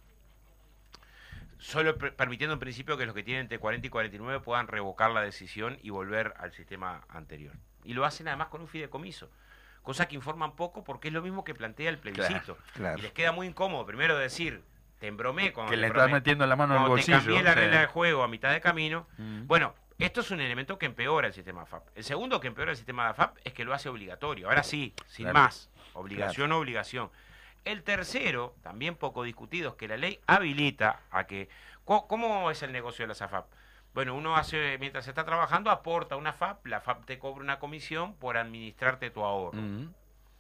solo 1.63 1.97
per- 1.97 2.15
permitiendo 2.15 2.53
en 2.55 2.59
principio 2.61 2.97
que 2.97 3.07
los 3.07 3.15
que 3.15 3.23
tienen 3.23 3.43
entre 3.43 3.59
40 3.59 3.87
y 3.87 3.91
49 3.91 4.41
puedan 4.41 4.67
revocar 4.69 5.11
la 5.13 5.23
decisión 5.23 5.79
y 5.83 5.91
volver 5.91 6.35
al 6.39 6.53
sistema 6.53 7.05
anterior. 7.09 7.55
Y 7.85 7.95
lo 7.95 8.05
hacen 8.05 8.29
además 8.29 8.49
con 8.49 8.61
un 8.61 8.69
fideicomiso, 8.69 9.31
cosa 9.83 10.07
que 10.09 10.15
informan 10.15 10.55
poco 10.57 10.85
porque 10.85 11.09
es 11.09 11.15
lo 11.15 11.23
mismo 11.23 11.45
que 11.45 11.55
plantea 11.55 11.89
el 11.91 11.99
plebiscito. 11.99 12.59
claro. 12.75 12.99
Y 12.99 13.03
les 13.03 13.13
queda 13.13 13.33
muy 13.33 13.47
incómodo 13.47 13.87
primero 13.87 14.19
decir, 14.19 14.63
te 14.99 15.07
embromé 15.07 15.53
cuando 15.53 15.71
Que 15.71 15.77
le 15.77 15.87
estás 15.89 16.11
metiendo 16.11 16.47
la 16.47 16.57
mano 16.57 16.75
en 16.77 16.83
el 16.83 16.89
cuando 16.89 17.05
te 17.05 17.11
bolsillo. 17.13 17.19
cambié 17.35 17.43
la 17.43 17.55
sí. 17.55 17.61
regla 17.61 17.81
de 17.81 17.87
juego 17.87 18.23
a 18.23 18.29
mitad 18.29 18.53
de 18.53 18.61
camino, 18.61 19.07
Mm. 19.19 19.47
bueno, 19.47 19.75
esto 19.99 20.21
es 20.21 20.31
un 20.33 20.41
elemento 20.41 20.79
que 20.79 20.87
empeora 20.87 21.29
el 21.29 21.33
sistema 21.33 21.65
FAP. 21.67 21.87
El 21.97 22.03
segundo 22.05 22.41
que 22.41 22.49
empeora 22.49 22.73
el 22.73 22.77
sistema 22.77 23.07
de 23.09 23.15
FAP 23.15 23.39
es 23.45 23.53
que 23.53 23.65
lo 23.65 23.73
hace 23.75 23.89
obligatorio. 23.89 24.49
Ahora 24.49 24.63
sí, 24.65 24.95
sin 25.07 25.25
Claro. 25.27 25.39
más. 25.41 25.71
Obligación 25.95 26.51
o 26.53 26.59
obligación. 26.59 27.11
El 27.65 27.83
tercero, 27.85 28.57
también 28.63 28.97
poco 28.97 29.23
discutido, 29.23 29.71
es 29.71 29.77
que 29.77 29.89
la 29.89 29.97
ley 29.97 30.21
habilita 30.27 31.01
a 31.11 31.25
que... 31.25 31.49
¿Cómo, 31.85 32.51
es 32.51 32.63
el 32.63 32.73
negocio 32.73 33.05
de 33.05 33.09
la 33.09 33.29
FAP? 33.29 33.47
Bueno, 33.95 34.15
uno 34.15 34.37
hace, 34.37 34.79
mientras 34.79 35.07
está 35.07 35.25
trabajando, 35.25 35.71
aporta 35.71 36.17
una 36.17 36.33
FAP, 36.33 36.67
la 36.67 36.81
FAP 36.81 37.05
te 37.05 37.19
cobra 37.19 37.43
una 37.43 37.59
comisión 37.59 38.15
por 38.15 38.37
administrarte 38.37 39.11
tu 39.11 39.23
ahorro. 39.23 39.61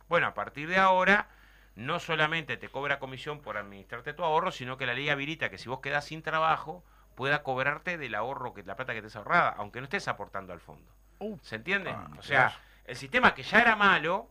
Bueno, 0.08 0.26
a 0.28 0.34
partir 0.34 0.68
de 0.68 0.78
ahora, 0.78 1.28
no 1.74 1.98
solamente 2.00 2.56
te 2.56 2.68
cobra 2.68 2.98
comisión 2.98 3.40
por 3.40 3.56
administrarte 3.56 4.14
tu 4.14 4.24
ahorro, 4.24 4.52
sino 4.52 4.76
que 4.76 4.86
la 4.86 4.94
ley 4.94 5.08
habilita 5.08 5.50
que 5.50 5.58
si 5.58 5.68
vos 5.68 5.80
quedás 5.80 6.06
sin 6.06 6.22
trabajo, 6.22 6.84
pueda 7.14 7.42
cobrarte 7.42 7.98
del 7.98 8.14
ahorro, 8.14 8.54
que 8.54 8.62
la 8.62 8.76
plata 8.76 8.94
que 8.94 9.02
te 9.02 9.18
ahorrada, 9.18 9.50
aunque 9.58 9.80
no 9.80 9.84
estés 9.84 10.08
aportando 10.08 10.52
al 10.52 10.60
fondo. 10.60 10.90
¿Se 11.42 11.56
entiende? 11.56 11.90
Ah, 11.90 12.08
o 12.18 12.22
sea, 12.22 12.58
el 12.84 12.96
sistema 12.96 13.34
que 13.34 13.42
ya 13.42 13.60
era 13.60 13.76
malo, 13.76 14.30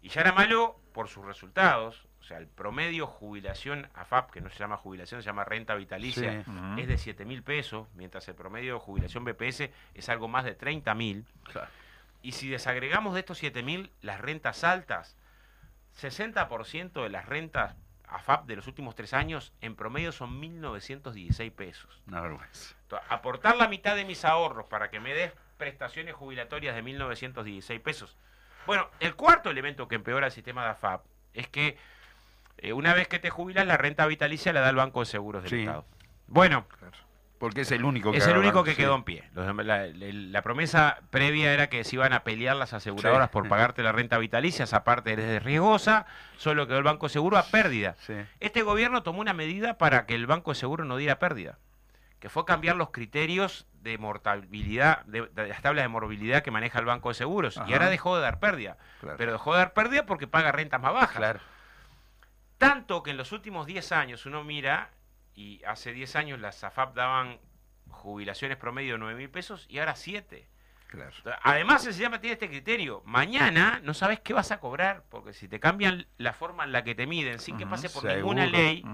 y 0.00 0.08
ya 0.08 0.20
era 0.20 0.32
malo 0.32 0.78
por 0.92 1.08
sus 1.08 1.24
resultados, 1.24 2.06
sea, 2.32 2.38
el 2.38 2.46
promedio 2.46 3.06
jubilación 3.06 3.88
AFAP, 3.94 4.30
que 4.30 4.40
no 4.40 4.48
se 4.50 4.58
llama 4.58 4.76
jubilación, 4.76 5.22
se 5.22 5.26
llama 5.26 5.44
renta 5.44 5.74
vitalicia, 5.74 6.44
Sí. 6.44 6.80
Es 6.80 6.88
de 6.88 6.98
7 6.98 7.24
mil 7.24 7.42
pesos, 7.42 7.88
mientras 7.94 8.26
el 8.28 8.34
promedio 8.34 8.74
de 8.74 8.80
jubilación 8.80 9.24
BPS 9.24 9.70
es 9.94 10.08
algo 10.08 10.28
más 10.28 10.44
de 10.44 10.54
30 10.54 10.94
mil. 10.94 11.26
Claro. 11.44 11.68
Y 12.22 12.32
si 12.32 12.48
desagregamos 12.48 13.14
de 13.14 13.20
estos 13.20 13.42
7.000 13.42 13.90
las 14.00 14.20
rentas 14.20 14.62
altas, 14.62 15.16
60% 16.00 17.02
de 17.02 17.08
las 17.08 17.26
rentas 17.26 17.74
AFAP 18.06 18.46
de 18.46 18.56
los 18.56 18.66
últimos 18.66 18.94
tres 18.94 19.12
años 19.12 19.52
en 19.60 19.74
promedio 19.74 20.12
son 20.12 20.40
1.916 20.40 21.52
pesos. 21.52 22.02
Una 22.06 22.20
vergüenza. 22.20 22.76
Entonces, 22.82 23.10
aportar 23.10 23.56
la 23.56 23.68
mitad 23.68 23.96
de 23.96 24.04
mis 24.04 24.24
ahorros 24.24 24.66
para 24.66 24.90
que 24.90 25.00
me 25.00 25.14
des 25.14 25.32
prestaciones 25.56 26.14
jubilatorias 26.14 26.74
de 26.74 26.84
1.916 26.84 27.80
pesos. 27.80 28.16
Bueno, 28.66 28.88
el 29.00 29.16
cuarto 29.16 29.50
elemento 29.50 29.88
que 29.88 29.96
empeora 29.96 30.26
el 30.26 30.32
sistema 30.32 30.62
de 30.64 30.70
AFAP 30.70 31.04
es 31.34 31.48
que 31.48 31.76
eh, 32.62 32.72
una 32.72 32.94
vez 32.94 33.08
que 33.08 33.18
te 33.18 33.28
jubilas, 33.30 33.66
la 33.66 33.76
renta 33.76 34.06
vitalicia 34.06 34.52
la 34.52 34.60
da 34.60 34.70
el 34.70 34.76
Banco 34.76 35.00
de 35.00 35.06
Seguros 35.06 35.42
del 35.42 35.50
Sí. 35.50 35.60
Estado. 35.60 35.84
Bueno, 36.28 36.66
Porque 37.38 37.62
es 37.62 37.72
el 37.72 37.84
único 37.84 38.12
que 38.12 38.18
Es 38.18 38.26
el 38.28 38.38
único 38.38 38.62
que 38.62 38.70
sí. 38.70 38.76
quedó 38.76 38.94
en 38.94 39.02
pie. 39.02 39.24
Los 39.34 39.44
la, 39.66 39.86
la- 39.88 39.88
la 39.88 40.42
promesa 40.42 41.00
previa 41.10 41.52
era 41.52 41.68
que 41.68 41.82
se 41.82 41.96
iban 41.96 42.12
a 42.12 42.22
pelear 42.22 42.54
las 42.54 42.72
aseguradoras 42.72 43.28
Sí. 43.28 43.32
por 43.32 43.48
pagarte 43.48 43.82
la 43.82 43.90
renta 43.90 44.16
vitalicia, 44.18 44.62
esa 44.62 44.84
parte 44.84 45.14
es 45.14 45.42
riesgosa, 45.42 46.06
solo 46.36 46.68
quedó 46.68 46.78
el 46.78 46.84
Banco 46.84 47.08
Seguro 47.08 47.36
a 47.38 47.42
pérdida. 47.42 47.96
Este 48.38 48.62
gobierno 48.62 49.02
tomó 49.02 49.20
una 49.20 49.32
medida 49.34 49.76
para 49.76 50.06
que 50.06 50.14
el 50.14 50.26
Banco 50.28 50.52
de 50.52 50.54
Seguro 50.54 50.84
no 50.84 50.96
diera 50.96 51.18
pérdida, 51.18 51.58
que 52.20 52.28
fue 52.28 52.44
cambiar 52.44 52.76
los 52.76 52.90
criterios 52.90 53.66
de 53.82 53.98
mortalidad, 53.98 55.04
de, 55.06 55.22
de 55.34 55.48
las 55.48 55.60
tablas 55.62 55.82
de 55.84 55.88
morbilidad 55.88 56.42
que 56.44 56.52
maneja 56.52 56.78
el 56.78 56.84
Banco 56.84 57.08
de 57.08 57.16
Seguros, 57.16 57.60
y 57.66 57.72
ahora 57.72 57.90
dejó 57.90 58.14
de 58.16 58.22
dar 58.22 58.38
pérdida. 58.38 58.76
Claro. 59.00 59.16
Pero 59.18 59.32
dejó 59.32 59.52
de 59.54 59.58
dar 59.58 59.72
pérdida 59.72 60.06
porque 60.06 60.28
paga 60.28 60.52
rentas 60.52 60.80
más 60.80 60.92
bajas. 60.94 61.16
Claro. 61.16 61.40
Tanto 62.62 63.02
que 63.02 63.10
en 63.10 63.16
los 63.16 63.32
últimos 63.32 63.66
10 63.66 63.90
años 63.90 64.24
uno 64.24 64.44
mira, 64.44 64.90
y 65.34 65.60
hace 65.64 65.92
10 65.92 66.14
años 66.14 66.40
las 66.40 66.62
AFAP 66.62 66.94
daban 66.94 67.40
jubilaciones 67.88 68.56
promedio 68.56 68.92
de 68.92 68.98
9 68.98 69.16
mil 69.16 69.30
pesos 69.30 69.66
y 69.68 69.80
ahora 69.80 69.96
7. 69.96 70.46
Claro. 70.86 71.10
Además, 71.42 71.84
el 71.86 71.92
sistema 71.92 72.20
tiene 72.20 72.34
este 72.34 72.48
criterio. 72.48 73.02
Mañana 73.04 73.80
no 73.82 73.94
sabes 73.94 74.20
qué 74.20 74.32
vas 74.32 74.52
a 74.52 74.60
cobrar, 74.60 75.02
porque 75.08 75.32
si 75.32 75.48
te 75.48 75.58
cambian 75.58 76.06
la 76.18 76.34
forma 76.34 76.62
en 76.62 76.70
la 76.70 76.84
que 76.84 76.94
te 76.94 77.04
miden 77.04 77.40
sin 77.40 77.56
que 77.58 77.66
pase 77.66 77.90
por 77.90 78.02
seguro. 78.02 78.16
ninguna 78.16 78.46
ley, 78.46 78.84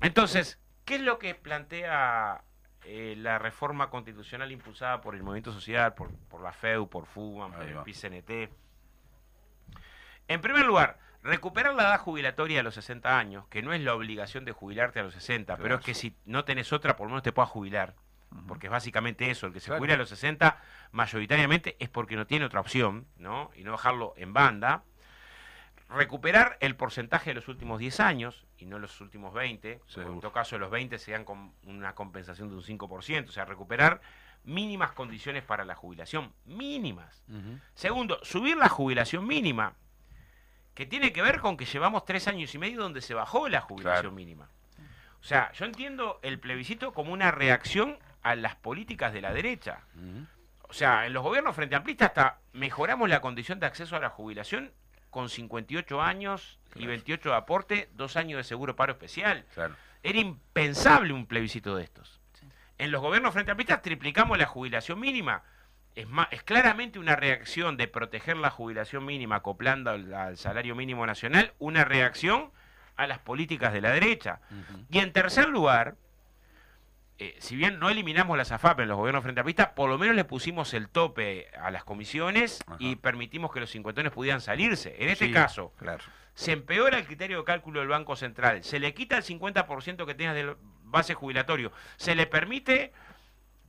entonces, 0.00 0.58
¿qué 0.86 0.94
es 0.94 1.00
lo 1.02 1.18
que 1.18 1.34
plantea 1.34 2.44
eh, 2.84 3.14
la 3.18 3.38
reforma 3.38 3.90
constitucional 3.90 4.52
impulsada 4.52 5.02
por 5.02 5.14
el 5.14 5.22
Movimiento 5.22 5.52
Social, 5.52 5.92
por, 5.92 6.10
por 6.28 6.40
la 6.40 6.52
FEU, 6.52 6.88
por 6.88 7.04
FUMA, 7.04 7.50
por 7.50 7.62
el. 7.62 7.76
PCNT? 7.82 8.50
En 10.28 10.40
primer 10.40 10.64
lugar, 10.64 10.98
recuperar 11.22 11.74
la 11.74 11.82
edad 11.82 12.00
jubilatoria 12.00 12.60
a 12.60 12.62
los 12.62 12.74
60 12.74 13.18
años, 13.18 13.46
que 13.48 13.62
no 13.62 13.72
es 13.72 13.80
la 13.80 13.94
obligación 13.94 14.44
de 14.44 14.52
jubilarte 14.52 15.00
a 15.00 15.02
los 15.02 15.14
60, 15.14 15.56
pero 15.58 15.76
es 15.76 15.80
que 15.84 15.94
si 15.94 16.14
no 16.24 16.44
tenés 16.44 16.72
otra, 16.72 16.96
por 16.96 17.06
lo 17.06 17.10
menos 17.10 17.22
te 17.22 17.32
puedas 17.32 17.50
jubilar. 17.50 17.94
Porque 18.46 18.68
es 18.68 18.70
básicamente 18.70 19.28
eso, 19.28 19.48
el 19.48 19.52
que 19.52 19.58
se 19.58 19.66
Claro. 19.66 19.80
jubila 19.80 19.94
a 19.94 19.96
los 19.96 20.08
60 20.08 20.56
mayoritariamente 20.92 21.76
es 21.80 21.88
porque 21.88 22.14
no 22.14 22.26
tiene 22.28 22.44
otra 22.44 22.60
opción, 22.60 23.06
¿no? 23.18 23.50
Y 23.56 23.64
no 23.64 23.72
dejarlo 23.72 24.14
en 24.16 24.32
banda. 24.32 24.84
Recuperar 25.88 26.56
el 26.60 26.76
porcentaje 26.76 27.30
de 27.30 27.34
los 27.34 27.48
últimos 27.48 27.80
10 27.80 27.98
años 27.98 28.46
y 28.56 28.66
no 28.66 28.78
los 28.78 29.00
últimos 29.00 29.34
20. 29.34 29.80
o 29.84 29.88
Seguro. 29.90 30.14
En 30.14 30.20
todo 30.20 30.32
caso, 30.32 30.56
los 30.58 30.70
20 30.70 30.96
se 31.00 31.10
dan 31.10 31.24
con 31.24 31.52
una 31.64 31.96
compensación 31.96 32.48
de 32.48 32.54
un 32.54 32.62
5%. 32.62 33.28
O 33.30 33.32
sea, 33.32 33.44
recuperar 33.44 34.00
mínimas 34.44 34.92
condiciones 34.92 35.42
para 35.42 35.64
la 35.64 35.74
jubilación. 35.74 36.32
Mínimas. 36.44 37.24
Segundo, 37.74 38.20
subir 38.22 38.56
la 38.56 38.68
jubilación 38.68 39.26
mínima, 39.26 39.74
que 40.80 40.86
tiene 40.86 41.12
que 41.12 41.20
ver 41.20 41.40
con 41.40 41.58
que 41.58 41.66
llevamos 41.66 42.06
tres 42.06 42.26
años 42.26 42.54
y 42.54 42.58
medio 42.58 42.80
donde 42.80 43.02
se 43.02 43.12
bajó 43.12 43.50
la 43.50 43.60
jubilación 43.60 44.00
Claro. 44.00 44.12
mínima. 44.12 44.48
O 45.20 45.22
sea, 45.22 45.52
yo 45.52 45.66
entiendo 45.66 46.18
el 46.22 46.40
plebiscito 46.40 46.94
como 46.94 47.12
una 47.12 47.30
reacción 47.30 47.98
a 48.22 48.34
las 48.34 48.56
políticas 48.56 49.12
de 49.12 49.20
la 49.20 49.30
derecha. 49.34 49.80
O 50.62 50.72
sea, 50.72 51.04
en 51.04 51.12
los 51.12 51.22
gobiernos 51.22 51.54
frente 51.54 51.76
amplistas 51.76 52.08
hasta 52.08 52.38
mejoramos 52.54 53.10
la 53.10 53.20
condición 53.20 53.60
de 53.60 53.66
acceso 53.66 53.94
a 53.94 54.00
la 54.00 54.08
jubilación 54.08 54.72
con 55.10 55.28
58 55.28 56.00
años 56.00 56.58
y 56.74 56.86
28 56.86 57.28
de 57.28 57.36
aporte, 57.36 57.90
dos 57.92 58.16
años 58.16 58.38
de 58.38 58.44
seguro 58.44 58.74
paro 58.74 58.92
especial. 58.92 59.44
Claro. 59.52 59.76
Era 60.02 60.18
impensable 60.18 61.12
un 61.12 61.26
plebiscito 61.26 61.76
de 61.76 61.84
estos. 61.84 62.20
En 62.78 62.90
los 62.90 63.02
gobiernos 63.02 63.34
frente 63.34 63.50
amplistas 63.50 63.82
triplicamos 63.82 64.38
la 64.38 64.46
jubilación 64.46 64.98
mínima. 64.98 65.42
Es, 65.96 66.08
ma- 66.08 66.28
es 66.30 66.42
claramente 66.42 66.98
una 66.98 67.16
reacción 67.16 67.76
de 67.76 67.88
proteger 67.88 68.36
la 68.36 68.50
jubilación 68.50 69.04
mínima 69.04 69.36
acoplando 69.36 69.90
al, 69.90 70.12
al 70.14 70.36
salario 70.36 70.74
mínimo 70.74 71.04
nacional, 71.06 71.52
una 71.58 71.84
reacción 71.84 72.50
a 72.96 73.06
las 73.06 73.18
políticas 73.18 73.72
de 73.72 73.80
la 73.80 73.90
derecha. 73.90 74.40
Y 74.90 74.98
en 74.98 75.12
tercer 75.12 75.48
lugar, 75.48 75.96
eh, 77.18 77.36
si 77.38 77.56
bien 77.56 77.78
no 77.78 77.90
eliminamos 77.90 78.38
las 78.38 78.52
AFAP 78.52 78.80
en 78.80 78.88
los 78.88 78.96
gobiernos 78.96 79.22
frente 79.22 79.40
amplistas, 79.40 79.68
por 79.68 79.90
lo 79.90 79.98
menos 79.98 80.14
le 80.16 80.24
pusimos 80.24 80.72
el 80.74 80.88
tope 80.88 81.48
a 81.60 81.70
las 81.70 81.84
comisiones 81.84 82.60
Ajá. 82.66 82.76
y 82.78 82.96
permitimos 82.96 83.52
que 83.52 83.60
los 83.60 83.70
cincuentones 83.70 84.12
pudieran 84.12 84.40
salirse. 84.40 84.96
En 85.02 85.08
este 85.10 85.26
Sí. 85.26 85.32
caso, 85.32 85.72
Claro. 85.78 86.02
se 86.34 86.52
empeora 86.52 86.98
el 86.98 87.04
criterio 87.06 87.38
de 87.38 87.44
cálculo 87.44 87.80
del 87.80 87.88
Banco 87.88 88.16
Central, 88.16 88.62
se 88.64 88.78
le 88.80 88.94
quita 88.94 89.16
el 89.18 89.22
50% 89.24 90.06
que 90.06 90.14
tengas 90.14 90.34
del 90.34 90.56
base 90.84 91.14
jubilatorio, 91.14 91.72
se 91.96 92.14
le 92.14 92.26
permite 92.26 92.92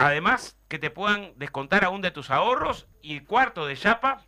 además 0.05 0.57
que 0.67 0.79
te 0.79 0.89
puedan 0.89 1.33
descontar 1.37 1.83
aún 1.83 2.01
de 2.01 2.11
tus 2.11 2.29
ahorros 2.31 2.87
y 3.01 3.17
el 3.17 3.25
cuarto 3.25 3.65
de 3.65 3.75
chapa, 3.77 4.21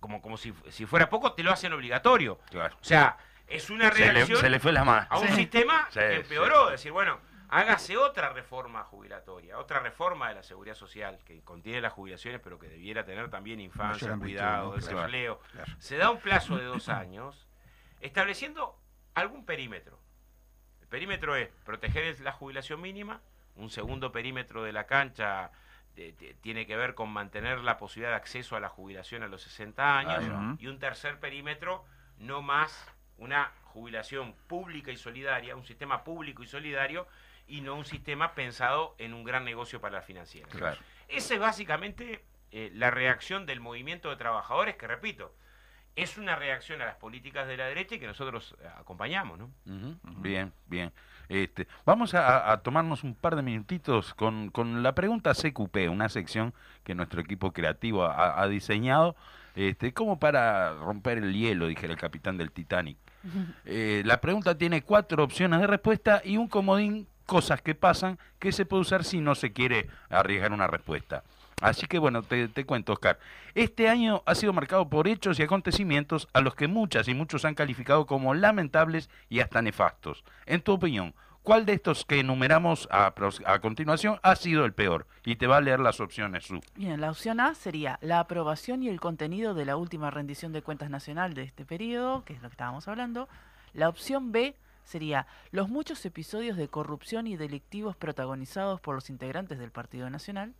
como, 0.00 0.22
como 0.22 0.36
si, 0.36 0.54
si 0.70 0.86
fuera 0.86 1.08
poco, 1.08 1.32
te 1.32 1.42
lo 1.42 1.50
hacen 1.52 1.72
obligatorio. 1.72 2.38
Claro. 2.50 2.76
O 2.80 2.84
sea, 2.84 3.18
es 3.46 3.70
una 3.70 3.90
Se 3.92 4.00
le, 4.06 4.12
reacción 4.12 4.40
se 4.40 4.50
le 4.50 4.60
fue 4.60 4.72
la 4.72 4.84
mano. 4.84 5.06
a 5.10 5.18
un 5.18 5.28
Sí. 5.28 5.34
sistema 5.34 5.86
Sí, 5.90 5.98
que 6.00 6.08
sí. 6.16 6.20
empeoró. 6.20 6.70
Decir, 6.70 6.92
bueno, 6.92 7.18
hágase 7.48 7.96
otra 7.96 8.28
reforma 8.30 8.84
jubilatoria, 8.84 9.58
otra 9.58 9.80
reforma 9.80 10.28
de 10.28 10.34
la 10.36 10.42
seguridad 10.42 10.74
social 10.76 11.18
que 11.24 11.42
contiene 11.42 11.80
las 11.80 11.92
jubilaciones, 11.94 12.40
pero 12.42 12.58
que 12.58 12.68
debiera 12.68 13.04
tener 13.04 13.28
también 13.30 13.58
infancia, 13.60 14.16
cuidado, 14.16 14.72
desempleo. 14.74 15.40
Claro. 15.52 15.72
Se 15.78 15.96
da 15.96 16.10
un 16.10 16.20
plazo 16.20 16.56
de 16.56 16.64
dos 16.64 16.88
años 16.88 17.48
estableciendo 18.00 18.78
algún 19.14 19.44
perímetro. 19.44 19.98
El 20.80 20.86
perímetro 20.88 21.34
es 21.36 21.48
proteger 21.64 22.20
la 22.20 22.32
jubilación 22.32 22.80
mínima, 22.80 23.20
un 23.58 23.70
segundo 23.70 24.10
perímetro 24.12 24.62
de 24.62 24.72
la 24.72 24.86
cancha 24.86 25.50
de- 25.94 26.12
de- 26.12 26.34
tiene 26.34 26.66
que 26.66 26.76
ver 26.76 26.94
con 26.94 27.10
mantener 27.10 27.58
la 27.60 27.76
posibilidad 27.76 28.10
de 28.12 28.16
acceso 28.16 28.54
a 28.56 28.60
la 28.60 28.68
jubilación 28.68 29.22
a 29.22 29.28
los 29.28 29.42
60 29.42 29.98
años 29.98 30.24
y 30.60 30.66
un 30.68 30.78
tercer 30.78 31.18
perímetro 31.18 31.84
no 32.18 32.40
más 32.42 32.86
una 33.18 33.50
jubilación 33.64 34.32
pública 34.46 34.92
y 34.92 34.96
solidaria, 34.96 35.56
un 35.56 35.64
sistema 35.64 36.04
público 36.04 36.42
y 36.42 36.46
solidario 36.46 37.06
y 37.48 37.60
no 37.62 37.74
un 37.74 37.84
sistema 37.84 38.32
pensado 38.34 38.94
en 38.98 39.12
un 39.12 39.24
gran 39.24 39.44
negocio 39.44 39.80
para 39.80 39.96
las 39.96 40.04
financieras. 40.04 40.50
Claro. 40.54 40.76
Esa 41.08 41.34
es 41.34 41.40
básicamente 41.40 42.24
eh, 42.52 42.70
la 42.74 42.90
reacción 42.90 43.44
del 43.44 43.58
movimiento 43.60 44.08
de 44.10 44.16
trabajadores, 44.16 44.76
que 44.76 44.86
repito, 44.86 45.34
es 45.96 46.16
una 46.16 46.36
reacción 46.36 46.80
a 46.80 46.86
las 46.86 46.94
políticas 46.96 47.48
de 47.48 47.56
la 47.56 47.66
derecha 47.66 47.96
y 47.96 47.98
que 47.98 48.06
nosotros 48.06 48.54
eh, 48.60 48.68
acompañamos, 48.78 49.36
¿no? 49.38 49.50
Bien, 50.22 50.52
bien. 50.66 50.92
Este, 51.28 51.68
vamos 51.84 52.14
a, 52.14 52.50
a 52.50 52.62
tomarnos 52.62 53.04
un 53.04 53.14
par 53.14 53.36
de 53.36 53.42
minutitos 53.42 54.14
con, 54.14 54.50
con 54.50 54.82
la 54.82 54.94
pregunta 54.94 55.34
CQP, 55.34 55.90
una 55.90 56.08
sección 56.08 56.54
que 56.84 56.94
nuestro 56.94 57.20
equipo 57.20 57.52
creativo 57.52 58.04
ha, 58.04 58.40
ha 58.40 58.48
diseñado, 58.48 59.14
este, 59.54 59.92
como 59.92 60.18
para 60.18 60.74
romper 60.74 61.18
el 61.18 61.34
hielo, 61.34 61.66
dijera 61.66 61.92
el 61.92 61.98
capitán 61.98 62.36
del 62.38 62.52
Titanic. 62.52 62.96
Eh, 63.66 64.02
la 64.06 64.20
pregunta 64.20 64.56
tiene 64.56 64.82
cuatro 64.82 65.22
opciones 65.22 65.60
de 65.60 65.66
respuesta 65.66 66.22
y 66.24 66.36
un 66.36 66.48
comodín, 66.48 67.06
cosas 67.26 67.60
que 67.60 67.74
pasan, 67.74 68.18
que 68.38 68.52
se 68.52 68.64
puede 68.64 68.82
usar 68.82 69.04
si 69.04 69.20
no 69.20 69.34
se 69.34 69.52
quiere 69.52 69.88
arriesgar 70.08 70.52
una 70.52 70.66
respuesta. 70.66 71.24
Así 71.60 71.86
que 71.86 71.98
bueno, 71.98 72.22
te, 72.22 72.64
cuento, 72.64 72.92
Oscar. 72.92 73.18
Este 73.54 73.88
año 73.88 74.22
ha 74.26 74.34
sido 74.34 74.52
marcado 74.52 74.88
por 74.88 75.08
hechos 75.08 75.38
y 75.38 75.42
acontecimientos 75.42 76.28
a 76.32 76.40
los 76.40 76.54
que 76.54 76.68
muchas 76.68 77.08
y 77.08 77.14
muchos 77.14 77.44
han 77.44 77.54
calificado 77.54 78.06
como 78.06 78.34
lamentables 78.34 79.10
y 79.28 79.40
hasta 79.40 79.62
nefastos. 79.62 80.24
En 80.46 80.60
tu 80.60 80.72
opinión, 80.72 81.14
¿cuál 81.42 81.66
de 81.66 81.72
estos 81.72 82.04
que 82.04 82.20
enumeramos 82.20 82.88
a, 82.90 83.12
a 83.44 83.58
continuación 83.60 84.20
ha 84.22 84.36
sido 84.36 84.64
el 84.64 84.72
peor? 84.72 85.06
Y 85.24 85.36
te 85.36 85.46
va 85.46 85.56
a 85.56 85.60
leer 85.60 85.80
las 85.80 86.00
opciones, 86.00 86.44
Su. 86.44 86.60
Bien, 86.76 87.00
la 87.00 87.10
opción 87.10 87.40
A 87.40 87.54
sería 87.54 87.98
la 88.02 88.20
aprobación 88.20 88.82
y 88.82 88.88
el 88.88 89.00
contenido 89.00 89.54
de 89.54 89.64
la 89.64 89.76
última 89.76 90.10
rendición 90.10 90.52
de 90.52 90.62
cuentas 90.62 90.90
nacional 90.90 91.34
de 91.34 91.42
este 91.42 91.64
periodo, 91.64 92.24
que 92.24 92.34
es 92.34 92.42
lo 92.42 92.48
que 92.48 92.54
estábamos 92.54 92.86
hablando. 92.86 93.28
La 93.74 93.88
opción 93.88 94.30
B 94.30 94.54
sería 94.84 95.26
los 95.50 95.68
muchos 95.68 96.04
episodios 96.06 96.56
de 96.56 96.68
corrupción 96.68 97.26
y 97.26 97.36
delictivos 97.36 97.96
protagonizados 97.96 98.80
por 98.80 98.94
los 98.94 99.10
integrantes 99.10 99.58
del 99.58 99.70
Partido 99.70 100.08
Nacional. 100.08 100.54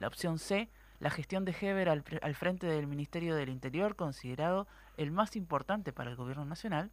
La 0.00 0.08
opción 0.08 0.38
C, 0.40 0.68
la 0.98 1.10
gestión 1.10 1.44
de 1.44 1.54
Heber 1.58 1.88
al, 1.88 2.02
al 2.22 2.34
frente 2.34 2.66
del 2.66 2.86
Ministerio 2.88 3.36
del 3.36 3.48
Interior, 3.50 3.94
considerado 3.94 4.66
el 4.96 5.12
más 5.12 5.36
importante 5.36 5.92
para 5.92 6.10
el 6.10 6.16
gobierno 6.16 6.44
nacional. 6.44 6.90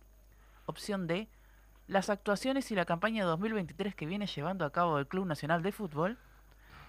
Opción 0.67 1.07
D, 1.07 1.27
las 1.87 2.09
actuaciones 2.09 2.69
y 2.71 2.75
la 2.75 2.85
campaña 2.85 3.23
2023 3.25 3.95
que 3.95 4.05
viene 4.05 4.27
llevando 4.27 4.65
a 4.65 4.71
cabo 4.71 4.99
el 4.99 5.07
Club 5.07 5.25
Nacional 5.25 5.63
de 5.63 5.71
Fútbol. 5.71 6.17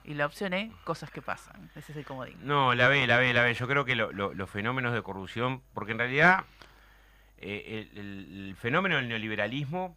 Y 0.04 0.14
la 0.14 0.26
opción 0.26 0.54
E, 0.54 0.72
cosas 0.84 1.10
que 1.10 1.20
pasan. 1.22 1.70
Ese 1.74 1.92
es 1.92 1.98
el 1.98 2.04
comodín. 2.04 2.36
No, 2.42 2.74
la 2.74 2.88
B, 2.88 3.06
la 3.06 3.18
B, 3.18 3.32
la 3.34 3.42
B. 3.42 3.52
Yo 3.54 3.66
creo 3.68 3.84
que 3.84 3.94
lo- 3.94 4.10
lo- 4.12 4.32
los 4.32 4.48
fenómenos 4.48 4.92
de 4.94 5.02
corrupción, 5.02 5.62
porque 5.74 5.92
en 5.92 5.98
realidad 5.98 6.44
eh, 7.36 7.90
el 7.94 8.56
fenómeno 8.58 8.96
del 8.96 9.08
neoliberalismo, 9.08 9.96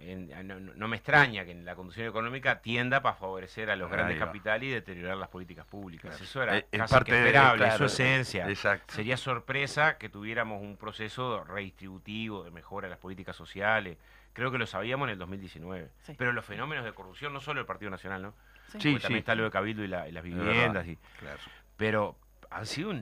en- 0.00 0.76
no, 0.78 0.88
me 0.88 0.96
extraña 0.96 1.44
que 1.44 1.52
en 1.52 1.64
la 1.64 1.74
conducción 1.74 2.06
económica 2.06 2.60
tienda 2.60 3.02
para 3.02 3.14
favorecer 3.16 3.70
a 3.70 3.76
los 3.76 3.90
Ahí 3.90 3.96
grandes 3.96 4.20
va. 4.20 4.26
capitales 4.26 4.68
y 4.68 4.72
deteriorar 4.72 5.16
las 5.16 5.28
políticas 5.28 5.64
públicas. 5.66 6.10
Claro. 6.10 6.24
Eso 6.24 6.42
era 6.42 6.56
en 6.58 6.64
casi 6.80 6.92
parte 6.94 7.10
que 7.12 7.16
de- 7.16 7.26
esperable, 7.26 7.58
claro, 7.64 7.72
es 7.72 7.78
su 7.78 7.84
esencia. 8.02 8.48
Exacto. 8.48 8.94
Sería 8.94 9.16
sorpresa 9.16 9.98
que 9.98 10.08
tuviéramos 10.08 10.60
un 10.62 10.76
proceso 10.76 11.44
redistributivo 11.44 12.44
de 12.44 12.50
mejora 12.50 12.86
de 12.86 12.90
las 12.90 12.98
políticas 12.98 13.36
sociales. 13.36 13.96
Creo 14.32 14.50
que 14.50 14.58
lo 14.58 14.66
sabíamos 14.66 15.06
en 15.06 15.12
el 15.12 15.18
2019. 15.18 15.88
Sí. 16.02 16.14
Pero 16.18 16.32
los 16.32 16.44
fenómenos 16.44 16.84
de 16.84 16.92
corrupción, 16.92 17.32
no 17.32 17.40
solo 17.40 17.60
el 17.60 17.66
Partido 17.66 17.90
Nacional, 17.90 18.20
¿no? 18.22 18.34
Sí, 18.78 18.98
también 18.98 19.20
está 19.20 19.34
lo 19.34 19.44
de 19.44 19.50
Cabildo 19.50 19.82
y, 19.84 19.88
la- 19.88 20.08
y 20.08 20.12
las 20.12 20.22
viviendas. 20.24 20.86
y- 20.86 20.98
Claro. 21.20 21.38
pero 21.76 22.16
han 22.50 22.66
sido 22.66 22.90
un- 22.90 22.98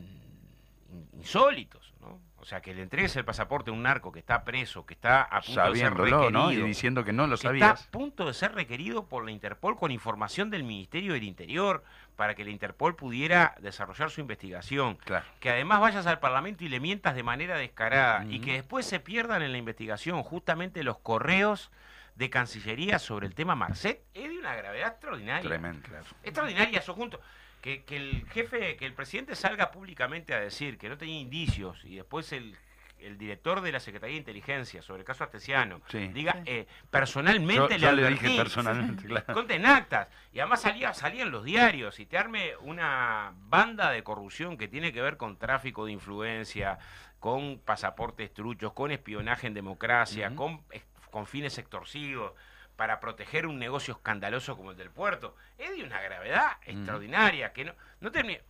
in- 0.93 1.09
insólitos, 1.15 1.93
¿no? 2.05 2.21
O 2.37 2.45
sea, 2.45 2.61
que 2.61 2.75
le 2.75 2.83
entregues 2.83 3.17
el 3.17 3.25
pasaporte 3.25 3.71
a 3.71 3.73
un 3.73 3.83
narco 3.83 4.13
que 4.13 4.19
está 4.19 4.45
preso, 4.45 4.85
que 4.85 4.93
está 4.95 5.23
a 5.23 5.41
punto 5.41 5.73
de 5.73 5.79
ser 5.79 5.89
Sabiéndolo, 5.89 6.31
¿no? 6.31 6.43
Y 6.45 6.47
requerido, 6.49 6.67
diciendo 6.67 7.05
que 7.05 7.13
no 7.13 7.27
lo 7.27 7.31
que 7.31 7.35
está 7.37 7.49
sabías. 7.49 7.87
a 7.87 7.91
punto 7.91 8.27
de 8.27 8.35
ser 8.35 8.55
requerido 8.55 9.07
por 9.09 9.25
la 9.25 9.31
Interpol 9.31 9.77
con 9.77 9.91
información 9.91 10.51
del 10.51 10.63
Ministerio 10.63 11.15
del 11.15 11.23
Interior 11.23 11.83
para 12.17 12.35
que 12.35 12.45
la 12.45 12.51
Interpol 12.51 12.97
pudiera 12.97 13.55
desarrollar 13.61 14.11
su 14.11 14.21
investigación. 14.21 14.97
Claro. 14.97 15.25
Que 15.41 15.51
además 15.51 15.81
vayas 15.81 16.07
al 16.07 16.21
Parlamento 16.21 16.65
y 16.65 16.69
le 16.69 16.81
mientas 16.81 17.15
de 17.15 17.23
manera 17.23 17.57
descarada 17.57 18.27
y 18.27 18.41
que 18.41 18.53
después 18.53 18.85
se 18.85 19.01
pierdan 19.01 19.43
en 19.43 19.53
la 19.53 19.59
investigación 19.59 20.23
justamente 20.23 20.85
los 20.85 20.99
correos 20.99 21.71
de 22.15 22.31
Cancillería 22.31 22.99
sobre 22.99 23.27
el 23.27 23.35
tema 23.35 23.55
Marcet 23.55 24.05
es 24.15 24.29
de 24.29 24.39
una 24.39 24.55
gravedad 24.55 24.89
extraordinaria. 24.89 25.49
Tremendo. 25.49 25.89
Extraordinaria, 26.23 26.79
eso 26.79 26.95
junto. 26.95 27.21
Que, 27.65 27.83
que 27.85 27.97
el 27.97 28.27
jefe, 28.29 28.77
que 28.77 28.85
el 28.85 28.93
presidente 28.93 29.35
salga 29.35 29.71
públicamente 29.71 30.35
a 30.35 30.41
decir 30.41 30.77
que 30.77 30.91
no 30.91 30.99
tenía 30.99 31.19
indicios 31.19 31.83
y 31.87 31.97
después 31.97 32.31
el, 32.33 32.55
el 32.99 33.17
director 33.17 33.63
de 33.63 33.73
la 33.73 33.81
Secretaría 33.81 34.13
de 34.15 34.19
Inteligencia 34.19 34.83
sobre 34.83 35.01
el 35.01 35.07
caso 35.07 35.25
Artesiano 35.25 35.81
Sí. 35.89 36.09
diga 36.09 36.43
eh, 36.45 36.67
Yo, 36.69 36.91
personalmente 36.91 37.79
yo 37.79 37.93
le 37.93 38.03
le 38.03 38.11
dije 38.11 38.37
personalmente, 38.37 39.05
claro. 39.09 39.33
Conten 39.33 39.65
actas. 39.65 40.09
Y 40.33 40.41
además 40.41 40.61
salía, 40.61 40.93
salían 40.93 41.31
los 41.31 41.43
diarios 41.45 41.99
y 42.01 42.05
te 42.07 42.19
arme 42.19 42.53
una 42.61 43.33
banda 43.49 43.91
de 43.91 44.03
corrupción 44.03 44.59
que 44.59 44.69
tiene 44.69 44.93
que 44.93 45.01
ver 45.01 45.17
con 45.17 45.39
tráfico 45.39 45.87
de 45.87 45.93
influencia, 45.93 46.79
con 47.19 47.59
pasaportes 47.65 48.33
truchos, 48.35 48.75
con 48.75 48.91
espionaje 48.91 49.47
en 49.47 49.55
democracia, 49.55 50.35
con, 50.37 50.61
ex- 50.71 50.85
con 51.11 51.27
fines 51.27 51.57
extorsivos 51.57 52.33
para 52.77 53.01
proteger 53.01 53.47
un 53.47 53.59
negocio 53.59 53.95
escandaloso 53.95 54.57
como 54.57 54.73
el 54.73 54.77
del 54.77 54.91
puerto. 54.91 55.37
Es 55.59 55.77
de 55.77 55.85
una 55.85 56.01
gravedad 56.01 56.53
extraordinaria. 56.67 57.53
Que 57.53 57.65
no, 57.67 57.73
no 58.01 58.11
termine- 58.11 58.43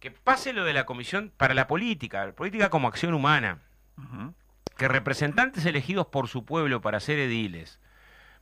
Que 0.00 0.10
pase 0.10 0.52
lo 0.52 0.64
de 0.64 0.72
la 0.74 0.84
Comisión 0.84 1.32
para 1.36 1.54
la 1.54 1.66
Política, 1.66 2.24
la 2.26 2.32
política 2.32 2.68
como 2.70 2.88
acción 2.88 3.14
humana 3.14 3.58
que 4.76 4.88
representantes 4.88 5.64
elegidos 5.66 6.06
por 6.06 6.28
su 6.28 6.44
pueblo 6.44 6.80
para 6.80 6.98
ser 6.98 7.18
ediles 7.18 7.78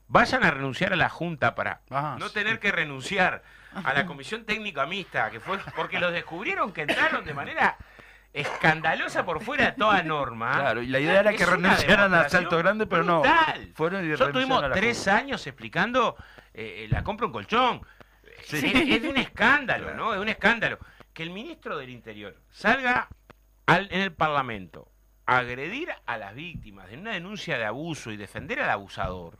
vayan 0.09 0.43
a 0.45 0.51
renunciar 0.51 0.93
a 0.93 0.97
la 0.97 1.09
Junta 1.09 1.55
para 1.55 1.81
Ah, 1.91 2.17
no 2.19 2.29
sí. 2.29 2.35
tener 2.35 2.59
que 2.61 2.73
renunciar 2.73 3.43
a 3.75 3.93
la 3.93 4.07
Comisión 4.07 4.45
Técnica 4.45 4.87
Mixta, 4.87 5.31
que 5.31 5.39
fue 5.41 5.59
porque 5.77 5.99
los 6.01 6.13
descubrieron 6.13 6.73
que 6.73 6.83
entraron 6.83 7.25
de 7.25 7.35
manera 7.35 7.77
escandalosa 8.33 9.25
por 9.25 9.43
fuera 9.43 9.67
de 9.67 9.73
toda 9.73 10.03
norma. 10.03 10.53
Claro, 10.53 10.83
y 10.83 10.87
la 10.87 11.01
idea 11.01 11.21
era 11.21 11.33
que 11.33 11.45
renunciaran 11.47 12.15
a 12.15 12.29
Salto 12.29 12.59
Grande, 12.59 12.87
pero 12.87 13.03
no. 13.05 13.23
Fueron 13.75 14.05
y 14.05 14.09
Nosotros 14.09 14.33
tuvimos 14.35 14.63
a 14.63 14.71
tres 14.71 15.09
años 15.09 15.47
explicando 15.47 16.17
eh, 16.55 16.85
eh, 16.85 16.89
la 16.91 17.03
compra 17.03 17.27
un 17.27 17.33
colchón. 17.33 17.81
Sí. 18.45 18.57
Es, 18.57 18.65
es 18.75 19.03
de 19.03 19.09
un 19.09 19.17
escándalo, 19.19 19.85
Claro. 19.85 19.99
¿no? 19.99 20.15
Es 20.15 20.21
un 20.21 20.29
escándalo. 20.29 20.79
Que 21.13 21.23
el 21.23 21.31
ministro 21.31 21.77
del 21.77 21.91
Interior 21.91 22.37
salga 22.51 23.09
al- 23.67 23.89
en 23.91 24.01
el 24.01 24.13
Parlamento 24.13 24.91
a 25.27 25.39
agredir 25.39 25.91
a 26.07 26.17
las 26.17 26.35
víctimas 26.35 26.89
de 26.89 26.97
una 26.99 27.13
denuncia 27.13 27.59
de 27.59 27.65
abuso 27.67 28.11
y 28.11 28.17
defender 28.17 28.61
al 28.61 28.71
abusador. 28.71 29.37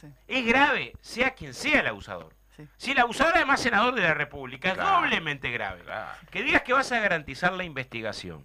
Sí, 0.00 0.06
Es 0.28 0.46
grave, 0.46 0.92
sea 1.00 1.30
quien 1.30 1.54
sea 1.54 1.80
el 1.80 1.86
abusador. 1.88 2.34
Sí. 2.56 2.66
Si 2.76 2.90
el 2.92 2.98
abusador 2.98 3.34
además 3.36 3.60
senador 3.60 3.94
de 3.94 4.02
la 4.02 4.14
República, 4.14 4.68
es 4.68 4.74
Claro. 4.74 5.00
doblemente 5.02 5.50
grave. 5.50 5.82
Claro. 5.82 6.10
Que 6.30 6.42
digas 6.42 6.62
que 6.62 6.72
vas 6.72 6.90
a 6.92 7.00
garantizar 7.00 7.52
la 7.52 7.64
investigación 7.64 8.44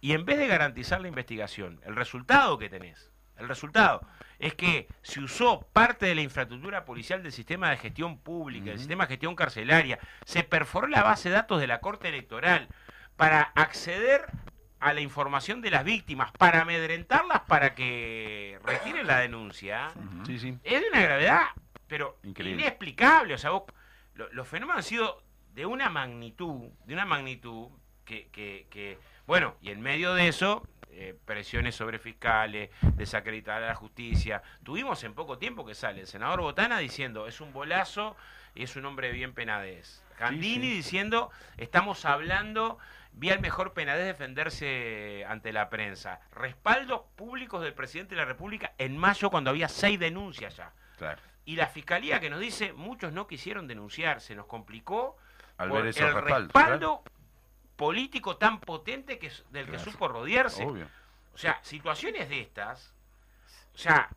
y 0.00 0.12
en 0.12 0.24
vez 0.24 0.38
de 0.38 0.46
garantizar 0.46 1.00
la 1.00 1.08
investigación, 1.08 1.80
el 1.84 1.94
resultado 1.96 2.58
que 2.58 2.68
tenés, 2.70 3.10
el 3.36 3.48
resultado 3.48 4.02
es 4.38 4.54
que 4.54 4.88
se 5.02 5.20
usó 5.20 5.60
parte 5.72 6.06
de 6.06 6.14
la 6.14 6.22
infraestructura 6.22 6.84
policial 6.84 7.22
del 7.22 7.32
sistema 7.32 7.70
de 7.70 7.76
gestión 7.76 8.18
pública, 8.18 8.66
del 8.70 8.78
sistema 8.78 9.04
de 9.04 9.08
gestión 9.08 9.34
carcelaria, 9.36 9.98
se 10.24 10.42
perforó 10.44 10.86
la 10.86 11.02
base 11.02 11.28
de 11.28 11.34
datos 11.36 11.60
de 11.60 11.66
la 11.66 11.80
Corte 11.80 12.08
Electoral 12.08 12.68
para 13.16 13.42
acceder 13.54 14.24
a 14.78 14.94
la 14.94 15.02
información 15.02 15.60
de 15.60 15.70
las 15.70 15.84
víctimas, 15.84 16.32
para 16.32 16.62
amedrentarlas 16.62 17.40
para 17.42 17.74
que 17.74 18.58
retiren 18.64 19.06
la 19.06 19.18
denuncia 19.18 19.88
Ujú. 19.94 20.24
Sí, 20.24 20.38
sí. 20.38 20.58
es 20.64 20.80
de 20.80 20.88
una 20.88 21.02
gravedad, 21.02 21.42
pero 21.90 22.16
Increíble. 22.22 22.62
inexplicable. 22.62 23.34
O 23.34 23.38
sea, 23.38 23.50
vos- 23.50 23.64
lo- 24.14 24.32
los 24.32 24.48
fenómenos 24.48 24.78
han 24.78 24.88
sido 24.88 25.22
de 25.52 25.66
una 25.66 25.90
magnitud, 25.90 26.70
de 26.86 26.94
una 26.94 27.04
magnitud 27.04 27.68
que, 28.06 28.28
que- 28.28 28.66
que- 28.70 28.98
bueno, 29.26 29.56
y 29.60 29.70
en 29.70 29.80
medio 29.82 30.14
de 30.14 30.28
eso, 30.28 30.66
eh, 30.92 31.16
presiones 31.24 31.74
sobre 31.74 31.98
fiscales, 31.98 32.70
desacreditar 32.96 33.62
a 33.62 33.66
la 33.68 33.74
justicia. 33.74 34.42
Tuvimos 34.64 35.04
en 35.04 35.14
poco 35.14 35.38
tiempo 35.38 35.64
que 35.66 35.74
sale 35.74 36.00
el 36.00 36.06
senador 36.06 36.40
Botana 36.40 36.78
diciendo, 36.78 37.26
es 37.26 37.40
un 37.40 37.52
bolazo 37.52 38.16
y 38.54 38.62
es 38.64 38.74
un 38.76 38.84
hombre 38.86 39.12
bien 39.12 39.32
penadez. 39.34 40.02
Candini 40.18 40.66
sí. 40.68 40.74
diciendo, 40.74 41.30
estamos 41.58 42.04
hablando, 42.04 42.78
vi 43.12 43.30
al 43.30 43.40
mejor 43.40 43.72
penadez 43.72 44.04
defenderse 44.06 45.24
ante 45.28 45.52
la 45.52 45.70
prensa. 45.70 46.20
Respaldos 46.32 47.02
públicos 47.16 47.62
del 47.62 47.72
presidente 47.74 48.14
de 48.14 48.20
la 48.20 48.26
República 48.26 48.72
en 48.78 48.96
mayo 48.98 49.30
cuando 49.30 49.50
había 49.50 49.68
seis 49.68 49.98
denuncias 49.98 50.56
ya. 50.56 50.72
Claro. 50.98 51.20
Y 51.50 51.56
la 51.56 51.66
fiscalía 51.66 52.20
que 52.20 52.30
nos 52.30 52.38
dice, 52.38 52.72
muchos 52.72 53.12
no 53.12 53.26
quisieron 53.26 53.66
denunciar, 53.66 54.20
se 54.20 54.36
nos 54.36 54.46
complicó 54.46 55.16
Al 55.58 55.68
por 55.68 55.78
ver 55.82 55.88
esos 55.88 56.02
el 56.02 56.14
respaldos. 56.14 56.52
respaldo 56.54 57.02
político 57.74 58.36
tan 58.36 58.60
potente 58.60 59.18
que, 59.18 59.32
del 59.50 59.64
que 59.64 59.72
Claro. 59.72 59.90
supo 59.90 60.06
rodearse. 60.06 60.64
Obvio. 60.64 60.86
O 61.34 61.38
sea, 61.38 61.58
situaciones 61.64 62.28
de 62.28 62.40
estas, 62.40 62.94
o 63.74 63.78
sea, 63.78 64.08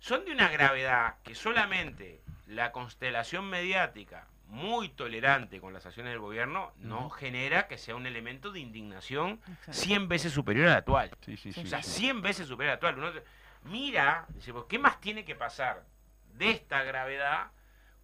son 0.00 0.24
de 0.24 0.32
una 0.32 0.48
gravedad 0.48 1.14
que 1.22 1.36
solamente 1.36 2.20
la 2.48 2.72
constelación 2.72 3.48
mediática 3.48 4.26
muy 4.48 4.88
tolerante 4.88 5.60
con 5.60 5.72
las 5.72 5.86
acciones 5.86 6.10
del 6.10 6.18
gobierno 6.20 6.72
no 6.78 7.10
genera 7.10 7.68
que 7.68 7.78
sea 7.78 7.94
un 7.94 8.06
elemento 8.08 8.50
de 8.50 8.58
indignación 8.58 9.40
Exacto. 9.46 9.72
100 9.72 10.08
veces 10.08 10.32
superior 10.32 10.66
al 10.68 10.78
actual. 10.78 11.12
Sí, 11.20 11.36
sí, 11.36 11.52
sí. 11.52 11.60
O 11.60 11.66
sea, 11.68 11.80
sí. 11.80 12.00
100 12.00 12.22
veces 12.22 12.48
superior 12.48 12.70
al 12.72 12.74
actual. 12.74 12.98
Uno 12.98 13.12
mira, 13.62 14.26
dice, 14.30 14.52
pues, 14.52 14.64
¿qué 14.68 14.80
más 14.80 15.00
tiene 15.00 15.24
que 15.24 15.36
pasar 15.36 15.84
de 16.42 16.50
esta 16.50 16.82
gravedad 16.82 17.52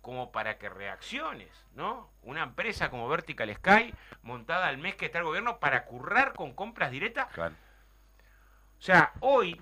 como 0.01 0.30
para 0.30 0.59
que 0.59 0.68
reacciones, 0.68 1.66
¿no? 1.74 2.11
Una 2.22 2.45
empresa 2.45 2.89
como 2.89 3.09
Vertical 3.09 3.53
Sky, 3.53 3.93
montada 4.22 4.68
al 4.68 4.78
mes 4.78 4.95
que 4.95 5.07
está 5.07 5.18
el 5.18 5.24
gobierno 5.24 5.59
para 5.59 5.84
currar 5.84 6.34
con 6.34 6.55
compras 6.55 6.93
directas. 6.93 7.26
Claro. 7.32 7.55
O 8.78 8.82
sea, 8.82 9.12
hoy 9.20 9.61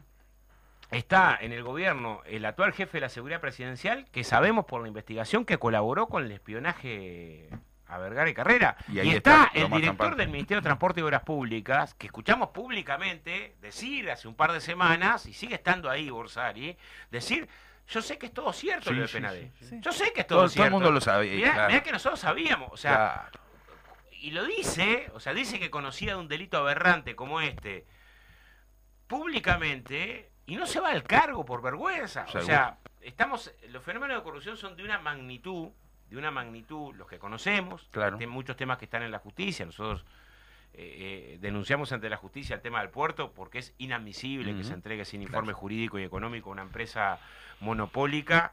está 0.90 1.38
en 1.40 1.52
el 1.52 1.62
gobierno 1.62 2.20
el 2.26 2.44
actual 2.44 2.74
jefe 2.74 2.98
de 2.98 3.00
la 3.00 3.08
seguridad 3.08 3.40
presidencial, 3.40 4.04
que 4.10 4.24
sabemos 4.24 4.66
por 4.66 4.82
la 4.82 4.88
investigación 4.88 5.46
que 5.46 5.58
colaboró 5.58 6.06
con 6.06 6.22
el 6.22 6.30
espionaje 6.30 7.48
a 7.88 7.98
Vergara 7.98 8.28
y 8.28 8.34
Carrera. 8.34 8.76
Y 8.88 9.08
está, 9.10 9.50
el 9.54 9.70
director 9.70 10.16
del 10.16 10.28
Ministerio 10.28 10.60
de 10.60 10.66
Transporte 10.66 11.00
y 11.00 11.02
Obras 11.02 11.22
Públicas, 11.22 11.94
que 11.94 12.06
escuchamos 12.06 12.50
públicamente 12.50 13.56
decir 13.60 14.10
hace 14.10 14.28
un 14.28 14.34
par 14.34 14.52
de 14.52 14.60
semanas, 14.60 15.24
y 15.26 15.32
sigue 15.32 15.54
estando 15.54 15.88
ahí 15.88 16.10
Borsari, 16.10 16.76
decir, 17.10 17.48
yo 17.88 18.02
sé 18.02 18.18
que 18.18 18.26
es 18.26 18.34
todo 18.34 18.52
cierto 18.52 18.90
Sí, 18.90 18.96
lo 18.96 19.02
de 19.02 19.08
sí, 19.08 19.64
sí. 19.66 19.78
Yo 19.80 19.92
sé 19.92 20.12
que 20.12 20.22
es 20.22 20.26
todo 20.26 20.38
Todo, 20.40 20.46
todo 20.46 20.48
cierto. 20.48 20.66
el 20.66 20.72
mundo 20.72 20.90
lo 20.90 21.00
sabe. 21.00 21.30
Mirá, 21.36 21.52
claro. 21.54 21.68
mirá 21.68 21.82
que 21.82 21.92
nosotros 21.92 22.18
sabíamos, 22.20 22.70
o 22.72 22.76
sea, 22.76 23.28
Claro. 23.30 23.40
y 24.12 24.30
lo 24.32 24.44
dice, 24.44 25.10
o 25.14 25.20
sea, 25.20 25.32
dice 25.34 25.58
que 25.60 25.70
conocía 25.70 26.12
de 26.14 26.20
un 26.20 26.28
delito 26.28 26.58
aberrante 26.58 27.14
como 27.16 27.40
este 27.40 27.86
públicamente 29.06 30.30
y 30.46 30.56
no 30.56 30.66
se 30.66 30.80
va 30.80 30.90
al 30.90 31.02
cargo 31.02 31.44
por 31.44 31.62
vergüenza. 31.62 32.22
O 32.24 32.26
Seguro. 32.28 32.46
sea, 32.46 32.78
estamos 33.00 33.52
los 33.68 33.82
fenómenos 33.82 34.16
de 34.18 34.22
corrupción 34.24 34.56
son 34.56 34.76
de 34.76 34.84
una 34.84 34.98
magnitud, 34.98 35.68
de 36.08 36.16
una 36.16 36.30
magnitud 36.30 36.94
los 36.94 37.08
que 37.08 37.18
conocemos, 37.18 37.88
Claro. 37.90 38.16
hay 38.18 38.26
muchos 38.26 38.56
temas 38.56 38.78
que 38.78 38.84
están 38.86 39.02
en 39.02 39.10
la 39.10 39.18
justicia, 39.18 39.64
nosotros 39.66 40.04
eh, 40.78 41.32
eh, 41.34 41.38
denunciamos 41.40 41.90
ante 41.92 42.10
la 42.10 42.18
justicia 42.18 42.54
el 42.54 42.60
tema 42.60 42.80
del 42.80 42.90
puerto 42.90 43.32
porque 43.32 43.60
es 43.60 43.72
inadmisible 43.78 44.54
que 44.54 44.62
se 44.62 44.74
entregue 44.74 45.06
sin 45.06 45.22
informe 45.22 45.54
jurídico 45.54 45.98
y 45.98 46.02
económico 46.04 46.50
a 46.50 46.52
una 46.52 46.62
empresa 46.62 47.18
monopólica 47.60 48.50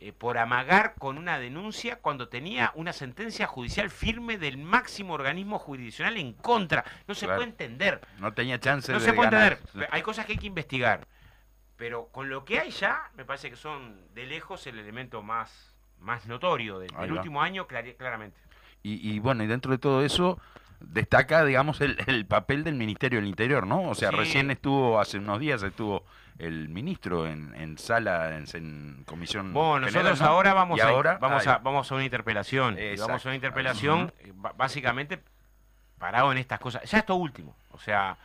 eh, 0.00 0.14
por 0.14 0.38
amagar 0.38 0.94
con 0.98 1.18
una 1.18 1.38
denuncia 1.38 1.96
cuando 1.96 2.28
tenía 2.28 2.72
una 2.74 2.94
sentencia 2.94 3.46
judicial 3.46 3.90
firme 3.90 4.38
del 4.38 4.56
máximo 4.56 5.12
organismo 5.12 5.58
jurisdiccional 5.58 6.16
en 6.16 6.32
contra. 6.32 6.82
No 7.06 7.14
se 7.14 7.26
Claro. 7.26 7.40
puede 7.40 7.50
entender. 7.50 8.00
No 8.20 8.32
tenía 8.32 8.58
chance 8.58 8.90
No 8.90 8.98
de 8.98 9.04
se 9.04 9.12
puede 9.12 9.30
ganar. 9.30 9.58
entender. 9.60 9.88
Hay 9.92 10.00
cosas 10.00 10.24
que 10.24 10.32
hay 10.32 10.38
que 10.38 10.46
investigar. 10.46 11.06
Pero 11.76 12.08
con 12.08 12.30
lo 12.30 12.46
que 12.46 12.58
hay 12.58 12.70
ya, 12.70 13.10
me 13.16 13.26
parece 13.26 13.50
que 13.50 13.56
son 13.56 14.00
de 14.14 14.24
lejos 14.24 14.66
el 14.66 14.78
elemento 14.78 15.22
más, 15.22 15.74
más 16.00 16.26
notorio 16.26 16.78
del, 16.78 16.90
último 17.12 17.42
año, 17.42 17.66
claramente. 17.66 18.38
Y, 18.82 19.10
y 19.10 19.18
bueno, 19.18 19.44
y 19.44 19.46
dentro 19.46 19.72
de 19.72 19.78
todo 19.78 20.02
eso 20.02 20.38
destaca, 20.88 21.44
digamos, 21.44 21.80
el, 21.80 21.96
el 22.06 22.26
papel 22.26 22.64
del 22.64 22.74
Ministerio 22.74 23.18
del 23.20 23.28
Interior, 23.28 23.66
¿no? 23.66 23.82
O 23.88 23.94
sea, 23.94 24.10
Sí. 24.10 24.16
recién 24.16 24.50
estuvo, 24.50 25.00
hace 25.00 25.18
unos 25.18 25.40
días 25.40 25.62
estuvo 25.62 26.04
el 26.38 26.68
ministro 26.68 27.26
en, 27.26 27.54
en 27.54 27.78
sala, 27.78 28.36
en, 28.36 28.44
en 28.54 29.04
comisión. 29.06 29.52
Bueno, 29.52 29.86
general, 29.86 30.04
nosotros 30.10 30.20
¿no? 30.20 30.26
ahora 30.34 30.54
vamos 30.54 30.80
a 30.80 30.88
ahora, 30.88 31.18
vamos 31.20 31.46
ahí. 31.46 31.52
a 31.54 31.58
vamos 31.58 31.90
a 31.90 31.94
una 31.94 32.04
interpelación. 32.04 32.76
Y. 32.78 32.96
Vamos 32.98 33.24
a 33.24 33.28
una 33.28 33.36
interpelación 33.36 34.12
eh, 34.18 34.32
básicamente 34.34 35.22
parado 35.98 36.32
en 36.32 36.38
estas 36.38 36.58
cosas. 36.58 36.82
Ya 36.90 36.98
esto 36.98 37.14
último, 37.14 37.56
o 37.70 37.78
sea, 37.78 38.18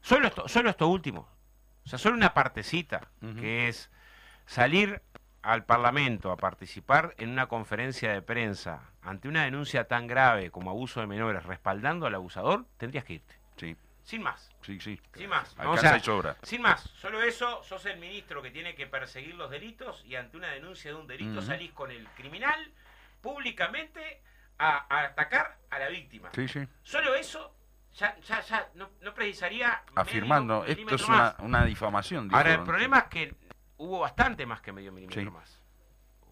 solo 0.00 0.28
esto, 0.28 0.46
solo 0.48 0.70
esto 0.70 0.86
último. 0.88 1.28
O 1.84 1.88
sea, 1.88 1.98
solo 1.98 2.14
una 2.16 2.34
partecita 2.34 3.00
que 3.40 3.68
es 3.68 3.90
salir 4.46 5.02
al 5.42 5.64
Parlamento 5.64 6.30
a 6.30 6.36
participar 6.36 7.14
en 7.18 7.30
una 7.30 7.46
conferencia 7.46 8.12
de 8.12 8.20
prensa 8.22 8.89
ante 9.02 9.28
una 9.28 9.44
denuncia 9.44 9.84
tan 9.88 10.06
grave 10.06 10.50
como 10.50 10.70
abuso 10.70 11.00
de 11.00 11.06
menores 11.06 11.44
respaldando 11.44 12.06
al 12.06 12.14
abusador, 12.14 12.66
tendrías 12.76 13.04
que 13.04 13.14
irte. 13.14 13.34
Sí. 13.56 13.76
Sin 14.02 14.22
más. 14.22 14.50
Sí, 14.62 14.80
sí. 14.80 15.00
Sin 15.14 15.28
más. 15.28 15.56
¿no? 15.56 15.72
O 15.72 15.76
sea, 15.76 15.96
y 15.96 16.00
sobra. 16.00 16.36
Sin 16.42 16.62
más, 16.62 16.80
solo 16.96 17.22
eso, 17.22 17.62
sos 17.62 17.84
el 17.86 17.98
ministro 17.98 18.42
que 18.42 18.50
tiene 18.50 18.74
que 18.74 18.86
perseguir 18.86 19.34
los 19.36 19.50
delitos 19.50 20.02
y 20.04 20.16
ante 20.16 20.36
una 20.36 20.48
denuncia 20.48 20.90
de 20.90 20.96
un 20.96 21.06
delito 21.06 21.38
Ujú. 21.38 21.42
salís 21.46 21.72
con 21.72 21.90
el 21.90 22.06
criminal 22.08 22.72
públicamente 23.20 24.20
a, 24.58 24.86
a 24.88 25.04
atacar 25.06 25.56
a 25.70 25.78
la 25.78 25.88
víctima. 25.88 26.30
Sí, 26.34 26.48
sí. 26.48 26.66
Solo 26.82 27.14
eso 27.14 27.54
ya, 27.94 28.16
ya, 28.20 28.40
ya 28.40 28.68
no, 28.74 28.90
no 29.02 29.14
precisaría 29.14 29.82
Afirmando, 29.94 30.60
medio 30.62 30.72
esto 30.72 30.94
es 30.94 31.08
una, 31.08 31.36
una 31.40 31.64
difamación. 31.64 32.28
Ahora, 32.32 32.54
el 32.54 32.62
problema 32.64 32.98
es 33.00 33.04
que 33.04 33.34
hubo 33.78 34.00
bastante 34.00 34.46
más 34.46 34.60
que 34.60 34.72
medio 34.72 34.92
milímetro 34.92 35.22
Sí. 35.22 35.30
más. 35.30 35.60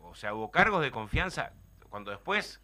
O 0.02 0.14
sea, 0.14 0.34
hubo 0.34 0.50
cargos 0.50 0.82
de 0.82 0.90
confianza 0.90 1.52
cuando 1.88 2.10
después 2.10 2.60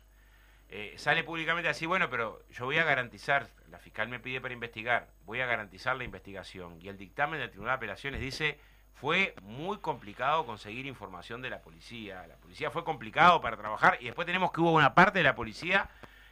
eh, 0.69 0.95
sale 0.97 1.25
públicamente 1.25 1.69
así, 1.69 1.87
bueno, 1.87 2.09
pero 2.11 2.43
yo 2.51 2.65
voy 2.65 2.79
a 2.79 2.85
garantizar, 2.85 3.49
la 3.71 3.79
fiscal 3.79 4.09
me 4.09 4.19
pide 4.21 4.41
para 4.41 4.55
investigar, 4.55 5.09
voy 5.25 5.41
a 5.41 5.47
garantizar 5.47 5.97
la 5.97 6.05
investigación. 6.05 6.79
Y 6.81 6.89
el 6.89 6.97
dictamen 6.97 7.41
del 7.41 7.51
Tribunal 7.51 7.73
de 7.73 7.77
Apelaciones 7.77 8.21
dice, 8.21 8.59
fue 8.95 9.35
muy 9.43 9.79
complicado 9.79 10.47
conseguir 10.47 10.87
información 10.87 11.43
de 11.43 11.51
la 11.51 11.61
policía. 11.61 12.27
La 12.27 12.37
policía 12.37 12.71
fue 12.71 12.85
complicado 12.85 13.41
para 13.41 13.57
trabajar 13.57 13.99
y 14.01 14.07
después 14.07 14.27
tenemos 14.27 14.53
que 14.53 14.61
hubo 14.61 14.73
una 14.73 14.95
parte 14.95 15.19
de 15.19 15.25
la 15.25 15.35
policía 15.35 15.89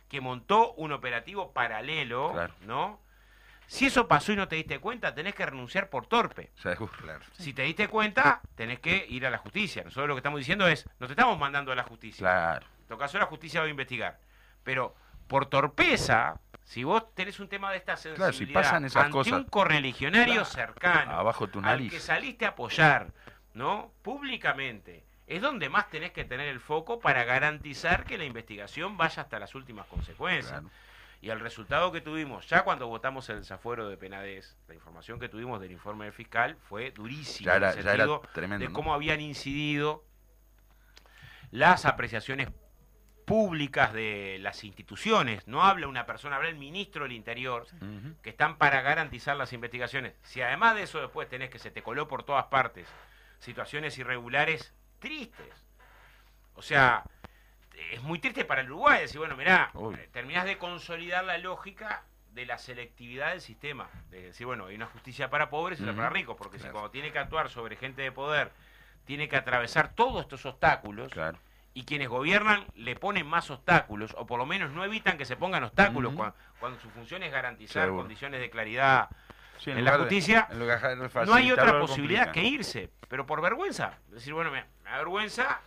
que 0.09 0.21
montó 0.21 0.73
un 0.75 0.93
operativo 0.93 1.53
paralelo, 1.53 2.33
Claro. 2.33 2.55
¿no? 2.63 3.01
Si 3.67 3.87
eso 3.87 4.07
pasó 4.07 4.33
y 4.33 4.37
no 4.37 4.49
te 4.49 4.57
diste 4.57 4.79
cuenta, 4.81 5.15
tenés 5.15 5.35
que 5.35 5.47
renunciar 5.47 5.89
por 5.89 6.07
torpe. 6.07 6.51
Seguro. 6.57 6.93
Si 7.33 7.55
te 7.55 7.63
diste 7.63 7.89
cuenta, 7.89 8.43
tenés 8.55 8.81
que 8.81 9.07
ir 9.09 9.25
a 9.27 9.31
la 9.31 9.39
justicia. 9.39 9.83
Nosotros 9.83 10.09
lo 10.09 10.15
que 10.15 10.19
estamos 10.19 10.39
diciendo 10.41 10.69
es, 10.69 10.87
no 10.99 11.07
te 11.07 11.15
estamos 11.15 11.39
mandando 11.39 11.73
a 11.73 11.75
la 11.77 11.85
justicia. 11.85 12.19
Claro. 12.21 12.67
Todo 12.93 12.99
caso, 12.99 13.19
la 13.19 13.25
justicia 13.25 13.61
va 13.61 13.67
a 13.67 13.71
investigar. 13.71 14.21
Pero 14.63 14.95
por 15.27 15.47
torpeza, 15.47 16.39
si 16.63 16.85
vos 16.85 17.15
tenés 17.15 17.41
un 17.41 17.49
tema 17.49 17.71
de 17.71 17.79
esta 17.79 17.97
sensibilidad 17.97 18.33
Claro, 18.33 18.33
si 18.35 18.47
pasan 18.53 18.85
esas 18.85 19.05
ante 19.05 19.13
cosas. 19.13 19.33
un 19.33 19.45
correligionario 19.45 20.45
cercano, 20.45 21.13
Abajo 21.13 21.49
tu 21.49 21.61
al 21.61 21.89
que 21.89 21.99
saliste 21.99 22.45
a 22.45 22.49
apoyar, 22.51 23.11
¿no? 23.55 23.95
Públicamente, 24.03 25.07
es 25.27 25.41
donde 25.41 25.71
más 25.71 25.89
tenés 25.89 26.13
que 26.13 26.27
tener 26.27 26.49
el 26.49 26.61
foco 26.61 27.01
para 27.01 27.25
garantizar 27.25 28.05
que 28.05 28.19
la 28.19 28.27
investigación 28.27 28.99
vaya 28.99 29.23
hasta 29.23 29.39
las 29.39 29.55
últimas 29.55 29.87
consecuencias. 29.87 30.61
Claro. 30.61 30.71
Y 31.23 31.31
el 31.31 31.41
resultado 31.41 31.93
que 31.93 32.03
tuvimos, 32.03 32.47
ya 32.47 32.63
cuando 32.63 32.89
votamos 32.89 33.27
el 33.31 33.39
desafuero 33.39 33.89
de 33.89 33.97
Penades, 33.97 34.59
la 34.69 34.75
información 34.75 35.19
que 35.19 35.31
tuvimos 35.31 35.63
del 35.63 35.71
informe 35.71 36.05
del 36.05 36.13
fiscal 36.13 36.59
fue 36.69 36.91
durísima. 36.91 37.53
Ya 37.53 37.57
en 37.57 37.63
el 37.63 37.79
era, 37.79 37.83
ya 37.85 37.95
era 37.95 38.21
tremendo. 38.35 38.65
de 38.65 38.69
¿no? 38.69 38.75
cómo 38.75 38.93
habían 38.93 39.23
incidido 39.23 40.05
las 41.53 41.87
apreciaciones 41.87 42.49
públicas 43.23 43.93
de 43.93 44.39
las 44.41 44.65
instituciones. 44.65 45.47
No 45.47 45.63
habla 45.65 45.89
una 45.89 46.07
persona, 46.07 46.37
habla 46.37 46.49
el 46.49 46.57
ministro 46.57 47.05
del 47.05 47.13
Interior, 47.13 47.67
que 48.23 48.31
están 48.31 48.57
para 48.59 48.81
garantizar 48.83 49.37
las 49.37 49.53
investigaciones. 49.53 50.15
Si 50.23 50.41
además 50.43 50.75
de 50.75 50.83
eso 50.83 51.01
después 51.01 51.29
tenés 51.29 51.51
que 51.51 51.59
se 51.59 51.71
te 51.71 51.83
coló 51.83 52.09
por 52.09 52.23
todas 52.25 52.45
partes 52.47 52.89
situaciones 53.39 53.99
irregulares 53.99 54.73
tristes. 55.01 55.67
O 56.55 56.63
sea, 56.63 57.03
es 57.91 58.03
muy 58.03 58.19
triste 58.21 58.45
para 58.45 58.61
el 58.61 58.71
Uruguay 58.71 59.01
decir, 59.01 59.19
bueno, 59.19 59.37
mirá, 59.37 59.71
Uy. 59.75 59.95
eh, 59.97 60.09
terminás 60.13 60.45
de 60.45 60.59
consolidar 60.59 61.25
la 61.25 61.39
lógica 61.39 62.05
de 62.33 62.47
la 62.47 62.57
selectividad 62.59 63.31
del 63.31 63.41
sistema. 63.41 63.89
De 64.11 64.23
decir, 64.23 64.47
bueno, 64.47 64.67
hay 64.67 64.77
una 64.77 64.87
justicia 64.87 65.29
para 65.29 65.51
pobres 65.51 65.81
y 65.81 65.83
otra 65.83 65.95
para 65.97 66.11
ricos, 66.11 66.37
porque 66.37 66.59
si 66.59 66.69
cuando 66.69 66.91
tiene 66.91 67.11
que 67.11 67.19
actuar 67.19 67.51
sobre 67.51 67.77
gente 67.77 68.03
de 68.03 68.13
poder, 68.13 68.53
tiene 69.05 69.29
que 69.29 69.37
atravesar 69.37 69.93
todos 69.95 70.23
estos 70.23 70.47
obstáculos, 70.47 71.13
Claro. 71.13 71.39
Y 71.75 71.85
quienes 71.85 72.09
gobiernan 72.09 72.67
le 72.75 72.97
ponen 72.97 73.27
más 73.27 73.51
obstáculos, 73.51 74.15
o 74.19 74.27
por 74.27 74.39
lo 74.39 74.47
menos 74.47 74.71
no 74.73 74.85
evitan 74.85 75.17
que 75.19 75.25
se 75.25 75.37
pongan 75.37 75.65
obstáculos 75.65 76.13
cuando, 76.61 76.79
su 76.81 76.91
función 76.91 77.23
es 77.23 77.33
garantizar 77.33 77.85
Seguro. 77.85 78.03
condiciones 78.03 78.41
de 78.41 78.51
claridad 78.51 79.09
Sí, 79.59 79.71
en 79.71 79.85
la 79.85 79.93
de- 79.93 79.99
justicia, 79.99 80.49
en 80.51 80.59
lugar 80.59 80.81
de 80.83 80.97
no 81.27 81.35
hay 81.35 81.53
otra 81.53 81.79
posibilidad 81.81 82.25
complican. 82.25 82.33
que 82.33 82.45
irse, 82.57 82.91
pero 83.09 83.25
por 83.27 83.41
vergüenza. 83.41 83.99
Decir, 84.09 84.35
bueno, 84.35 84.51
me, 84.51 84.65
me 84.83 84.91
avergüenza. 84.91 85.61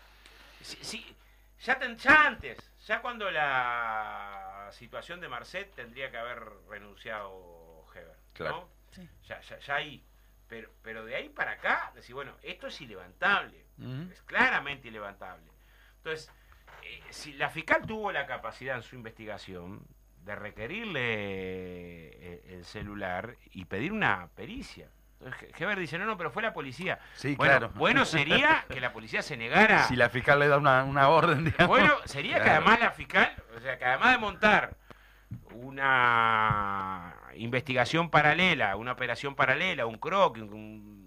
Sí, 0.61 0.77
sí, 0.81 1.15
ya, 1.61 1.79
ten- 1.79 1.97
ya 1.97 2.25
antes, 2.27 2.57
ya 2.85 3.01
cuando 3.01 3.29
la 3.31 4.69
situación 4.71 5.21
de 5.21 5.29
Marcet 5.29 5.73
tendría 5.75 6.11
que 6.11 6.17
haber 6.17 6.43
renunciado 6.69 7.85
Heber. 7.93 8.17
Claro. 8.33 8.55
¿no? 8.55 8.69
Sí. 8.91 9.09
Ya, 9.27 9.39
ya, 9.41 9.59
ya 9.59 9.75
ahí. 9.75 10.03
Pero, 10.47 10.69
pero 10.83 11.05
de 11.05 11.15
ahí 11.15 11.29
para 11.29 11.51
acá, 11.51 11.91
decir, 11.95 12.13
bueno, 12.13 12.33
esto 12.43 12.67
es 12.67 12.79
ilevantable. 12.81 13.65
Es 14.11 14.21
claramente 14.23 14.87
ilevantable. 14.89 15.43
Entonces, 16.05 16.31
eh, 16.83 17.01
si 17.09 17.33
la 17.33 17.49
fiscal 17.49 17.81
tuvo 17.87 18.11
la 18.11 18.27
capacidad 18.27 18.75
en 18.75 18.83
su 18.83 18.95
investigación 18.95 19.81
de 20.23 20.35
requerirle 20.35 20.99
eh, 21.01 22.43
el 22.49 22.63
celular 22.63 23.35
y 23.51 23.65
pedir 23.65 23.91
una 23.91 24.27
pericia. 24.35 24.87
Entonces, 25.19 25.49
He- 25.59 25.63
Heber 25.63 25.79
dice, 25.79 25.97
no, 25.97 26.05
no, 26.05 26.15
pero 26.15 26.29
fue 26.29 26.43
la 26.43 26.53
policía. 26.53 26.99
Sí, 27.15 27.35
bueno, 27.35 27.57
claro. 27.57 27.73
bueno 27.73 28.05
sería 28.05 28.65
que 28.69 28.79
la 28.79 28.93
policía 28.93 29.23
se 29.23 29.35
negara. 29.35 29.83
Si 29.85 29.95
la 29.95 30.09
fiscal 30.09 30.37
le 30.39 30.47
da 30.47 30.59
una, 30.59 30.83
una 30.83 31.09
orden, 31.09 31.45
digamos. 31.45 31.67
Bueno, 31.67 31.95
sería 32.05 32.39
que 32.43 32.51
además 32.51 32.79
la 32.79 32.91
fiscal, 32.91 33.33
o 33.57 33.59
sea, 33.59 33.79
que 33.79 33.85
además 33.85 34.11
de 34.11 34.17
montar 34.19 34.77
una 35.53 37.15
investigación 37.35 38.11
paralela, 38.11 38.75
una 38.75 38.91
operación 38.91 39.33
paralela, 39.33 39.87
un 39.87 39.97
croc, 39.97 40.37
un- 40.37 41.01
eh, 41.03 41.04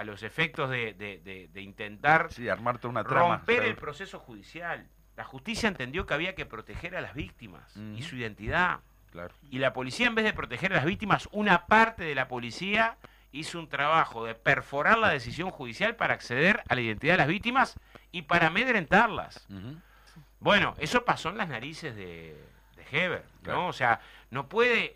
a 0.00 0.04
los 0.04 0.22
efectos 0.22 0.70
de, 0.70 0.94
de- 0.94 1.18
de- 1.18 1.48
de 1.52 1.60
intentar 1.60 2.32
Sí, 2.32 2.48
armar 2.48 2.78
toda 2.78 2.90
una 2.90 3.04
trama. 3.04 3.36
romper 3.36 3.64
el 3.64 3.76
proceso 3.76 4.18
judicial. 4.18 4.86
La 5.16 5.24
justicia 5.24 5.68
entendió 5.68 6.06
que 6.06 6.14
había 6.14 6.34
que 6.34 6.46
proteger 6.46 6.96
a 6.96 7.02
las 7.02 7.12
víctimas 7.14 7.76
y 7.94 8.02
su 8.02 8.16
identidad. 8.16 8.80
Claro. 9.12 9.34
Y 9.50 9.58
la 9.58 9.72
policía, 9.74 10.06
en 10.06 10.14
vez 10.14 10.24
de 10.24 10.32
proteger 10.32 10.72
a 10.72 10.76
las 10.76 10.84
víctimas, 10.86 11.28
una 11.32 11.66
parte 11.66 12.04
de 12.04 12.14
la 12.14 12.28
policía 12.28 12.96
hizo 13.32 13.58
un 13.58 13.68
trabajo 13.68 14.24
de 14.24 14.34
perforar 14.34 14.96
la 14.98 15.10
decisión 15.10 15.50
judicial 15.50 15.96
para 15.96 16.14
acceder 16.14 16.62
a 16.68 16.74
la 16.74 16.80
identidad 16.80 17.14
de 17.14 17.18
las 17.18 17.28
víctimas 17.28 17.78
y 18.10 18.22
para 18.22 18.46
amedrentarlas. 18.46 19.46
Bueno, 20.38 20.74
eso 20.78 21.04
pasó 21.04 21.28
en 21.28 21.36
las 21.36 21.48
narices 21.48 21.94
de, 21.94 22.34
de 22.76 22.84
Heber, 22.90 23.24
¿no? 23.38 23.42
Claro. 23.42 23.66
O 23.66 23.72
sea, 23.74 24.00
no 24.30 24.48
puede 24.48 24.94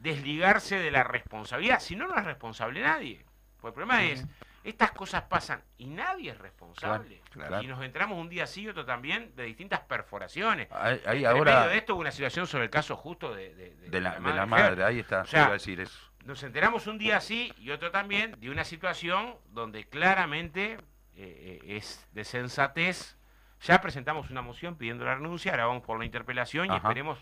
desligarse 0.00 0.76
de 0.78 0.90
la 0.90 1.04
responsabilidad, 1.04 1.78
si 1.80 1.94
no, 1.94 2.08
no 2.08 2.16
es 2.18 2.24
responsable 2.24 2.80
nadie. 2.82 3.24
Pues 3.60 3.70
el 3.72 3.74
problema 3.74 4.02
es, 4.04 4.24
estas 4.64 4.92
cosas 4.92 5.22
pasan 5.22 5.62
y 5.78 5.86
nadie 5.86 6.30
es 6.32 6.38
responsable. 6.38 7.20
Claro, 7.30 7.48
claro. 7.48 7.62
Y 7.62 7.66
nos 7.66 7.82
entramos 7.82 8.18
un 8.18 8.28
día 8.28 8.46
sí 8.46 8.62
y 8.62 8.68
otro 8.68 8.84
también 8.84 9.34
de 9.36 9.44
distintas 9.44 9.80
perforaciones. 9.80 10.68
En 10.70 11.26
ahora. 11.26 11.56
medio 11.60 11.68
de 11.70 11.78
esto 11.78 11.94
hubo 11.94 12.00
una 12.02 12.10
situación 12.10 12.46
sobre 12.46 12.64
el 12.64 12.70
caso 12.70 12.96
justo 12.96 13.34
de, 13.34 13.54
de- 13.54 13.74
de- 13.76 13.88
de 13.90 14.00
la, 14.00 14.10
de 14.12 14.20
de 14.20 14.22
la 14.28 14.34
Heber. 14.42 14.46
madre, 14.46 14.84
ahí 14.84 14.98
está. 15.00 15.22
O 15.22 15.26
sea, 15.26 15.40
iba 15.42 15.48
a 15.50 15.52
decir 15.54 15.80
eso. 15.80 15.98
Nos 16.24 16.42
enteramos 16.42 16.86
un 16.86 16.98
día 16.98 17.20
sí 17.20 17.52
y 17.58 17.70
otro 17.70 17.90
también 17.90 18.36
de 18.38 18.50
una 18.50 18.64
situación 18.64 19.36
donde 19.52 19.84
claramente 19.88 20.72
eh, 20.72 20.78
eh, 21.16 21.76
es 21.76 22.06
de 22.12 22.24
sensatez. 22.24 23.16
Ya 23.62 23.80
presentamos 23.80 24.30
una 24.30 24.42
moción 24.42 24.76
pidiendo 24.76 25.04
la 25.04 25.14
renuncia, 25.14 25.52
ahora 25.52 25.66
vamos 25.66 25.82
por 25.82 25.98
la 25.98 26.04
interpelación 26.04 26.66
y 26.66 26.70
Ajá. 26.70 26.76
esperemos. 26.78 27.18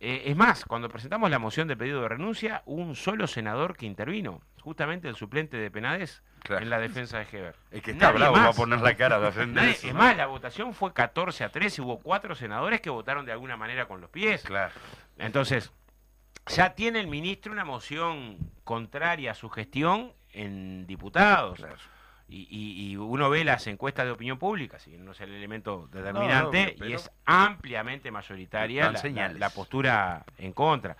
eh, 0.00 0.22
es 0.26 0.36
más, 0.36 0.64
cuando 0.64 0.88
presentamos 0.88 1.28
la 1.30 1.38
moción 1.40 1.66
de 1.68 1.76
pedido 1.76 2.02
de 2.02 2.08
renuncia, 2.08 2.62
hubo 2.66 2.80
un 2.82 2.94
solo 2.96 3.26
senador 3.26 3.76
que 3.76 3.86
intervino, 3.86 4.40
justamente 4.68 5.08
el 5.08 5.16
suplente 5.16 5.56
de 5.56 5.70
Penades, 5.70 6.22
Claro. 6.42 6.62
en 6.62 6.68
la 6.68 6.78
defensa 6.78 7.18
de 7.18 7.24
Heber. 7.32 7.54
El 7.70 7.80
que 7.80 7.92
está 7.92 8.06
Nadie 8.12 8.18
bravo 8.18 8.36
va 8.36 8.48
a 8.48 8.52
poner 8.52 8.80
la 8.82 8.94
cara 8.94 9.18
de 9.18 9.24
defender 9.30 9.64
Nadie- 9.64 9.70
eso, 9.72 9.86
es 9.88 9.94
¿no? 9.94 9.98
más, 10.00 10.14
la 10.14 10.26
votación 10.26 10.74
fue 10.74 10.92
14 10.92 11.44
a 11.44 11.48
13, 11.48 11.80
hubo 11.80 12.00
cuatro 12.00 12.34
senadores 12.34 12.82
que 12.82 12.90
votaron 12.90 13.24
de 13.24 13.32
alguna 13.32 13.56
manera 13.56 13.86
con 13.88 14.02
los 14.02 14.10
pies. 14.10 14.42
Claro. 14.42 14.74
Entonces, 15.16 15.72
ya 16.48 16.74
tiene 16.74 17.00
el 17.00 17.06
ministro 17.06 17.50
una 17.50 17.64
moción 17.64 18.36
contraria 18.64 19.30
a 19.30 19.34
su 19.34 19.48
gestión 19.48 20.12
en 20.32 20.86
diputados. 20.86 21.56
Claro. 21.58 21.76
Y, 22.28 22.46
y- 22.50 22.90
y 22.92 22.96
uno 22.98 23.30
ve 23.30 23.42
las 23.42 23.66
encuestas 23.68 24.04
de 24.04 24.10
opinión 24.12 24.38
pública, 24.38 24.78
si 24.78 24.98
no 24.98 25.12
es 25.12 25.20
el 25.22 25.34
elemento 25.34 25.88
determinante, 25.90 26.66
no, 26.66 26.72
pero- 26.78 26.90
y 26.90 26.92
es 26.92 27.10
ampliamente 27.24 28.10
mayoritaria 28.10 28.92
la 29.38 29.48
postura 29.48 30.26
en 30.36 30.52
contra. 30.52 30.94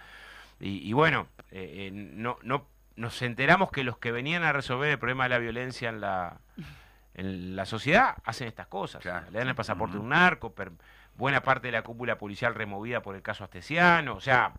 Y, 0.59 0.89
y 0.89 0.93
bueno, 0.95 1.29
eh, 1.51 1.87
eh, 1.87 1.91
no, 1.93 2.39
no, 2.43 2.67
nos 2.99 3.23
enteramos 3.23 3.71
que 3.71 3.85
los 3.85 3.99
que 3.99 4.13
venían 4.13 4.43
a 4.43 4.53
resolver 4.53 4.91
el 4.91 4.99
problema 4.99 5.25
de 5.25 5.29
la 5.31 5.39
violencia 5.39 5.89
en 5.89 6.01
la, 6.01 6.39
en 7.15 7.57
la 7.57 7.65
sociedad 7.65 8.17
hacen 8.25 8.49
estas 8.49 8.67
cosas. 8.67 9.01
Claro. 9.03 9.27
Le 9.31 9.39
dan 9.39 9.49
el 9.49 9.55
pasaporte 9.55 9.97
a 9.97 10.01
un 10.01 10.09
narco, 10.09 10.53
per- 10.55 10.73
buena 11.17 11.43
parte 11.43 11.69
de 11.69 11.73
la 11.73 11.83
cúpula 11.83 12.19
policial 12.19 12.55
removida 12.55 13.01
por 13.03 13.15
el 13.17 13.23
caso 13.23 13.45
Astesiano, 13.45 14.15
o 14.15 14.21
sea, 14.21 14.53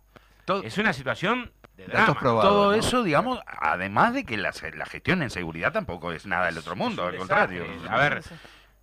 Todo, 0.44 0.62
es 0.62 0.76
una 0.78 0.92
situación 0.92 1.52
de 1.76 1.86
Datos 1.86 2.06
drama. 2.06 2.20
probados. 2.20 2.50
todo 2.50 2.70
¿no? 2.72 2.76
eso, 2.78 3.02
digamos, 3.02 3.40
además 3.46 4.12
de 4.14 4.24
que 4.24 4.36
la, 4.36 4.52
la 4.74 4.86
gestión 4.86 5.22
en 5.22 5.30
seguridad 5.30 5.72
tampoco 5.72 6.12
es 6.12 6.26
nada 6.26 6.46
del 6.46 6.58
otro 6.58 6.76
mundo, 6.76 7.06
al 7.06 7.16
contrario. 7.16 7.64
A 7.88 7.96
ver, 7.98 8.22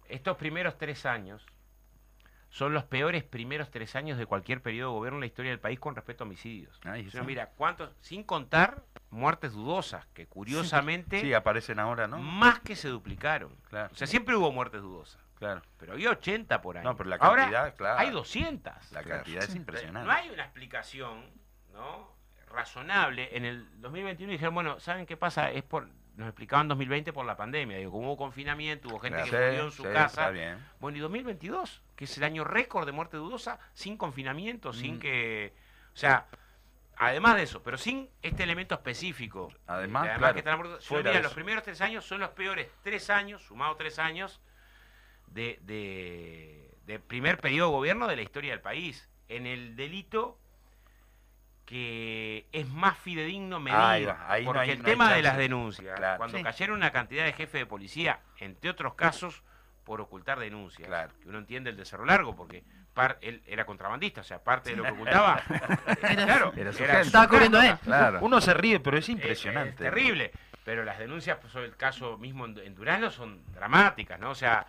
estos 0.08 0.38
primeros 0.38 0.78
tres 0.78 1.06
años 1.06 1.46
son 2.50 2.74
los 2.74 2.86
peores 2.86 3.24
primeros 3.24 3.70
tres 3.70 3.96
años 3.96 4.18
de 4.18 4.26
cualquier 4.26 4.62
periodo 4.62 4.92
de 4.92 4.98
gobierno 4.98 5.18
en 5.18 5.22
la 5.22 5.26
historia 5.28 5.52
del 5.52 5.60
país 5.60 5.80
con 5.80 5.96
respecto 5.96 6.24
a 6.24 6.26
homicidios. 6.28 6.80
Uno 7.14 7.24
mira, 7.26 7.50
¿cuántos? 7.58 7.92
Sin 8.02 8.24
contar 8.24 8.82
muertes 9.10 9.54
dudosas, 9.54 10.06
que 10.14 10.28
curiosamente 10.28 11.22
Sí, 11.22 11.34
aparecen 11.34 11.80
ahora, 11.80 12.08
¿no? 12.08 12.18
más 12.20 12.60
que 12.60 12.76
se 12.76 12.90
duplicaron. 12.90 13.56
Claro, 13.70 13.90
O 13.94 13.96
sea, 13.96 14.08
siempre 14.08 14.36
hubo 14.36 14.52
muertes 14.52 14.82
dudosas, 14.82 15.22
claro. 15.36 15.62
pero 15.78 15.94
había 15.94 16.10
80 16.12 16.62
por 16.62 16.78
año. 16.78 16.90
No, 16.90 16.96
pero 16.98 17.10
la 17.10 17.16
Ahora 17.18 17.44
cantidad, 17.44 17.76
claro. 17.76 18.00
hay 18.00 18.10
200. 18.12 18.74
La 18.92 19.02
Claro. 19.04 19.18
cantidad 19.24 19.44
es 19.44 19.50
No 19.52 19.56
impresionante. 19.56 20.12
hay 20.12 20.30
una 20.30 20.44
explicación 20.44 21.26
¿no? 21.74 22.12
razonable. 22.50 23.30
En 23.36 23.46
el 23.46 23.82
2021 23.82 24.32
dijeron, 24.32 24.54
bueno, 24.54 24.80
¿saben 24.80 25.06
qué 25.06 25.16
pasa? 25.18 25.52
Es 25.52 25.64
por, 25.64 25.88
nos 26.16 26.28
explicaban 26.28 26.68
2020 26.68 27.14
por 27.14 27.26
la 27.26 27.38
pandemia. 27.38 27.78
Digo, 27.78 27.92
como 27.92 28.08
hubo 28.08 28.18
confinamiento, 28.18 28.90
hubo 28.90 29.00
gente 29.00 29.18
Claro. 29.24 29.32
que 29.32 29.38
murió 29.38 29.64
en 29.66 29.72
Sí, 29.72 29.78
su 29.78 29.84
sí, 29.84 29.90
casa. 29.94 30.06
está 30.22 30.30
bien. 30.32 30.58
Bueno, 30.80 30.98
y 30.98 31.02
2022, 31.02 31.82
que 31.96 32.06
es 32.06 32.18
el 32.18 32.24
año 32.24 32.44
récord 32.44 32.86
de 32.86 32.92
muerte 32.92 33.18
dudosa, 33.18 33.60
sin 33.74 33.98
confinamiento, 33.98 34.74
sin 34.74 34.96
Mm. 34.96 35.00
que... 35.00 35.54
O 35.94 35.98
sea, 36.00 36.26
además 37.00 37.36
de 37.36 37.44
eso, 37.44 37.62
pero 37.64 37.78
sin 37.78 38.10
este 38.22 38.44
elemento 38.44 38.76
específico. 38.76 39.52
Además, 39.68 40.04
de 40.04 40.16
claro, 40.16 40.34
que 40.34 40.40
están. 40.40 40.62
Yo 40.80 41.04
de 41.04 41.14
los 41.16 41.26
eso. 41.28 41.36
primeros 41.36 41.64
tres 41.64 41.82
años 41.82 42.06
son 42.06 42.20
los 42.20 42.30
peores 42.32 42.70
tres 42.84 43.10
años, 43.10 43.42
sumado 43.44 43.76
tres 43.76 44.00
años, 44.00 44.42
de, 45.28 45.60
de, 45.64 46.74
de 46.86 47.00
primer 47.00 47.40
periodo 47.40 47.70
de 47.70 47.76
gobierno 47.76 48.08
de 48.08 48.16
la 48.16 48.22
historia 48.22 48.52
del 48.52 48.62
país. 48.62 49.10
En 49.30 49.46
el 49.46 49.76
delito 49.76 50.40
que 51.66 52.48
es 52.54 52.68
más 52.70 52.98
fidedigno 52.98 53.60
medir. 53.60 53.78
Ahí 53.78 54.06
va, 54.06 54.32
ahí 54.32 54.44
no 54.46 54.50
porque 54.52 54.60
hay- 54.62 54.70
el 54.72 54.78
no 54.82 54.86
hay 54.88 54.92
tema 54.94 55.14
de 55.14 55.22
las 55.22 55.38
denuncias, 55.38 55.98
Claro. 55.98 56.18
cuando 56.18 56.38
Sí. 56.38 56.44
cayeron 56.44 56.78
una 56.78 56.92
cantidad 56.92 57.26
de 57.26 57.34
jefes 57.34 57.60
de 57.60 57.66
policía, 57.66 58.22
entre 58.38 58.70
otros 58.70 58.94
casos, 58.96 59.44
por 59.84 60.00
ocultar 60.00 60.40
denuncias. 60.40 60.88
Claro. 60.88 61.14
Que 61.22 61.28
uno 61.28 61.40
entiende 61.40 61.70
el 61.70 61.76
de 61.78 61.84
Cerro 61.86 62.06
Largo, 62.06 62.36
porque 62.38 62.64
par- 62.98 63.20
él 63.22 63.44
era 63.46 63.64
contrabandista, 63.66 64.22
o 64.22 64.24
sea, 64.24 64.44
parte 64.44 64.72
de 64.72 64.76
lo 64.78 64.84
que 64.84 64.90
ocultaba. 64.92 65.42
eh, 65.48 66.16
claro, 66.16 66.52
Era 66.58 66.74
su 66.74 66.84
era 66.84 66.94
gente. 66.94 67.04
su 67.04 67.08
Estaba 67.10 67.28
cubriendo 67.30 67.62
él. 67.62 67.78
Claro. 67.84 68.20
Uno 68.22 68.42
se 68.42 68.54
ríe, 68.56 68.80
pero 68.80 68.98
es 68.98 69.06
Es- 69.06 69.10
impresionante. 69.10 69.70
Es, 69.70 69.76
terrible. 69.78 70.32
Pero 70.66 70.84
las 70.84 70.98
denuncias, 70.98 71.38
pues, 71.40 71.54
sobre 71.54 71.68
el 71.68 71.78
caso 71.78 72.18
mismo 72.18 72.46
en, 72.46 72.58
en 72.58 72.74
Durazno, 72.76 73.12
son 73.12 73.42
dramáticas, 73.54 74.20
¿no? 74.20 74.32
O 74.32 74.36
sea, 74.36 74.66